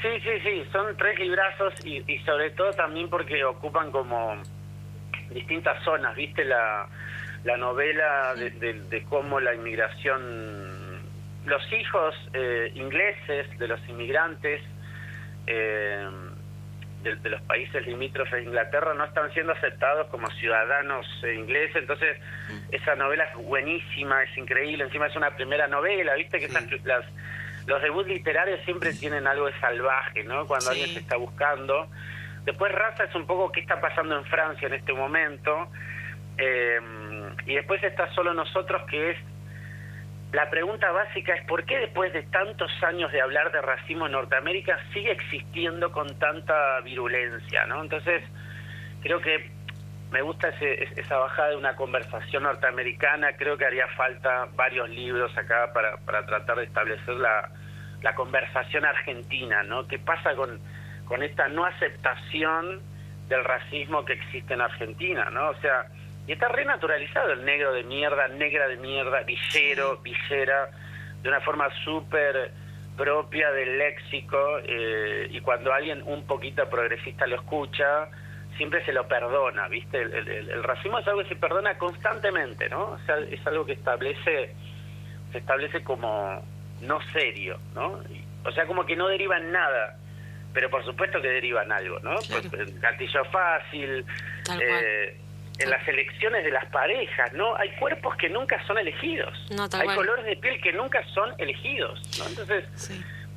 Sí, 0.02 0.08
sí, 0.22 0.30
sí, 0.42 0.64
son 0.70 0.96
tres 0.96 1.18
librazos 1.18 1.74
y, 1.86 2.18
sobre 2.26 2.50
todo 2.50 2.70
también 2.72 3.08
porque 3.08 3.42
ocupan 3.44 3.90
como 3.90 4.34
distintas 5.30 5.82
zonas, 5.82 6.14
viste 6.14 6.44
la, 6.44 6.86
la 7.44 7.56
novela 7.56 8.34
de, 8.34 9.02
cómo 9.08 9.40
la 9.40 9.54
inmigración, 9.54 11.00
los 11.46 11.72
hijos 11.72 12.14
eh, 12.34 12.70
ingleses 12.74 13.58
de 13.58 13.66
los 13.66 13.80
inmigrantes 13.88 14.60
eh, 15.46 16.08
de, 17.02 17.30
los 17.30 17.40
países 17.42 17.86
limítrofes 17.86 18.32
de 18.32 18.42
Inglaterra 18.44 18.94
no 18.94 19.04
están 19.04 19.32
siendo 19.32 19.52
aceptados 19.52 20.06
como 20.08 20.30
ciudadanos 20.32 21.06
ingleses, 21.34 21.76
entonces 21.76 22.18
mm. 22.48 22.74
esa 22.74 22.94
novela 22.96 23.24
es 23.24 23.36
buenísima, 23.36 24.22
es 24.22 24.36
increíble, 24.36 24.84
encima 24.84 25.06
es 25.06 25.16
una 25.16 25.30
primera 25.36 25.66
novela, 25.66 26.14
viste 26.14 26.40
que 26.40 26.48
las 26.84 27.04
los 27.66 27.82
debuts 27.82 28.08
literarios 28.08 28.60
siempre 28.64 28.92
tienen 28.94 29.26
algo 29.26 29.46
de 29.46 29.58
salvaje, 29.60 30.24
¿no? 30.24 30.46
Cuando 30.46 30.70
alguien 30.70 30.88
se 30.88 31.00
está 31.00 31.16
buscando. 31.16 31.88
Después 32.44 32.72
Raza 32.72 33.04
es 33.04 33.14
un 33.14 33.26
poco 33.26 33.50
qué 33.50 33.60
está 33.60 33.80
pasando 33.80 34.16
en 34.16 34.24
Francia 34.26 34.68
en 34.68 34.74
este 34.74 34.92
momento. 34.92 35.68
Eh, 36.36 36.80
y 37.46 37.54
después 37.54 37.82
está 37.82 38.12
solo 38.14 38.34
nosotros, 38.34 38.82
que 38.90 39.12
es 39.12 39.18
la 40.34 40.50
pregunta 40.50 40.90
básica 40.90 41.32
es 41.34 41.46
por 41.46 41.64
qué 41.64 41.78
después 41.78 42.12
de 42.12 42.24
tantos 42.24 42.70
años 42.82 43.12
de 43.12 43.20
hablar 43.20 43.52
de 43.52 43.62
racismo 43.62 44.06
en 44.06 44.12
Norteamérica 44.12 44.78
sigue 44.92 45.12
existiendo 45.12 45.92
con 45.92 46.18
tanta 46.18 46.80
virulencia, 46.80 47.66
¿no? 47.66 47.80
Entonces, 47.80 48.20
creo 49.00 49.20
que 49.20 49.53
me 50.14 50.22
gusta 50.22 50.48
esa 50.60 51.16
bajada 51.16 51.48
de 51.50 51.56
una 51.56 51.74
conversación 51.74 52.44
norteamericana. 52.44 53.36
Creo 53.36 53.58
que 53.58 53.64
haría 53.64 53.88
falta 53.96 54.46
varios 54.54 54.88
libros 54.88 55.36
acá 55.36 55.72
para, 55.74 55.96
para 55.96 56.24
tratar 56.24 56.58
de 56.58 56.64
establecer 56.66 57.16
la, 57.16 57.50
la 58.00 58.14
conversación 58.14 58.84
argentina, 58.84 59.64
¿no? 59.64 59.88
¿Qué 59.88 59.98
pasa 59.98 60.36
con, 60.36 60.60
con 61.06 61.24
esta 61.24 61.48
no 61.48 61.64
aceptación 61.64 62.80
del 63.26 63.42
racismo 63.42 64.04
que 64.04 64.12
existe 64.12 64.54
en 64.54 64.60
Argentina, 64.60 65.30
¿no? 65.30 65.48
O 65.48 65.56
sea, 65.56 65.86
y 66.28 66.32
está 66.32 66.46
renaturalizado 66.46 67.32
el 67.32 67.44
negro 67.44 67.72
de 67.72 67.82
mierda, 67.82 68.28
negra 68.28 68.68
de 68.68 68.76
mierda, 68.76 69.22
villero, 69.22 69.96
villera, 69.96 70.68
de 71.22 71.28
una 71.28 71.40
forma 71.40 71.68
súper 71.82 72.52
propia 72.96 73.50
del 73.50 73.78
léxico, 73.78 74.38
eh, 74.62 75.26
y 75.28 75.40
cuando 75.40 75.72
alguien 75.72 76.04
un 76.06 76.24
poquito 76.24 76.70
progresista 76.70 77.26
lo 77.26 77.34
escucha, 77.34 78.08
siempre 78.56 78.84
se 78.84 78.92
lo 78.92 79.06
perdona, 79.08 79.68
¿viste? 79.68 80.02
El, 80.02 80.62
racismo 80.62 80.98
es 80.98 81.06
algo 81.06 81.22
que 81.22 81.28
se 81.28 81.36
perdona 81.36 81.76
constantemente, 81.78 82.68
¿no? 82.68 82.90
O 82.92 82.98
sea, 83.06 83.18
es 83.18 83.44
algo 83.46 83.64
que 83.64 83.72
establece, 83.72 84.54
se 85.32 85.38
establece 85.38 85.82
como 85.82 86.42
no 86.80 86.98
serio, 87.12 87.58
¿no? 87.74 88.00
O 88.44 88.52
sea, 88.52 88.66
como 88.66 88.84
que 88.84 88.96
no 88.96 89.08
deriva 89.08 89.38
en 89.38 89.52
nada, 89.52 89.96
pero 90.52 90.70
por 90.70 90.84
supuesto 90.84 91.20
que 91.20 91.28
deriva 91.28 91.62
en 91.62 91.72
algo, 91.72 91.98
¿no? 92.00 92.16
Pues, 92.50 92.80
gatillo 92.80 93.24
fácil, 93.26 94.04
eh, 94.60 95.16
en 95.58 95.70
las 95.70 95.86
elecciones 95.86 96.44
de 96.44 96.50
las 96.50 96.66
parejas, 96.66 97.32
¿no? 97.32 97.56
Hay 97.56 97.70
cuerpos 97.76 98.16
que 98.16 98.28
nunca 98.28 98.64
son 98.66 98.78
elegidos. 98.78 99.34
Hay 99.72 99.96
colores 99.96 100.24
de 100.24 100.36
piel 100.36 100.60
que 100.60 100.72
nunca 100.72 101.04
son 101.14 101.32
elegidos, 101.38 102.00
¿no? 102.18 102.26
Entonces, 102.26 102.64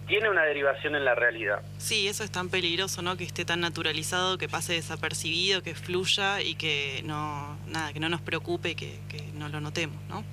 tiene 0.08 0.30
una 0.30 0.44
derivación 0.44 0.96
en 0.96 1.06
la 1.06 1.16
realidad. 1.16 1.62
Sí, 1.78 2.08
eso 2.08 2.24
es 2.24 2.32
tan 2.32 2.50
peligroso, 2.50 3.02
¿no? 3.02 3.18
Que 3.18 3.24
esté 3.24 3.46
tan 3.46 3.60
naturalizado, 3.60 4.38
que 4.38 4.48
pase 4.48 4.74
desapercibido, 4.74 5.62
que 5.62 5.76
fluya 5.76 6.42
y 6.42 6.56
que 6.56 7.02
no, 7.06 7.58
nada, 7.68 7.94
que 7.94 8.00
no 8.00 8.10
nos 8.10 8.22
preocupe, 8.22 8.76
que, 8.76 9.00
que 9.10 9.22
no 9.34 9.50
lo 9.50 9.60
notemos, 9.60 9.98
¿no? 10.08 10.24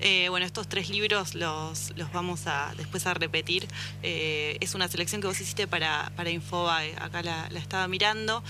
Eh, 0.00 0.28
bueno, 0.28 0.44
estos 0.44 0.68
tres 0.68 0.90
libros 0.90 1.34
los, 1.34 1.92
los 1.96 2.12
vamos 2.12 2.46
a 2.46 2.74
después 2.76 3.06
a 3.06 3.14
repetir. 3.14 3.66
Eh, 4.02 4.58
es 4.60 4.74
una 4.74 4.88
selección 4.88 5.20
que 5.20 5.26
vos 5.26 5.40
hiciste 5.40 5.66
para, 5.66 6.12
para 6.16 6.30
Infobae, 6.30 6.94
acá 7.00 7.22
la, 7.22 7.48
estaba 7.54 7.88
mirando. 7.88 8.42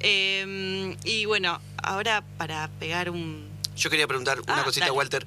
Eh, 0.00 0.96
y 1.04 1.24
bueno, 1.24 1.60
ahora 1.82 2.22
para 2.36 2.68
pegar 2.78 3.10
un... 3.10 3.49
Yo 3.76 3.88
quería 3.88 4.06
preguntar 4.06 4.40
una 4.40 4.60
ah, 4.60 4.64
cosita, 4.64 4.92
Walter. 4.92 5.26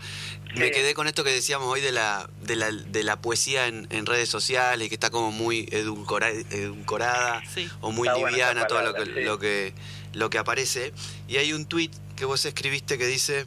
Me 0.56 0.72
quedé 0.72 0.94
con 0.94 1.08
esto 1.08 1.24
que 1.24 1.32
decíamos 1.32 1.68
hoy 1.68 1.82
de 1.82 1.92
la, 1.92 2.30
de 2.42 2.56
la, 2.56 2.72
de 2.72 3.04
la 3.04 3.20
poesía 3.20 3.68
en, 3.68 4.06
redes 4.06 4.30
sociales, 4.30 4.90
que 4.90 4.96
está 4.96 5.10
como 5.10 5.32
muy 5.32 5.68
edulcorada 5.72 7.42
o 7.82 7.92
muy 7.92 8.10
liviana 8.10 8.68
todo 8.68 8.82
lo 8.82 8.94
que, 8.94 9.06
lo, 9.06 9.40
que, 9.40 9.74
lo 10.14 10.30
que 10.30 10.38
aparece. 10.38 10.94
Y 11.28 11.38
hay 11.38 11.54
un 11.54 11.66
tuit 11.66 11.94
que 12.16 12.26
vos 12.26 12.46
escribiste 12.46 12.98
que 12.98 13.08
dice, 13.08 13.46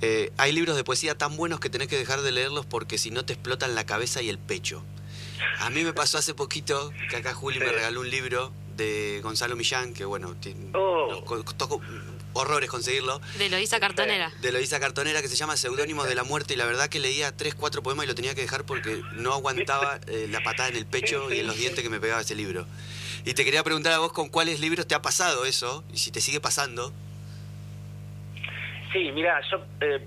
eh, 0.00 0.32
hay 0.36 0.52
libros 0.52 0.76
de 0.76 0.84
poesía 0.84 1.16
tan 1.16 1.36
buenos 1.36 1.60
que 1.60 1.70
tenés 1.70 1.88
que 1.88 1.98
dejar 1.98 2.22
de 2.22 2.32
leerlos 2.32 2.66
porque 2.66 2.98
si 2.98 3.10
no 3.10 3.24
te 3.24 3.34
explotan 3.34 3.74
la 3.74 3.84
cabeza 3.84 4.22
y 4.22 4.28
el 4.28 4.38
pecho. 4.38 4.82
A 5.60 5.70
mí 5.70 5.84
me 5.84 5.92
pasó 5.92 6.18
hace 6.18 6.34
poquito 6.34 6.92
que 7.10 7.16
acá 7.16 7.34
Juli 7.34 7.58
me 7.58 7.70
regaló 7.70 8.00
un 8.00 8.10
libro 8.10 8.52
de 8.76 9.20
Gonzalo 9.22 9.56
Millán, 9.56 9.94
que 9.94 10.04
bueno, 10.04 10.34
oh. 10.74 11.24
costó 11.24 11.80
horrores 12.34 12.68
conseguirlo. 12.68 13.20
De 13.38 13.48
Loisa 13.48 13.80
Cartonera. 13.80 14.30
De 14.40 14.52
Loisa 14.52 14.78
Cartonera, 14.78 15.22
que 15.22 15.28
se 15.28 15.36
llama 15.36 15.56
Seudónimos 15.56 16.08
de 16.08 16.14
la 16.14 16.24
Muerte, 16.24 16.54
y 16.54 16.56
la 16.56 16.66
verdad 16.66 16.88
que 16.88 17.00
leía 17.00 17.36
tres, 17.36 17.54
cuatro 17.54 17.82
poemas 17.82 18.04
y 18.04 18.08
lo 18.08 18.14
tenía 18.14 18.34
que 18.34 18.42
dejar 18.42 18.64
porque 18.64 19.02
no 19.12 19.32
aguantaba 19.32 19.98
eh, 20.06 20.26
la 20.30 20.42
patada 20.42 20.68
en 20.68 20.76
el 20.76 20.86
pecho 20.86 21.32
y 21.32 21.40
en 21.40 21.46
los 21.46 21.56
dientes 21.56 21.82
que 21.82 21.90
me 21.90 22.00
pegaba 22.00 22.20
ese 22.20 22.34
libro. 22.34 22.66
Y 23.24 23.34
te 23.34 23.44
quería 23.44 23.62
preguntar 23.62 23.92
a 23.92 23.98
vos 23.98 24.12
con 24.12 24.28
cuáles 24.28 24.60
libros 24.60 24.86
te 24.86 24.94
ha 24.94 25.02
pasado 25.02 25.46
eso, 25.46 25.82
y 25.92 25.98
si 25.98 26.10
te 26.10 26.20
sigue 26.20 26.40
pasando. 26.40 26.92
Sí, 28.92 29.10
mira, 29.12 29.40
yo 29.50 29.64
eh, 29.80 30.06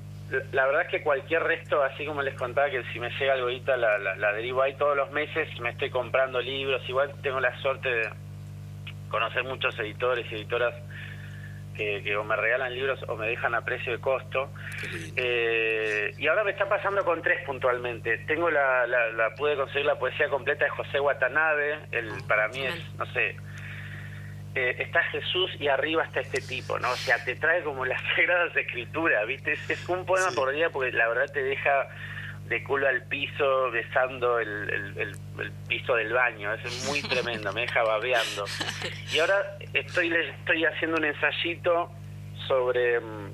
la 0.52 0.66
verdad 0.66 0.84
es 0.84 0.88
que 0.90 1.02
cualquier 1.02 1.44
resto, 1.44 1.82
así 1.84 2.06
como 2.06 2.22
les 2.22 2.36
contaba 2.36 2.70
que 2.70 2.84
si 2.92 3.00
me 3.00 3.10
llega 3.12 3.34
algo 3.34 3.48
ahorita 3.48 3.78
la, 3.78 3.98
la, 3.98 4.32
derivo 4.34 4.62
ahí 4.62 4.76
todos 4.76 4.96
los 4.96 5.12
meses, 5.12 5.48
me 5.60 5.70
estoy 5.70 5.90
comprando 5.90 6.42
libros, 6.42 6.82
igual 6.88 7.14
tengo 7.22 7.40
la 7.40 7.60
suerte 7.62 7.90
de 7.90 8.10
conocer 9.10 9.44
muchos 9.46 9.78
editores 9.80 10.26
y 10.32 10.36
editoras 10.36 10.74
que, 11.78 12.18
o 12.18 12.24
me 12.24 12.36
regalan 12.36 12.74
libros 12.74 13.00
o 13.08 13.16
me 13.16 13.28
dejan 13.28 13.56
a 13.56 13.62
precio 13.62 13.94
de 13.94 14.00
costo. 14.00 14.50
Eh, 15.16 16.12
y 16.18 16.28
ahora 16.28 16.44
me 16.44 16.52
está 16.52 16.68
pasando 16.68 17.06
con 17.06 17.22
tres 17.22 17.44
puntualmente. 17.46 18.18
Tengo 18.28 18.50
la, 18.50 18.86
la, 18.88 19.30
pude 19.38 19.56
conseguir 19.56 19.86
la 19.86 19.98
poesía 19.98 20.28
completa 20.30 20.66
de 20.66 20.72
José 20.72 21.00
Watanabe, 21.00 21.80
el, 21.92 22.12
ah, 22.12 22.18
para 22.28 22.48
mí 22.50 22.66
es, 22.66 22.94
no 22.98 23.06
sé, 23.14 23.36
está 24.56 25.04
Jesús 25.04 25.52
y 25.60 25.68
arriba 25.68 26.04
está 26.04 26.22
este 26.22 26.42
tipo, 26.42 26.80
¿no? 26.80 26.90
O 26.90 26.96
sea, 26.96 27.24
te 27.24 27.36
trae 27.36 27.64
como 27.64 27.86
las 27.86 28.02
sagradas 28.16 28.56
escrituras, 28.56 29.28
¿viste? 29.28 29.54
Es, 29.54 29.90
un 29.90 30.06
poema 30.06 30.32
por 30.36 30.52
día 30.52 30.70
porque 30.70 30.92
la 30.92 31.08
verdad 31.08 31.32
te 31.32 31.44
deja 31.44 31.88
de 32.48 32.64
culo 32.64 32.88
al 32.88 33.04
piso 33.04 33.72
besando 33.72 34.40
el, 34.40 35.16
piso 35.68 35.96
del 35.96 36.14
baño, 36.14 36.54
es 36.54 36.88
muy 36.88 37.02
tremendo, 37.10 37.52
me 37.54 37.62
deja 37.62 37.84
babeando. 37.84 38.46
Y 39.14 39.20
ahora 39.20 39.58
estoy, 39.74 40.14
estoy 40.14 40.66
haciendo 40.66 40.98
un 40.98 41.06
ensayito 41.06 41.92
sobre 42.48 43.00
mm, 43.00 43.32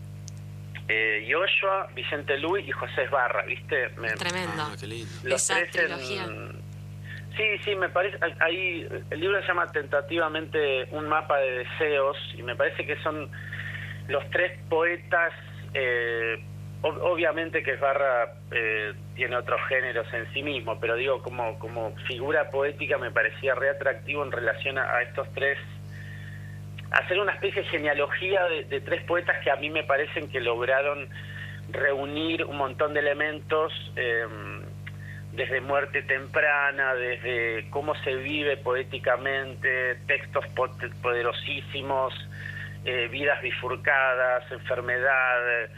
eh, 0.88 1.30
Joshua, 1.32 1.88
Vicente 1.96 2.38
Luis 2.38 2.68
y 2.68 2.72
José 2.72 3.08
Barra, 3.08 3.44
¿viste? 3.44 3.90
Tremendo. 3.90 4.54
Ah, 4.58 4.76
qué 4.80 4.88
lindo. 4.88 5.12
Los 5.24 5.48
tres 5.48 5.76
en, 5.76 6.64
Sí, 7.36 7.44
sí, 7.66 7.76
me 7.76 7.90
parece, 7.90 8.20
ahí 8.42 8.88
el 9.10 9.20
libro 9.20 9.42
se 9.42 9.48
llama 9.48 9.72
tentativamente 9.72 10.86
Un 10.92 11.10
mapa 11.10 11.38
de 11.40 11.64
deseos 11.64 12.16
y 12.38 12.44
me 12.44 12.56
parece 12.56 12.86
que 12.86 12.96
son 13.02 13.32
los 14.08 14.30
tres 14.30 14.60
poetas, 14.70 15.34
eh, 15.74 16.44
obviamente 16.84 17.64
que 17.64 17.76
Barra 17.78 18.34
eh, 18.52 18.94
tiene 19.16 19.36
otros 19.38 19.60
géneros 19.68 20.06
en 20.14 20.32
sí 20.34 20.44
mismo, 20.44 20.80
pero 20.80 20.96
digo, 20.96 21.22
como, 21.22 21.58
como 21.58 21.96
figura 22.08 22.50
poética 22.50 22.98
me 22.98 23.12
parecía 23.12 23.56
re 23.56 23.70
atractivo 23.70 24.24
en 24.24 24.32
relación 24.32 24.78
a, 24.78 25.02
estos 25.02 25.28
tres, 25.34 25.58
hacer 26.92 27.20
una 27.20 27.34
especie 27.34 27.64
de 27.64 27.70
genealogía 27.70 28.44
de, 28.46 28.66
de 28.66 28.82
tres 28.82 29.04
poetas 29.06 29.42
que 29.44 29.50
a 29.50 29.56
mí 29.56 29.70
me 29.70 29.84
parecen 29.84 30.30
que 30.30 30.40
lograron 30.40 31.08
reunir 31.72 32.44
un 32.44 32.58
montón 32.58 32.94
de 32.94 33.00
elementos. 33.00 33.74
Eh, 33.96 34.26
desde 35.34 35.62
muerte 35.62 36.04
temprana, 36.04 36.94
desde 36.94 37.68
cómo 37.72 37.96
se 38.04 38.16
vive 38.16 38.56
poéticamente, 38.58 39.96
textos 40.06 40.46
poderosísimos, 41.02 42.14
eh, 42.86 43.08
vidas 43.12 43.42
bifurcadas, 43.42 44.44
enfermedad, 44.52 45.70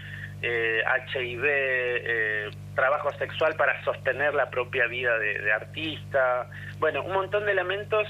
eh, 0.41 0.83
HIV, 1.13 1.43
eh, 1.45 2.49
trabajo 2.75 3.11
sexual 3.17 3.55
para 3.55 3.83
sostener 3.83 4.33
la 4.33 4.49
propia 4.49 4.87
vida 4.87 5.17
de, 5.17 5.51
artista, 5.51 6.47
bueno, 6.79 7.03
un 7.03 7.13
montón 7.13 7.45
de 7.45 7.51
elementos 7.51 8.07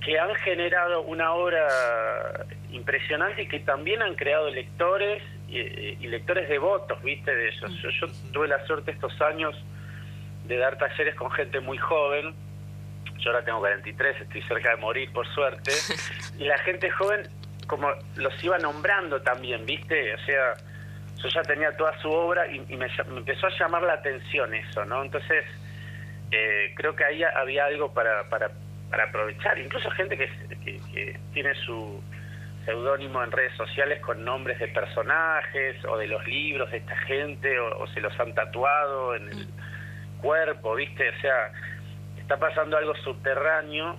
que 0.00 0.18
han 0.18 0.34
generado 0.36 1.02
una 1.02 1.32
obra 1.32 1.66
impresionante 2.70 3.42
y 3.42 3.48
que 3.48 3.60
también 3.60 4.02
han 4.02 4.14
creado 4.14 4.50
lectores 4.50 5.22
y, 5.48 6.06
lectores 6.06 6.48
devotos, 6.48 7.02
viste, 7.02 7.34
de 7.34 7.48
ellos. 7.48 7.70
yo 8.00 8.06
tuve 8.32 8.48
la 8.48 8.64
suerte 8.66 8.92
estos 8.92 9.20
años 9.20 9.54
de 10.46 10.56
dar 10.56 10.78
talleres 10.78 11.14
con 11.14 11.30
gente 11.30 11.60
muy 11.60 11.78
joven. 11.78 12.34
Yo 13.18 13.30
ahora 13.30 13.44
tengo 13.44 13.60
43, 13.60 14.22
estoy 14.22 14.42
cerca 14.42 14.70
de 14.70 14.76
morir, 14.76 15.12
por 15.12 15.26
suerte. 15.28 15.72
Y 16.38 16.44
la 16.44 16.58
gente 16.58 16.90
joven, 16.90 17.28
como 17.66 17.88
los 18.16 18.42
iba 18.42 18.58
nombrando 18.58 19.20
también, 19.20 19.64
¿viste? 19.66 20.14
O 20.14 20.18
sea, 20.24 20.54
yo 21.22 21.28
ya 21.28 21.42
tenía 21.42 21.76
toda 21.76 21.96
su 22.00 22.10
obra 22.10 22.46
y, 22.46 22.60
me, 22.76 22.86
empezó 23.16 23.46
a 23.46 23.58
llamar 23.58 23.82
la 23.82 23.94
atención 23.94 24.54
eso, 24.54 24.84
¿no? 24.84 25.02
Entonces, 25.02 25.44
eh, 26.30 26.72
creo 26.76 26.96
que 26.96 27.04
ahí 27.04 27.22
había 27.22 27.66
algo 27.66 27.92
para, 27.92 28.28
para, 28.28 28.50
para 28.90 29.04
aprovechar. 29.04 29.58
Incluso 29.58 29.90
gente 29.92 30.16
que, 30.16 30.28
que, 30.64 31.18
tiene 31.32 31.54
su 31.66 32.02
seudónimo 32.64 33.22
en 33.22 33.32
redes 33.32 33.54
sociales 33.56 34.00
con 34.00 34.24
nombres 34.24 34.58
de 34.58 34.68
personajes 34.68 35.84
o 35.84 35.96
de 35.98 36.06
los 36.06 36.24
libros 36.26 36.70
de 36.70 36.78
esta 36.78 36.96
gente 36.98 37.58
o 37.58 37.86
se 37.88 38.00
los 38.00 38.18
han 38.20 38.34
tatuado 38.34 39.16
en 39.16 39.28
el 39.28 39.46
cuerpo, 40.20 40.76
¿viste? 40.76 41.08
O 41.08 41.20
sea, 41.20 41.52
está 42.18 42.38
pasando 42.38 42.78
algo 42.78 42.94
subterráneo 42.96 43.96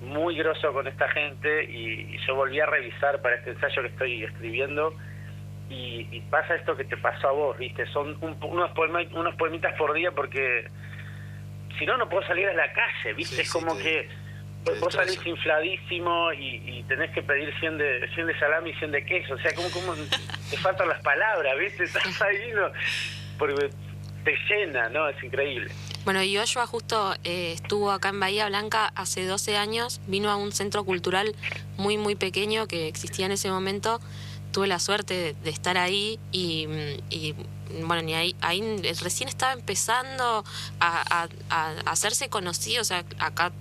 muy 0.00 0.36
grosso 0.36 0.72
con 0.72 0.86
esta 0.86 1.08
gente 1.08 1.64
y, 1.64 2.18
yo 2.26 2.34
volví 2.34 2.58
a 2.60 2.66
revisar 2.66 3.20
para 3.20 3.36
este 3.36 3.50
ensayo 3.50 3.82
que 3.82 3.88
estoy 3.88 4.24
escribiendo 4.24 4.94
y, 5.70 6.20
pasa 6.30 6.56
esto 6.56 6.76
que 6.76 6.84
te 6.84 6.96
pasó 6.96 7.28
a 7.28 7.32
vos, 7.32 7.58
¿viste? 7.58 7.86
Son 7.92 8.16
unos, 8.20 8.70
unos 9.12 9.34
poemitas 9.36 9.74
por 9.78 9.94
día 9.94 10.10
porque 10.10 10.66
si 11.78 11.86
no, 11.86 11.96
no 11.96 12.08
puedo 12.08 12.26
salir 12.26 12.48
a 12.48 12.54
la 12.54 12.72
calle, 12.72 13.14
¿viste? 13.14 13.42
es 13.42 13.52
como 13.52 13.76
que 13.78 14.08
vos 14.80 14.92
salís 14.92 15.24
infladísimo 15.24 16.32
y, 16.32 16.84
tenés 16.88 17.10
que 17.12 17.22
pedir 17.22 17.52
100 17.60 17.78
de, 17.78 18.10
100 18.14 18.26
de 18.26 18.38
salami 18.38 18.70
y 18.70 18.74
100 18.74 18.90
de 18.90 19.04
queso, 19.04 19.34
o 19.34 19.38
sea, 19.38 19.54
como, 19.54 19.70
como 19.70 19.94
te 20.50 20.56
faltan 20.56 20.88
las 20.88 21.00
palabras, 21.02 21.58
¿viste? 21.58 21.84
Estás 21.84 22.20
ahí, 22.22 22.52
¿no? 22.54 22.70
Porque 23.38 23.70
te 24.24 24.36
llena, 24.48 24.88
¿no? 24.88 25.08
Es 25.08 25.22
increíble. 25.22 25.70
Bueno, 26.04 26.22
y 26.22 26.36
Joshua 26.36 26.66
justo 26.66 27.14
eh, 27.24 27.52
estuvo 27.52 27.92
acá 27.92 28.08
en 28.08 28.20
Bahía 28.20 28.48
Blanca 28.48 28.92
hace 28.96 29.24
12 29.24 29.56
años, 29.56 30.00
vino 30.06 30.30
a 30.30 30.36
un 30.36 30.52
centro 30.52 30.84
cultural 30.84 31.34
muy, 31.76 31.96
muy 31.96 32.16
pequeño 32.16 32.66
que 32.66 32.88
existía 32.88 33.26
en 33.26 33.32
ese 33.32 33.50
momento, 33.50 34.00
tuve 34.52 34.66
la 34.66 34.78
suerte 34.78 35.36
de, 35.42 35.50
estar 35.50 35.78
ahí 35.78 36.18
y, 36.32 36.66
bueno, 37.82 38.02
ni 38.02 38.14
ahí, 38.14 38.36
ahí 38.40 38.62
recién 39.00 39.28
estaba 39.28 39.52
empezando 39.52 40.44
a, 40.80 41.28
hacerse 41.86 42.28
conocido, 42.28 42.82
o 42.82 42.84
sea, 42.84 43.04
acá 43.18 43.52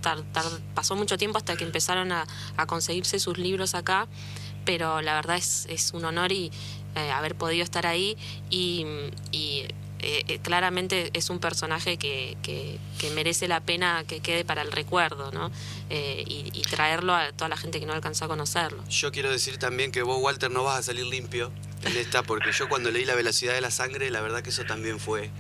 pasó 0.73 0.95
mucho 0.95 1.17
tiempo 1.17 1.37
hasta 1.37 1.55
que 1.55 1.63
empezaron 1.63 2.11
a, 2.11 2.25
conseguirse 2.67 3.19
sus 3.19 3.37
libros 3.37 3.75
acá, 3.75 4.07
pero 4.65 5.01
la 5.01 5.15
verdad 5.15 5.37
es, 5.37 5.65
es 5.69 5.93
un 5.93 6.05
honor 6.05 6.31
y 6.31 6.51
eh, 6.95 7.11
haber 7.11 7.35
podido 7.35 7.63
estar 7.63 7.85
ahí 7.85 8.17
y, 8.49 8.85
eh, 9.31 9.67
eh, 10.01 10.39
claramente 10.41 11.09
es 11.13 11.29
un 11.29 11.39
personaje 11.39 11.97
que, 11.97 12.37
que, 12.41 12.79
merece 13.13 13.47
la 13.47 13.59
pena 13.59 14.03
que 14.07 14.19
quede 14.19 14.45
para 14.45 14.61
el 14.61 14.71
recuerdo, 14.71 15.31
¿no? 15.31 15.51
y, 15.89 16.51
y, 16.53 16.61
traerlo 16.61 17.15
a 17.15 17.31
toda 17.31 17.49
la 17.49 17.57
gente 17.57 17.79
que 17.79 17.85
no 17.85 17.93
alcanzó 17.93 18.25
a 18.25 18.27
conocerlo. 18.27 18.83
Yo 18.87 19.11
quiero 19.11 19.31
decir 19.31 19.57
también 19.57 19.91
que 19.91 20.03
vos, 20.03 20.21
Walter, 20.21 20.51
no 20.51 20.63
vas 20.63 20.79
a 20.79 20.83
salir 20.83 21.05
limpio 21.05 21.51
en 21.83 21.97
esta, 21.97 22.23
porque 22.23 22.51
yo 22.51 22.69
cuando 22.69 22.91
leí 22.91 23.05
La 23.05 23.15
velocidad 23.15 23.53
de 23.53 23.61
la 23.61 23.71
sangre, 23.71 24.11
la 24.11 24.21
verdad 24.21 24.43
que 24.43 24.51
eso 24.51 24.63
también 24.65 24.99
fue 24.99 25.31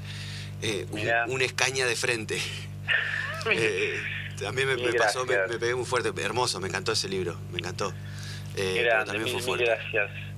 una 1.27 1.45
escaña 1.45 1.85
de 1.85 1.95
frente. 1.95 2.41
también 4.41 4.67
me, 4.67 4.93
pasó, 4.93 5.25
me, 5.25 5.35
pegué 5.35 5.75
muy 5.75 5.85
fuerte, 5.85 6.11
hermoso, 6.21 6.59
me 6.59 6.67
encantó 6.67 6.91
ese 6.91 7.07
libro, 7.07 7.37
me 7.51 7.59
encantó. 7.59 7.93
pero 8.55 9.05
también 9.05 9.29
fue 9.29 9.41
fuerte. 9.41 9.65
Gracias. 9.65 10.28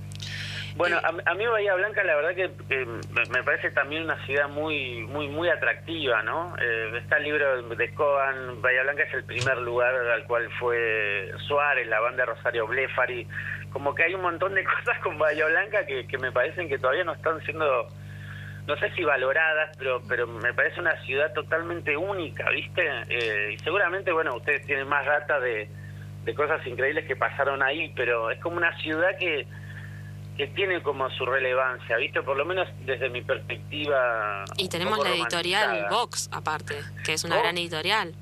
Bueno, 0.75 0.97
a, 1.03 1.33
mí 1.35 1.45
Bahía 1.45 1.75
Blanca 1.75 2.03
la 2.03 2.15
verdad 2.15 2.33
que 2.33 2.85
me 3.29 3.43
parece 3.43 3.71
también 3.71 4.03
una 4.03 4.25
ciudad 4.25 4.47
muy 4.47 5.01
muy 5.01 5.27
muy 5.27 5.49
atractiva, 5.49 6.23
¿no? 6.23 6.55
Eh, 6.61 6.97
está 6.97 7.17
el 7.17 7.23
libro 7.23 7.61
de 7.75 7.93
Coan, 7.93 8.61
Bahía 8.61 8.83
Blanca 8.83 9.03
es 9.03 9.13
el 9.13 9.25
primer 9.25 9.57
lugar 9.57 9.93
al 9.93 10.23
cual 10.25 10.49
fue 10.59 11.31
Suárez, 11.47 11.87
la 11.87 11.99
banda 11.99 12.25
Rosario 12.25 12.67
Blefari, 12.67 13.27
como 13.71 13.93
que 13.93 14.03
hay 14.03 14.13
un 14.13 14.21
montón 14.21 14.55
de 14.55 14.63
cosas 14.77 14.97
con 14.99 15.17
Bahía 15.17 15.45
Blanca 15.45 15.85
que, 15.85 16.07
que 16.07 16.17
me 16.17 16.31
parecen 16.31 16.69
que 16.69 16.79
todavía 16.79 17.03
no 17.03 17.13
están 17.13 17.41
siendo 17.41 17.87
no 18.65 18.77
sé 18.77 18.91
si 18.91 19.03
valoradas, 19.03 19.75
pero 19.77 20.01
pero 20.07 20.25
me 20.25 20.53
parece 20.53 20.79
una 20.79 20.95
ciudad 21.03 21.33
totalmente 21.33 21.97
única, 21.97 22.49
¿viste? 22.49 22.81
Eh, 23.09 23.53
y 23.53 23.59
seguramente, 23.59 24.13
bueno, 24.13 24.35
ustedes 24.35 24.65
tienen 24.65 24.87
más 24.87 25.05
data 25.05 25.37
de, 25.41 25.67
de 26.23 26.35
cosas 26.35 26.65
increíbles 26.65 27.05
que 27.05 27.17
pasaron 27.17 27.61
ahí, 27.61 27.91
pero 27.93 28.31
es 28.31 28.39
como 28.39 28.55
una 28.55 28.73
ciudad 28.77 29.17
que 29.19 29.45
que 30.37 30.47
tiene 30.47 30.81
como 30.81 31.09
su 31.11 31.25
relevancia, 31.25 31.97
¿viste? 31.97 32.21
Por 32.21 32.37
lo 32.37 32.45
menos 32.45 32.67
desde 32.85 33.09
mi 33.09 33.21
perspectiva. 33.21 34.45
Y 34.57 34.69
tenemos 34.69 34.99
la 34.99 35.11
editorial 35.11 35.87
Vox, 35.89 36.29
aparte, 36.31 36.75
que 37.03 37.13
es 37.13 37.23
una 37.23 37.37
gran 37.37 37.57
editorial. 37.57 38.13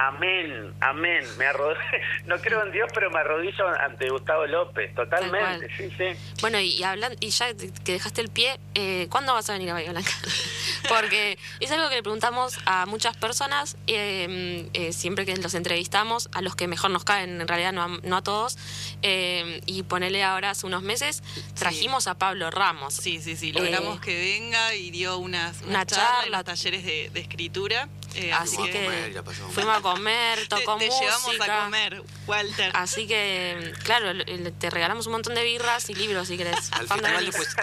Amén, 0.00 0.72
amén. 0.80 1.24
Me 1.36 1.44
no 2.24 2.38
creo 2.40 2.64
en 2.64 2.72
Dios, 2.72 2.90
pero 2.94 3.10
me 3.10 3.18
arrodillo 3.18 3.68
ante 3.68 4.08
Gustavo 4.08 4.46
López, 4.46 4.94
totalmente, 4.94 5.68
sí, 5.76 5.90
sí. 5.98 6.18
Bueno, 6.40 6.58
y, 6.58 6.82
hablando, 6.82 7.18
y 7.20 7.28
ya 7.28 7.48
que 7.84 7.92
dejaste 7.92 8.22
el 8.22 8.30
pie, 8.30 8.58
eh, 8.74 9.08
¿cuándo 9.10 9.34
vas 9.34 9.50
a 9.50 9.52
venir 9.52 9.68
a 9.70 9.74
Bahía 9.74 9.90
Blanca? 9.90 10.12
Porque 10.88 11.38
es 11.60 11.70
algo 11.70 11.90
que 11.90 11.96
le 11.96 12.02
preguntamos 12.02 12.58
a 12.64 12.86
muchas 12.86 13.14
personas, 13.18 13.76
eh, 13.88 14.70
eh, 14.72 14.92
siempre 14.94 15.26
que 15.26 15.36
los 15.36 15.54
entrevistamos, 15.54 16.30
a 16.32 16.40
los 16.40 16.56
que 16.56 16.66
mejor 16.66 16.90
nos 16.90 17.04
caen, 17.04 17.38
en 17.38 17.46
realidad 17.46 17.72
no 17.72 17.82
a, 17.82 17.88
no 18.02 18.16
a 18.16 18.22
todos, 18.22 18.56
y 19.02 19.82
ponele 19.82 20.22
ahora 20.22 20.50
hace 20.50 20.66
unos 20.66 20.82
meses, 20.82 21.22
trajimos 21.58 22.06
a 22.06 22.14
Pablo 22.14 22.50
Ramos. 22.50 22.94
Sí, 22.94 23.20
sí, 23.20 23.36
sí, 23.36 23.52
logramos 23.52 24.00
que 24.00 24.18
venga 24.18 24.74
y 24.74 24.90
dio 24.90 25.18
unas, 25.18 25.60
una 25.62 25.84
charla, 25.84 26.42
talleres 26.42 26.84
de, 26.84 27.10
de 27.10 27.20
escritura. 27.20 27.88
Así 28.34 28.56
que 28.70 29.22
fuimos 29.52 29.76
a 29.76 29.80
comer, 29.80 30.38
tocó 30.48 30.76
te, 30.76 30.88
te 30.88 30.94
llevamos 31.00 31.40
a 31.40 31.64
comer, 31.64 32.02
Walter. 32.26 32.70
Así 32.74 33.06
que, 33.06 33.72
claro, 33.84 34.12
te 34.58 34.70
regalamos 34.70 35.06
un 35.06 35.12
montón 35.12 35.34
de 35.34 35.44
birras 35.44 35.88
y 35.90 35.94
libros 35.94 36.28
si 36.28 36.36
querés. 36.36 36.70
Al, 36.72 36.86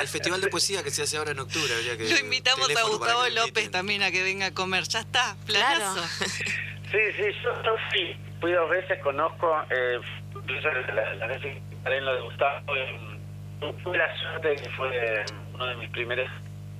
festival 0.07 0.41
de, 0.41 0.47
poesía 0.47 0.83
que 0.83 0.91
se 0.91 1.03
hace 1.03 1.17
ahora 1.17 1.31
en 1.31 1.39
octubre. 1.39 1.73
Habría 1.73 1.97
que 1.97 2.09
Lo 2.09 2.19
invitamos 2.19 2.69
a 2.75 2.83
Gustavo 2.83 3.27
López 3.29 3.71
también 3.71 4.03
a 4.03 4.11
que 4.11 4.23
venga 4.23 4.47
a 4.47 4.53
comer. 4.53 4.83
Ya 4.87 4.99
está, 5.01 5.35
planazo. 5.45 6.03
Sí, 6.89 6.97
sí, 7.17 7.23
yo, 7.43 7.51
sí, 7.91 8.15
fui 8.39 8.53
dos 8.53 8.69
veces, 8.69 8.97
conozco, 9.03 9.61
eh, 9.69 9.99
la, 10.93 11.15
la 11.15 11.27
vez 11.27 11.41
que 11.41 11.61
paré 11.83 11.97
en 11.97 12.05
lo 12.05 12.15
de 12.15 12.21
Gustavo, 12.21 12.75
eh, 12.77 13.19
tuve 13.83 13.97
la 13.97 14.17
suerte 14.17 14.47
de 14.47 14.55
que 14.55 14.69
fue 14.69 15.25
uno 15.53 15.65
de 15.65 15.75
mis 15.75 15.89
primeros 15.89 16.29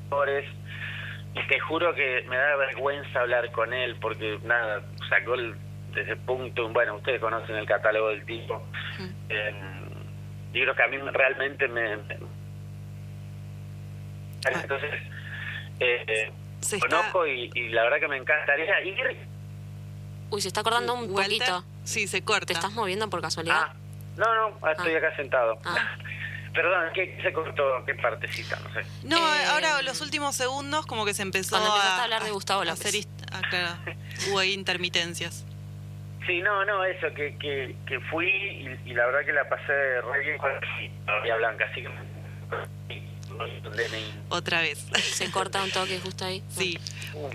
actores 0.06 0.50
te 1.48 1.60
juro 1.60 1.94
que 1.94 2.24
me 2.28 2.38
da 2.38 2.56
vergüenza 2.56 3.20
hablar 3.22 3.52
con 3.52 3.74
él 3.74 3.96
porque 4.00 4.40
nada, 4.44 4.82
sacó 5.10 5.36
el, 5.36 5.56
desde 5.94 6.16
punto, 6.16 6.70
bueno, 6.70 6.96
ustedes 6.96 7.20
conocen 7.20 7.56
el 7.56 7.66
catálogo 7.66 8.10
del 8.10 8.26
tipo. 8.26 8.62
Eh, 9.30 9.54
yo 10.54 10.62
creo 10.64 10.76
que 10.76 10.84
a 10.84 10.88
mí 10.88 10.98
realmente 11.12 11.68
me... 11.68 11.94
Ah. 14.46 14.60
Entonces, 14.62 14.92
eh, 15.80 16.32
conozco 16.80 17.28
y, 17.28 17.70
la 17.70 17.84
verdad 17.84 18.00
que 18.00 18.08
me 18.08 18.18
encantaría 18.18 18.82
ir. 18.84 19.18
Uy, 20.30 20.42
se 20.42 20.48
está 20.48 20.62
acordando 20.62 20.94
un 20.94 21.14
poquito. 21.14 21.64
Sí, 21.84 22.08
se 22.08 22.24
corta. 22.24 22.48
¿Te 22.48 22.54
estás 22.54 22.72
moviendo 22.74 23.10
por 23.10 23.22
casualidad? 23.22 23.70
Ah, 23.70 23.76
no, 24.18 24.52
no, 24.52 24.70
estoy 24.70 24.94
ah. 24.94 24.98
acá 24.98 25.16
sentado. 25.16 25.60
Perdón, 26.58 26.90
¿qué 26.92 27.20
se 27.22 27.32
cortó? 27.32 27.86
¿Qué 27.86 27.94
partecita? 27.94 28.60
No 28.62 28.74
sé. 28.74 28.82
No, 29.04 29.18
eh, 29.18 29.46
ahora 29.52 29.84
los 29.84 30.02
últimos 30.02 30.36
segundos 30.36 30.88
como 30.88 31.06
que 31.06 31.14
se 31.14 31.22
empezó 31.22 31.56
a, 31.56 32.04
hablar 32.04 32.24
de 32.24 32.32
Gustavo 32.32 32.64
López. 32.64 32.84
Hacer, 32.84 33.06
ah, 33.32 33.42
claro, 33.48 33.76
hubo 34.32 34.42
intermitencias. 34.42 35.46
Sí, 36.26 36.42
no, 36.42 36.66
no, 36.66 36.84
eso, 36.84 37.14
que, 37.14 37.38
que, 37.38 37.76
que 37.86 38.00
fui 38.10 38.28
y, 38.88 38.94
la 38.96 39.06
verdad 39.06 39.24
que 39.24 39.34
la 39.34 39.48
pasé 39.48 40.02
re 40.02 40.20
bien 40.26 40.40
con 40.40 40.50
la 41.28 41.38
Blanca, 41.38 41.68
así 41.70 41.84
que 41.84 41.90
otra 44.30 44.62
vez. 44.62 44.86
Se 45.14 45.30
corta 45.32 45.64
un 45.64 45.72
toque 45.72 46.00
justo 46.00 46.26
ahí. 46.26 46.44
Sí. 46.50 46.78
Uh, 47.14 47.30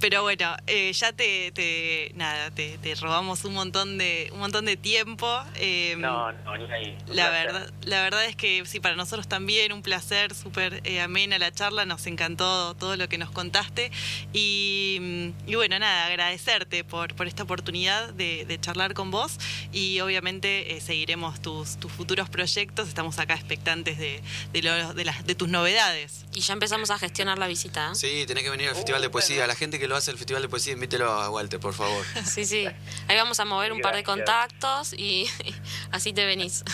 Pero 0.00 0.22
bueno, 0.22 0.56
eh, 0.66 0.92
ya 0.92 1.12
te, 1.12 1.52
te 1.52 2.12
nada, 2.14 2.50
te, 2.50 2.78
robamos 3.00 3.44
un 3.44 3.54
montón 3.54 3.98
de 3.98 4.30
un 4.32 4.40
montón 4.40 4.64
de 4.64 4.76
tiempo. 4.76 5.40
Em, 5.56 6.00
no, 6.00 6.32
no, 6.32 6.56
ni 6.56 6.72
ahí. 6.72 6.98
La 7.08 7.30
verdad, 7.30 7.70
la 7.82 8.02
verdad 8.02 8.24
es 8.24 8.36
que 8.36 8.64
sí, 8.66 8.80
para 8.80 8.96
nosotros 8.96 9.28
también 9.28 9.72
un 9.72 9.82
placer, 9.82 10.34
súper 10.34 10.80
eh, 10.84 11.00
amena 11.00 11.38
la 11.38 11.52
charla, 11.52 11.84
nos 11.84 12.06
encantó 12.06 12.74
todo 12.74 12.96
lo 12.96 13.08
que 13.08 13.18
nos 13.18 13.30
contaste. 13.30 13.90
Y, 14.32 15.32
y 15.46 15.54
bueno, 15.54 15.78
nada, 15.78 16.06
agradecerte 16.06 16.84
por, 16.84 17.14
por 17.14 17.26
esta 17.26 17.42
oportunidad 17.42 18.12
de, 18.14 18.44
de 18.44 18.60
charlar 18.60 18.94
con 18.94 19.10
vos 19.10 19.38
y 19.72 20.00
obviamente 20.00 20.76
eh, 20.76 20.80
seguiremos 20.80 21.40
tus, 21.40 21.76
tus 21.78 21.92
futuros 21.92 22.28
proyectos. 22.28 22.88
Estamos 22.88 23.18
acá 23.18 23.34
expectantes 23.34 23.98
de, 23.98 24.22
de, 24.52 24.62
lo, 24.62 24.94
de, 24.94 25.04
las, 25.04 25.26
de 25.26 25.34
tus 25.34 25.47
novedades. 25.50 26.24
Y 26.34 26.40
ya 26.40 26.52
empezamos 26.52 26.90
a 26.90 26.98
gestionar 26.98 27.38
la 27.38 27.46
visita. 27.46 27.90
¿eh? 27.92 27.94
Sí, 27.94 28.24
tenés 28.26 28.44
que 28.44 28.50
venir 28.50 28.68
al 28.68 28.74
Festival 28.74 29.02
de 29.02 29.10
Poesía. 29.10 29.46
La 29.46 29.54
gente 29.54 29.78
que 29.78 29.88
lo 29.88 29.96
hace 29.96 30.10
al 30.10 30.18
Festival 30.18 30.42
de 30.42 30.48
Poesía, 30.48 30.74
invítelo 30.74 31.10
a 31.10 31.30
Walter, 31.30 31.60
por 31.60 31.74
favor. 31.74 32.04
Sí, 32.24 32.44
sí. 32.44 32.68
Ahí 33.08 33.16
vamos 33.16 33.40
a 33.40 33.44
mover 33.44 33.72
un 33.72 33.80
par 33.80 33.94
de 33.94 34.04
contactos 34.04 34.92
y 34.92 35.28
así 35.90 36.12
te 36.12 36.26
venís. 36.26 36.64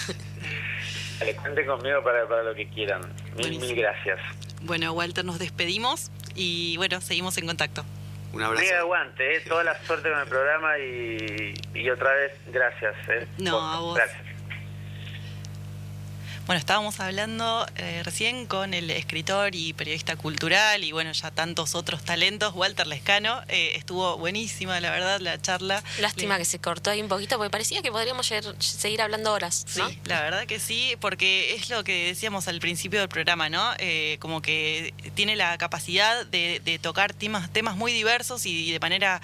Cuenten 1.40 1.66
conmigo 1.66 2.02
para, 2.02 2.28
para 2.28 2.42
lo 2.42 2.54
que 2.54 2.68
quieran. 2.68 3.00
Mil, 3.36 3.58
mil 3.58 3.74
gracias. 3.74 4.20
Bueno, 4.62 4.92
Walter, 4.92 5.24
nos 5.24 5.38
despedimos 5.38 6.10
y 6.34 6.76
bueno, 6.76 7.00
seguimos 7.00 7.38
en 7.38 7.46
contacto. 7.46 7.84
Un 8.32 8.42
abrazo. 8.42 8.64
Mega 8.64 8.80
aguante, 8.80 9.36
eh. 9.36 9.40
toda 9.48 9.62
la 9.62 9.80
suerte 9.86 10.10
con 10.10 10.18
el 10.18 10.26
programa 10.26 10.76
y, 10.78 11.54
y 11.72 11.88
otra 11.88 12.12
vez 12.14 12.32
gracias. 12.48 12.94
Eh. 13.08 13.26
No, 13.38 13.60
a 13.60 13.78
vos. 13.80 13.94
Gracias. 13.94 14.33
Bueno, 16.46 16.58
estábamos 16.58 17.00
hablando 17.00 17.66
eh, 17.76 18.02
recién 18.04 18.44
con 18.44 18.74
el 18.74 18.90
escritor 18.90 19.54
y 19.54 19.72
periodista 19.72 20.14
cultural 20.16 20.84
y 20.84 20.92
bueno, 20.92 21.10
ya 21.12 21.30
tantos 21.30 21.74
otros 21.74 22.04
talentos, 22.04 22.52
Walter 22.54 22.86
Lescano. 22.86 23.40
Eh, 23.48 23.72
estuvo 23.76 24.18
buenísima, 24.18 24.78
la 24.80 24.90
verdad, 24.90 25.20
la 25.20 25.40
charla. 25.40 25.82
Lástima 26.00 26.36
que 26.36 26.44
se 26.44 26.58
cortó 26.58 26.90
ahí 26.90 27.00
un 27.00 27.08
poquito 27.08 27.38
porque 27.38 27.48
parecía 27.48 27.80
que 27.80 27.90
podríamos 27.90 28.30
seguir 28.58 29.00
hablando 29.00 29.32
horas. 29.32 29.64
Sí, 29.66 29.80
la 30.04 30.20
verdad 30.20 30.44
que 30.44 30.60
sí, 30.60 30.96
porque 31.00 31.54
es 31.54 31.70
lo 31.70 31.82
que 31.82 32.08
decíamos 32.08 32.46
al 32.46 32.60
principio 32.60 33.00
del 33.00 33.08
programa, 33.08 33.48
¿no? 33.48 33.72
Eh, 33.78 34.18
como 34.20 34.42
que 34.42 34.92
tiene 35.14 35.36
la 35.36 35.56
capacidad 35.56 36.26
de, 36.26 36.78
tocar 36.82 37.14
temas, 37.14 37.50
temas 37.54 37.74
muy 37.74 37.94
diversos 37.94 38.44
y 38.44 38.70
de 38.70 38.80
manera 38.80 39.22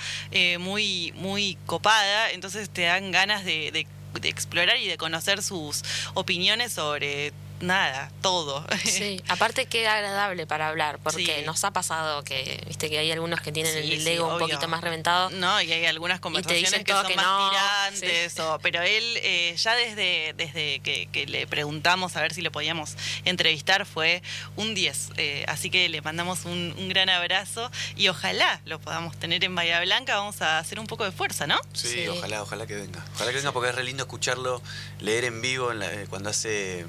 muy, 0.59 1.13
muy 1.17 1.59
copada, 1.67 2.31
entonces 2.31 2.71
te 2.71 2.83
dan 2.83 3.11
ganas 3.11 3.45
de, 3.45 3.73
de 3.73 3.87
de 4.21 4.29
explorar 4.29 4.77
y 4.79 4.87
de 4.87 4.97
conocer 4.97 5.43
sus 5.43 5.83
opiniones 6.15 6.73
sobre 6.73 7.33
nada, 7.61 8.11
todo. 8.23 8.65
Sí, 8.85 9.23
aparte 9.29 9.67
queda 9.67 9.95
agradable 9.95 10.47
para 10.47 10.69
hablar, 10.69 10.99
porque 11.03 11.43
nos 11.47 11.63
ha 11.65 11.71
pasado 11.73 12.25
que, 12.25 12.63
viste, 12.67 12.91
que 12.91 12.99
hay 12.99 13.11
algunos 13.13 13.41
que 13.41 13.53
tienen 13.53 13.77
el 13.77 14.07
ego 14.07 14.29
un 14.29 14.39
poquito 14.39 14.69
más 14.69 14.81
reventado. 14.81 15.31
No, 15.31 15.61
y 15.61 15.73
hay 15.73 15.87
algunas 15.87 16.21
conversaciones 16.21 16.85
que 16.85 16.93
son 16.93 17.15
más 17.15 17.95
tirantes, 18.01 18.35
pero 18.63 18.83
él 18.83 19.05
eh, 19.23 19.55
ya 19.57 19.75
desde, 19.75 20.35
desde 20.37 20.81
que, 20.81 21.27
le 21.27 21.47
preguntamos 21.47 22.17
a 22.17 22.23
ver 22.23 22.33
si 22.33 22.41
lo 22.41 22.51
podíamos 22.51 22.97
entrevistar 23.25 23.87
fue 23.87 24.23
un 24.57 24.75
10, 24.75 25.11
eh, 25.17 25.45
así 25.49 25.71
que 25.71 25.89
le 25.89 26.01
mandamos 26.01 26.45
un, 26.45 26.71
gran 26.91 27.09
abrazo 27.09 27.71
y 27.95 28.09
ojalá 28.09 28.61
lo 28.65 28.81
podamos 28.81 29.17
tener 29.17 29.45
en 29.45 29.55
Bahía 29.55 29.81
Blanca, 29.81 30.17
vamos 30.17 30.43
a 30.43 30.59
hacer 30.59 30.81
un 30.81 30.87
poco 30.87 31.05
de 31.05 31.13
fuerza, 31.13 31.47
¿no? 31.47 31.61
Sí, 31.73 32.09
ojalá, 32.09 32.43
ojalá 32.43 32.67
que 32.67 32.75
venga. 32.75 33.05
Ojalá 33.15 33.31
que 33.31 33.37
venga 33.37 33.53
porque 33.53 33.69
es 33.69 33.75
re 33.75 33.85
lindo 33.85 34.03
escucharlo, 34.03 34.61
leer 34.99 35.25
en 35.25 35.41
vivo 35.41 35.71
cuando 36.09 36.31
hace 36.31 36.87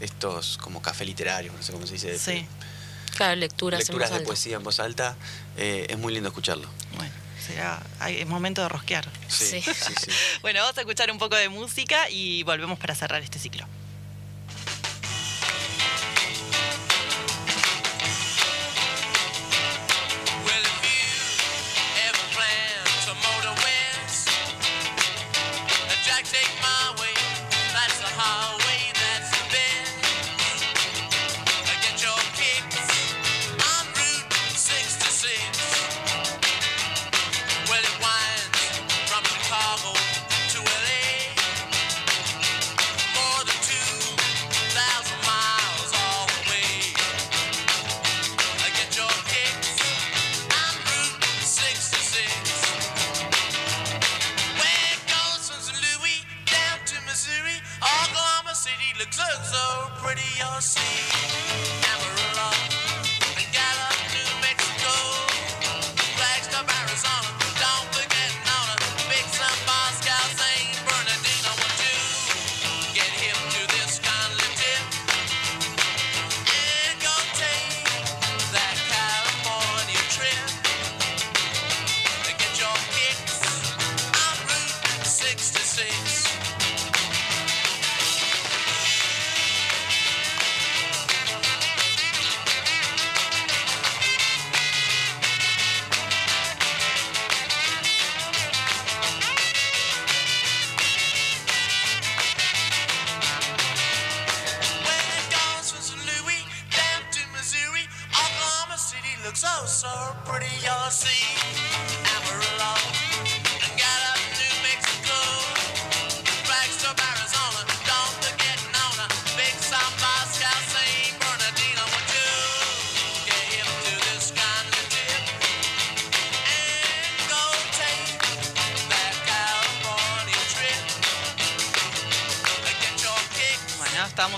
estos 0.00 0.58
como 0.58 0.82
café 0.82 1.04
literario, 1.04 1.52
no 1.52 1.62
sé 1.62 1.72
cómo 1.72 1.86
se 1.86 1.94
dice. 1.94 2.18
Sí. 2.18 2.46
Claro, 3.16 3.36
lecturas, 3.36 3.80
lecturas 3.80 4.10
de 4.12 4.20
poesía 4.20 4.56
en 4.56 4.62
voz 4.62 4.80
alta, 4.80 5.16
eh, 5.56 5.86
es 5.90 5.98
muy 5.98 6.12
lindo 6.12 6.28
escucharlo. 6.28 6.68
Bueno, 6.96 7.12
será, 7.44 7.82
es 8.08 8.26
momento 8.26 8.62
de 8.62 8.68
rosquear. 8.68 9.08
Sí, 9.28 9.60
sí, 9.60 9.72
sí. 9.72 10.10
bueno, 10.42 10.60
vamos 10.60 10.78
a 10.78 10.80
escuchar 10.80 11.10
un 11.10 11.18
poco 11.18 11.36
de 11.36 11.48
música 11.48 12.08
y 12.08 12.42
volvemos 12.44 12.78
para 12.78 12.94
cerrar 12.94 13.22
este 13.22 13.38
ciclo. 13.38 13.66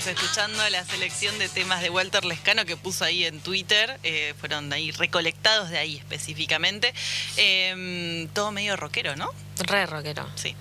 Escuchando 0.01 0.68
la 0.70 0.84
selección 0.84 1.38
de 1.38 1.49
temas 1.49 1.82
de 1.82 1.90
Walter 1.90 2.24
Lescano 2.24 2.64
que 2.64 2.76
puso 2.76 3.05
ahí 3.05 3.24
en 3.24 3.40
Twitter. 3.40 4.01
Eh, 4.03 4.34
fueron 4.40 4.72
ahí 4.72 4.90
recolectados 4.90 5.68
de 5.68 5.78
ahí 5.78 5.99
específicamente. 5.99 6.93
Em, 7.36 8.26
todo 8.28 8.51
medio 8.51 8.74
rockero, 8.76 9.14
¿no? 9.16 9.30
Re 9.59 9.86
rockero. 9.86 10.26
Sí. 10.34 10.57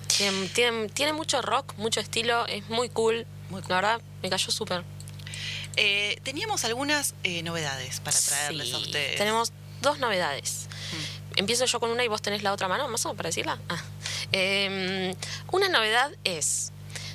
Tiene, 0.54 1.12
mucho 1.12 1.40
rock, 1.42 1.74
mucho 1.78 1.98
estilo, 1.98 2.46
es 2.46 2.68
muy 2.68 2.88
cool. 2.90 3.26
Muy 3.48 3.62
La 3.68 3.76
verdad, 3.76 4.00
me 4.22 4.30
cayó 4.30 4.50
súper. 4.52 4.84
Eh, 5.76 6.20
teníamos 6.22 6.64
algunas 6.64 7.14
eh, 7.24 7.42
novedades 7.42 8.00
para 8.00 8.18
traerles 8.18 8.72
a 8.74 8.78
ustedes. 8.78 9.16
Tenemos 9.16 9.52
dos 9.80 9.98
novedades. 9.98 10.68
Mm. 10.92 11.38
Empiezo 11.38 11.64
yo 11.64 11.80
con 11.80 11.90
una 11.90 12.04
y 12.04 12.08
vos 12.08 12.20
tenés 12.20 12.42
la 12.42 12.52
otra 12.52 12.68
mano, 12.68 12.86
más 12.88 13.04
o 13.06 13.08
menos 13.08 13.16
para 13.16 13.30
decirla. 13.30 13.58
Ah. 13.68 13.82
Em, 14.30 15.14
una 15.50 15.68
novedad 15.68 16.12
es 16.24 16.72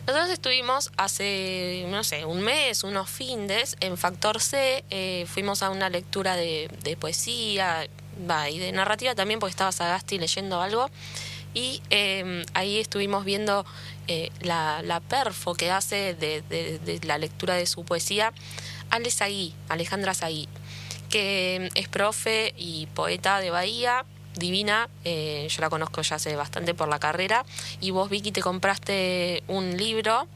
nosotros 0.08 0.30
estuvimos 0.32 0.92
hace, 0.96 1.86
no 1.90 2.02
sé, 2.06 2.24
un 2.24 2.40
mes, 2.40 2.86
unos 2.86 3.10
findes, 3.10 3.76
en 3.82 3.98
Factor 3.98 4.40
C, 4.40 4.86
eh, 4.90 5.26
fuimos 5.28 5.64
a 5.64 5.70
una 5.70 5.90
lectura 5.90 6.38
de, 6.38 6.98
poesía 6.98 7.86
y 8.50 8.60
de 8.60 8.72
narrativa 8.72 9.16
también, 9.16 9.42
porque 9.42 9.52
estaba 9.52 9.74
Sagasti 9.74 10.18
leyendo 10.18 10.62
algo. 10.62 10.90
Y 11.54 11.82
em, 11.90 12.46
ahí 12.54 12.80
estuvimos 12.80 13.26
viendo 13.26 13.66
eh, 14.08 14.32
la, 14.42 15.02
perfo 15.10 15.56
que 15.56 15.72
hace 15.72 16.14
de, 16.14 17.00
la 17.04 17.18
lectura 17.18 17.56
de 17.56 17.66
su 17.66 17.84
poesía 17.84 18.32
Ale 18.90 19.12
Saí, 19.12 19.54
Alejandra 19.68 20.14
Saí, 20.14 20.48
que 21.10 21.56
em, 21.56 21.70
es 21.76 21.90
profe 21.90 22.54
y 22.56 22.86
poeta 22.88 23.42
de 23.42 23.50
Bahía 23.50 24.06
divina, 24.38 24.90
eh, 25.04 25.48
yo 25.50 25.62
la 25.62 25.70
conozco 25.70 26.02
ya 26.02 26.16
hace 26.16 26.36
bastante 26.36 26.74
por 26.74 26.88
la 26.88 27.00
carrera, 27.00 27.46
y 27.82 27.92
vos 27.92 28.10
Vicky 28.10 28.32
te 28.32 28.42
compraste 28.42 29.44
un 29.48 29.78
libro 29.78 30.28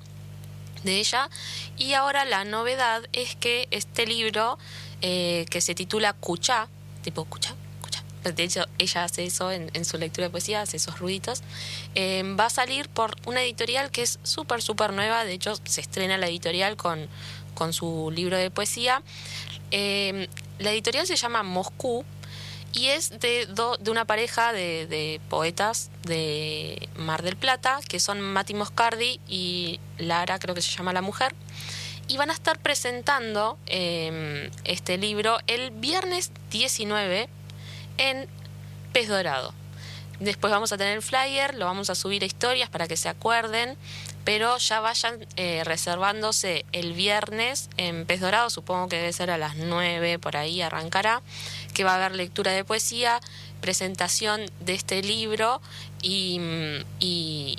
de 0.83 0.99
ella, 0.99 1.29
y 1.77 1.93
ahora 1.93 2.25
la 2.25 2.43
novedad 2.43 3.03
es 3.13 3.35
que 3.35 3.67
este 3.71 4.05
libro, 4.05 4.57
eh, 5.01 5.45
que 5.49 5.61
se 5.61 5.75
titula 5.75 6.13
Cuchá, 6.13 6.67
tipo 7.03 7.25
Cuchá, 7.25 7.55
de 8.23 8.43
hecho 8.43 8.65
ella 8.77 9.03
hace 9.03 9.25
eso 9.25 9.51
en, 9.51 9.85
su 9.85 9.97
lectura 9.97 10.27
de 10.27 10.31
poesía, 10.31 10.61
hace 10.61 10.77
esos 10.77 10.99
ruiditos, 10.99 11.41
eh, 11.95 12.23
va 12.39 12.45
a 12.45 12.49
salir 12.49 12.87
por 12.87 13.15
una 13.25 13.41
editorial 13.41 13.89
que 13.89 14.03
es 14.03 14.19
súper, 14.23 14.61
súper 14.61 14.93
nueva, 14.93 15.25
de 15.25 15.33
hecho 15.33 15.55
se 15.63 15.81
estrena 15.81 16.17
la 16.17 16.27
editorial 16.27 16.77
con, 16.77 17.07
con 17.55 17.73
su 17.73 18.11
libro 18.13 18.37
de 18.37 18.51
poesía. 18.51 19.01
la 19.71 20.71
editorial 20.71 21.07
se 21.07 21.15
llama 21.15 21.41
Moscú, 21.41 22.05
y 22.73 22.87
es 22.87 23.19
de, 23.19 23.47
de 23.79 23.91
una 23.91 24.05
pareja 24.05 24.53
de, 24.53 25.19
poetas 25.29 25.89
de 26.03 26.89
Mar 26.95 27.21
del 27.21 27.35
Plata, 27.35 27.79
que 27.87 27.99
son 27.99 28.21
Mati 28.21 28.53
Moscardi 28.53 29.19
y 29.27 29.79
Lara, 29.97 30.39
creo 30.39 30.55
que 30.55 30.61
se 30.61 30.75
llama 30.75 30.93
la 30.93 31.01
mujer, 31.01 31.35
y 32.07 32.17
van 32.17 32.29
a 32.29 32.33
estar 32.33 32.59
presentando 32.59 33.57
em, 33.67 34.49
este 34.63 34.97
libro 34.97 35.37
el 35.47 35.71
viernes 35.71 36.31
19 36.49 37.29
en 37.97 38.27
Pez 38.93 39.07
Dorado. 39.07 39.53
Después 40.19 40.51
vamos 40.51 40.71
a 40.71 40.77
tener 40.77 40.95
el 40.95 41.01
flyer, 41.01 41.55
lo 41.55 41.65
vamos 41.65 41.89
a 41.89 41.95
subir 41.95 42.21
a 42.23 42.25
historias 42.25 42.69
para 42.69 42.87
que 42.87 42.95
se 42.95 43.09
acuerden, 43.09 43.75
pero 44.23 44.57
ya 44.57 44.79
vayan 44.79 45.25
eh, 45.35 45.63
reservándose 45.63 46.65
el 46.71 46.93
viernes 46.93 47.69
en 47.77 48.05
Pez 48.05 48.21
Dorado, 48.21 48.49
supongo 48.49 48.87
que 48.87 48.97
debe 48.97 49.13
ser 49.13 49.31
a 49.31 49.37
las 49.37 49.55
9, 49.55 50.19
por 50.19 50.37
ahí 50.37 50.61
arrancará 50.61 51.21
que 51.73 51.83
va 51.83 51.93
a 51.93 51.95
haber 51.95 52.15
lectura 52.15 52.51
de 52.51 52.63
poesía, 52.63 53.19
presentación 53.61 54.41
de 54.59 54.73
este 54.73 55.01
libro 55.01 55.61
y, 56.01 56.39
y, 56.99 57.57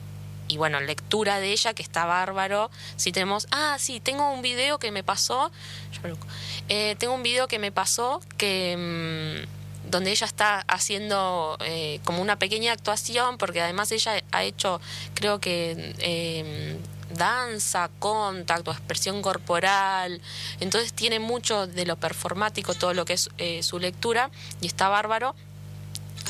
bueno, 0.57 0.81
lectura 0.81 1.41
de 1.41 1.53
ella, 1.53 1.73
que 1.73 1.83
está 1.83 2.05
bárbaro. 2.05 2.71
Si 2.97 3.11
tenemos, 3.11 3.47
ah, 3.51 3.77
sí, 3.79 4.01
tengo 4.01 4.31
un 4.31 4.43
video 4.43 4.79
que 4.79 4.91
me 4.91 5.03
pasó, 5.03 5.51
eh, 6.69 6.95
tengo 6.99 7.15
un 7.15 7.23
video 7.23 7.49
que 7.49 7.59
me 7.59 7.73
pasó 7.73 8.21
que... 8.37 9.47
Mm, 9.49 9.62
donde 9.93 10.11
ella 10.11 10.26
está 10.26 10.64
haciendo 10.66 11.57
eh, 11.61 12.01
como 12.03 12.20
una 12.20 12.38
pequeña 12.38 12.72
actuación, 12.72 13.38
porque 13.38 13.61
además 13.61 13.93
ella 13.93 14.24
ha 14.32 14.43
hecho, 14.43 14.80
creo 15.14 15.38
que 15.38 15.95
eh, 15.99 16.76
danza, 17.11 17.90
contacto, 17.99 18.72
expresión 18.72 19.22
corporal. 19.22 20.20
Entonces 20.61 20.93
tiene 20.93 21.20
mucho 21.20 21.66
de 21.66 21.84
lo 21.86 21.97
performático, 21.97 22.74
todo 22.74 22.95
lo 22.95 23.05
que 23.05 23.12
es 23.12 23.28
eh, 23.38 23.62
su 23.62 23.78
lectura, 23.78 24.30
y 24.61 24.66
está 24.66 24.88
bárbaro. 24.88 25.36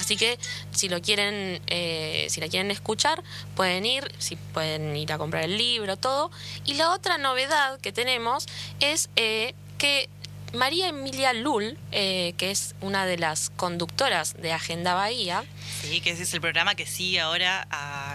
Así 0.00 0.16
que 0.16 0.38
si 0.72 0.88
lo 0.88 1.00
quieren, 1.00 1.62
eh, 1.68 2.26
si 2.30 2.40
la 2.40 2.48
quieren 2.48 2.72
escuchar, 2.72 3.22
pueden 3.54 3.86
ir, 3.86 4.10
si 4.18 4.34
pueden 4.36 4.96
ir 4.96 5.12
a 5.12 5.18
comprar 5.18 5.44
el 5.44 5.56
libro, 5.56 5.96
todo. 5.96 6.32
Y 6.64 6.74
la 6.74 6.90
otra 6.90 7.18
novedad 7.18 7.78
que 7.80 7.92
tenemos 7.92 8.48
es 8.80 9.08
eh, 9.14 9.54
que 9.78 10.08
María 10.53 10.88
Emilia 10.88 11.32
Lul, 11.32 11.78
eh, 11.92 12.34
que 12.36 12.50
es 12.50 12.74
una 12.80 13.07
de 13.07 13.16
las 13.16 13.50
conductoras 13.50 14.34
de 14.34 14.53
Agenda 14.53 14.94
Bahía. 14.94 15.44
Sí, 15.80 16.00
que 16.00 16.11
ese 16.11 16.24
es 16.24 16.34
el 16.34 16.40
programa 16.40 16.74
que 16.74 16.86
sigue 16.86 17.20
ahora 17.20 17.66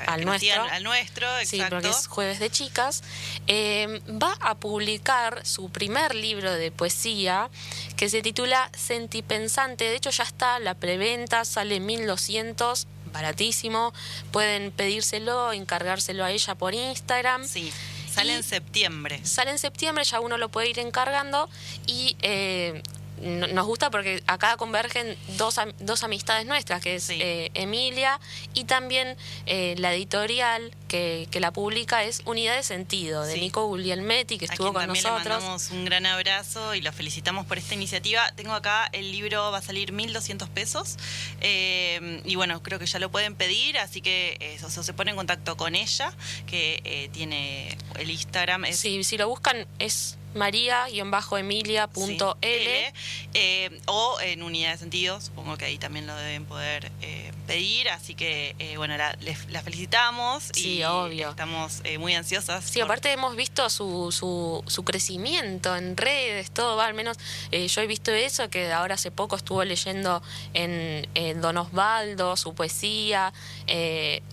al, 0.06 0.24
nuestro. 0.24 0.64
al 0.64 0.84
nuestro. 0.84 1.28
Sí, 1.46 1.62
porque 1.70 1.90
es 1.90 2.08
Jueves 2.08 2.40
de 2.40 2.50
Chicas. 2.50 3.04
Eh, 3.48 4.02
va 4.10 4.38
a 4.40 4.56
publicar 4.56 5.46
su 5.46 5.70
primer 5.70 6.14
libro 6.14 6.52
de 6.54 6.72
poesía 6.72 7.50
que 7.96 8.10
se 8.10 8.22
titula 8.22 8.70
Sentipensante. 8.78 9.86
De 9.86 9.96
hecho, 9.96 10.12
ya 10.12 10.24
está 10.24 10.60
la 10.60 10.76
preventa, 10.76 11.44
sale 11.44 11.80
1200 11.80 12.88
baratísimo. 13.12 13.94
Pueden 14.32 14.72
pedírselo, 14.72 15.52
encargárselo 15.54 16.24
a 16.24 16.32
ella 16.32 16.56
por 16.56 16.74
Instagram. 16.74 17.48
Sí. 17.48 17.72
Sale 18.18 18.34
en 18.34 18.42
septiembre. 18.42 19.24
Sale 19.24 19.52
en 19.52 19.60
septiembre, 19.60 20.04
ya 20.04 20.20
uno 20.20 20.40
lo 20.40 20.50
puede 20.50 20.72
ir 20.72 20.80
encargando 20.80 21.52
y 21.86 22.18
eh, 22.24 22.82
nos 23.22 23.66
gusta 23.66 23.90
porque 23.90 24.24
acá 24.28 24.58
convergen 24.58 25.18
dos, 25.38 25.60
dos 25.80 26.04
amistades 26.04 26.46
nuestras, 26.46 26.82
que 26.82 26.96
es 26.96 27.10
eh, 27.10 27.52
Emilia 27.54 28.20
y 28.54 28.66
también 28.66 29.18
eh, 29.46 29.76
la 29.78 29.94
editorial 29.94 30.72
que, 30.88 31.28
que, 31.32 31.40
la 31.40 31.52
publica 31.52 32.04
es 32.04 32.22
Unidad 32.26 32.56
de 32.56 32.64
Sentido, 32.64 33.24
de 33.24 33.38
Nico 33.38 33.66
Guglielmetti, 33.68 34.38
que 34.38 34.46
estuvo 34.46 34.72
con 34.74 34.88
nosotros. 34.88 35.24
Le 35.24 35.30
mandamos 35.30 35.72
un 35.72 35.86
gran 35.86 36.06
abrazo 36.06 36.76
y 36.76 36.82
lo 36.82 36.92
felicitamos 36.92 37.46
por 37.46 37.58
esta 37.58 37.74
iniciativa. 37.74 38.32
Tengo 38.36 38.54
acá 38.54 38.90
el 38.94 39.12
libro, 39.12 39.52
va 39.52 39.58
a 39.58 39.62
salir 39.62 39.94
1.200 39.94 40.48
pesos 40.50 40.98
eh, 41.42 42.22
y 42.24 42.36
bueno, 42.36 42.62
creo 42.62 42.80
que 42.80 42.86
ya 42.86 43.00
lo 43.00 43.10
pueden 43.10 43.36
pedir, 43.36 43.78
así 43.80 44.02
que 44.02 44.38
eso, 44.40 44.70
se 44.70 44.94
pone 44.94 45.12
en 45.12 45.18
contacto 45.18 45.58
con 45.58 45.76
ella, 45.76 46.14
que 46.46 47.10
tiene 47.12 47.78
el 48.00 48.10
Instagram. 48.10 48.66
Sí, 48.72 49.04
si 49.04 49.18
lo 49.18 49.28
buscan 49.28 49.66
es 49.80 50.18
maría-emilia.l 50.36 52.94
eh, 53.34 53.82
o 53.86 54.18
en 54.22 54.44
unidad 54.44 54.72
de 54.72 54.78
sentido, 54.78 55.20
supongo 55.22 55.58
que 55.58 55.66
ahí 55.66 55.78
también 55.78 56.08
lo 56.08 56.16
deben 56.16 56.46
poder 56.46 56.92
eh, 57.02 57.32
pedir, 57.48 57.90
así 57.90 58.14
que 58.14 58.56
eh, 58.60 58.78
bueno, 58.78 58.98
la, 58.98 59.18
la, 59.50 59.62
felicitamos 59.62 60.52
sí, 60.54 60.80
y 60.80 60.84
obvio. 60.84 61.30
estamos 61.30 61.82
muy 62.00 62.14
ansiosas. 62.14 62.64
Sí, 62.64 62.82
aparte 62.82 63.12
hemos 63.12 63.36
visto 63.36 63.70
su, 63.70 64.12
su, 64.12 64.64
su, 64.68 64.84
crecimiento 64.84 65.76
en 65.76 65.98
redes, 65.98 66.52
todo, 66.52 66.80
al 66.82 66.94
menos 66.94 67.18
yo 67.52 67.82
he 67.82 67.88
visto 67.88 68.12
eso, 68.12 68.50
que 68.50 68.72
ahora 68.72 68.96
hace 68.96 69.12
poco 69.12 69.36
estuvo 69.36 69.64
leyendo 69.64 70.22
en, 70.54 71.08
Don 71.42 71.58
Osvaldo, 71.58 72.36
su 72.36 72.54
poesía, 72.54 73.34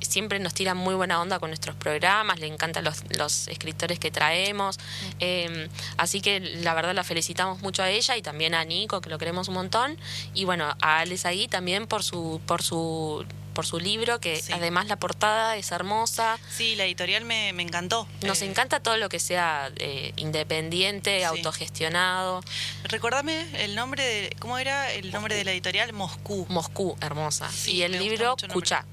siempre 0.01 0.39
nos 0.39 0.55
tira 0.55 0.75
muy 0.75 0.95
buena 0.95 1.21
onda 1.21 1.39
con 1.39 1.51
nuestros 1.51 1.77
programas, 1.77 2.41
le 2.41 2.47
encantan 2.47 2.85
los, 2.85 3.03
los 3.17 3.49
escritores 3.49 3.99
que 3.99 4.11
traemos. 4.11 4.79
Mm. 5.21 5.71
Así 5.97 6.21
que 6.21 6.41
la 6.41 6.75
verdad 6.75 6.95
la 6.95 7.05
felicitamos 7.05 7.63
mucho 7.63 7.83
a 7.83 7.91
ella 7.91 8.17
y 8.17 8.23
también 8.23 8.55
a 8.55 8.65
Nico, 8.65 9.01
que 9.01 9.11
lo 9.11 9.19
queremos 9.19 9.49
un 9.49 9.55
montón. 9.55 9.97
Y 10.35 10.45
bueno, 10.45 10.75
a 10.81 10.99
Alex 10.99 11.27
ahí 11.27 11.49
también 11.49 11.87
por 11.87 12.03
su, 12.03 12.41
por 12.47 12.63
su 12.63 13.04
por 13.55 13.65
su 13.65 13.79
libro, 13.79 14.21
que 14.21 14.43
además 14.53 14.89
la 14.89 14.97
portada 14.97 15.57
es 15.57 15.71
hermosa. 15.73 16.39
Sí, 16.51 16.75
la 16.77 16.85
editorial 16.85 17.25
me, 17.25 17.49
encantó. 17.51 18.07
Nos 18.23 18.43
eh, 18.43 18.47
encanta 18.47 18.81
todo 18.81 18.99
lo 18.99 19.09
que 19.09 19.21
sea 19.21 19.71
eh, 19.77 20.13
independiente, 20.17 21.25
autogestionado. 21.25 22.43
Recuérdame 22.85 23.65
el 23.65 23.75
nombre, 23.75 24.05
de, 24.05 24.37
¿cómo 24.41 24.59
era 24.59 24.93
el 24.93 25.11
nombre 25.13 25.37
de 25.37 25.45
la 25.45 25.53
editorial? 25.53 25.93
Moscú. 25.93 26.47
Moscú, 26.51 26.97
hermosa. 27.01 27.49
y 27.67 27.83
el 27.83 27.93
libro 27.93 28.37
Cuchá. 28.53 28.85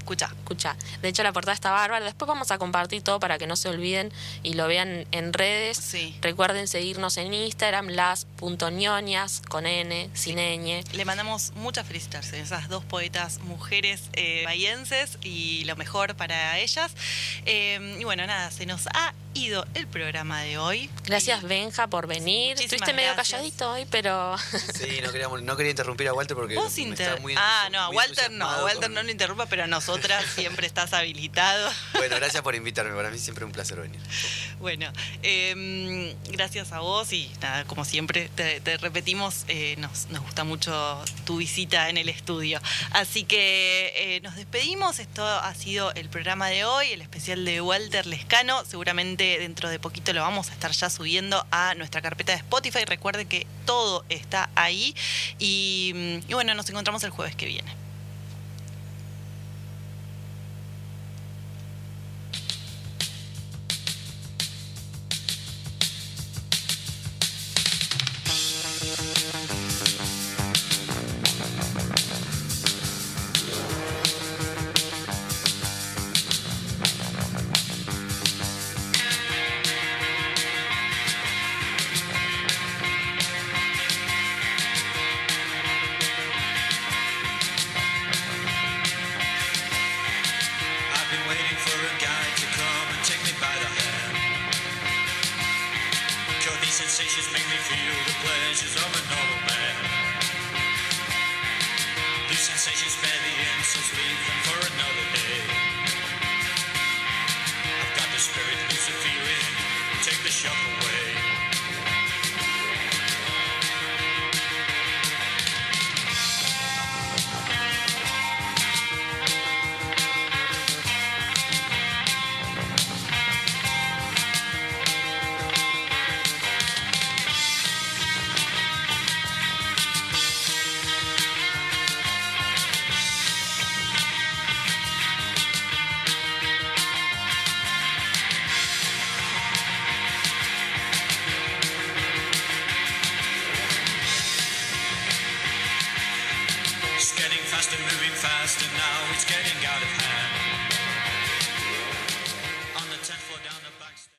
Escucha. 0.00 0.30
Escucha. 0.40 0.76
De 1.02 1.08
hecho, 1.08 1.22
la 1.22 1.32
portada 1.32 1.54
está 1.54 1.70
bárbara. 1.70 2.04
Después 2.04 2.26
vamos 2.26 2.50
a 2.50 2.58
compartir 2.58 3.02
todo 3.02 3.20
para 3.20 3.38
que 3.38 3.46
no 3.46 3.54
se 3.54 3.68
olviden 3.68 4.12
y 4.42 4.54
lo 4.54 4.66
vean 4.66 5.06
en 5.12 5.32
redes. 5.32 5.76
Sí. 5.76 6.16
Recuerden 6.22 6.66
seguirnos 6.66 7.16
en 7.18 7.32
Instagram, 7.32 7.88
las.ñoñas 7.88 9.42
con 9.48 9.66
N, 9.66 10.10
sin 10.14 10.36
ñ. 10.38 10.84
Le 10.92 11.04
mandamos 11.04 11.52
muchas 11.54 11.86
felicitaciones 11.86 12.50
a 12.50 12.56
esas 12.56 12.68
dos 12.68 12.84
poetas 12.84 13.40
mujeres 13.40 14.02
eh, 14.14 14.42
bahienses 14.44 15.18
y 15.22 15.64
lo 15.64 15.76
mejor 15.76 16.16
para 16.16 16.58
ellas. 16.58 16.92
Eh, 17.46 17.96
y 18.00 18.04
bueno, 18.04 18.26
nada, 18.26 18.50
se 18.50 18.66
nos 18.66 18.86
ha 18.88 19.14
ido 19.34 19.66
el 19.74 19.86
programa 19.86 20.42
de 20.42 20.58
hoy. 20.58 20.90
Gracias, 21.04 21.42
Benja, 21.42 21.86
por 21.86 22.06
venir. 22.06 22.60
Estuviste 22.60 22.92
medio 22.92 23.14
calladito 23.14 23.72
hoy, 23.72 23.86
pero. 23.90 24.36
Sí, 24.80 25.00
no, 25.02 25.12
queríamos, 25.12 25.42
no 25.42 25.56
quería 25.56 25.70
interrumpir 25.70 26.08
a 26.08 26.14
Walter 26.14 26.36
porque. 26.36 26.54
Vos 26.54 26.76
muy 27.20 27.34
Ah, 27.36 27.68
no, 27.70 27.80
a 27.80 27.90
Walter 27.90 28.30
no. 28.30 28.48
A 28.48 28.64
Walter 28.64 28.90
no 28.90 29.02
lo 29.02 29.10
interrumpa, 29.10 29.46
pero 29.46 29.64
a 29.64 29.66
nosotras 29.66 30.24
siempre 30.34 30.66
estás 30.66 30.92
habilitado. 30.92 31.70
Bueno, 31.94 32.16
gracias 32.16 32.42
por 32.42 32.54
invitarme. 32.54 32.94
Para 32.94 33.10
mí 33.10 33.18
siempre 33.18 33.44
es 33.44 33.46
un 33.46 33.52
placer 33.52 33.80
venir. 33.80 34.00
Bueno, 34.58 34.90
em, 35.22 36.14
gracias 36.30 36.72
a 36.72 36.80
vos 36.80 37.12
y 37.12 37.30
nada, 37.40 37.64
como 37.64 37.84
siempre, 37.84 38.30
te, 38.34 38.76
repetimos, 38.78 39.44
eh, 39.48 39.76
nos, 39.78 40.08
nos, 40.08 40.22
gusta 40.22 40.44
mucho 40.44 41.02
tu 41.24 41.36
visita 41.36 41.88
en 41.88 41.98
el 41.98 42.08
estudio. 42.08 42.60
Así 42.92 43.24
que 43.24 43.92
eh, 43.96 44.20
nos 44.22 44.36
despedimos. 44.36 44.98
Esto 44.98 45.26
ha 45.26 45.54
sido 45.54 45.92
el 45.94 46.08
programa 46.08 46.48
de 46.48 46.64
hoy, 46.64 46.92
el 46.92 47.02
especial 47.02 47.44
de 47.44 47.60
Walter 47.60 48.06
Lescano. 48.06 48.64
Seguramente 48.64 49.19
dentro 49.24 49.68
de 49.68 49.78
poquito 49.78 50.12
lo 50.12 50.20
vamos 50.22 50.50
a 50.50 50.52
estar 50.52 50.70
ya 50.72 50.90
subiendo 50.90 51.44
a 51.50 51.74
nuestra 51.74 52.02
carpeta 52.02 52.32
de 52.32 52.38
Spotify. 52.38 52.84
Recuerde 52.84 53.26
que 53.26 53.46
todo 53.66 54.04
está 54.08 54.50
ahí. 54.54 54.94
y 55.38 56.20
bueno, 56.30 56.54
nos 56.54 56.68
encontramos 56.70 57.04
el 57.04 57.10
jueves 57.10 57.34
que 57.36 57.46
viene. 57.46 57.89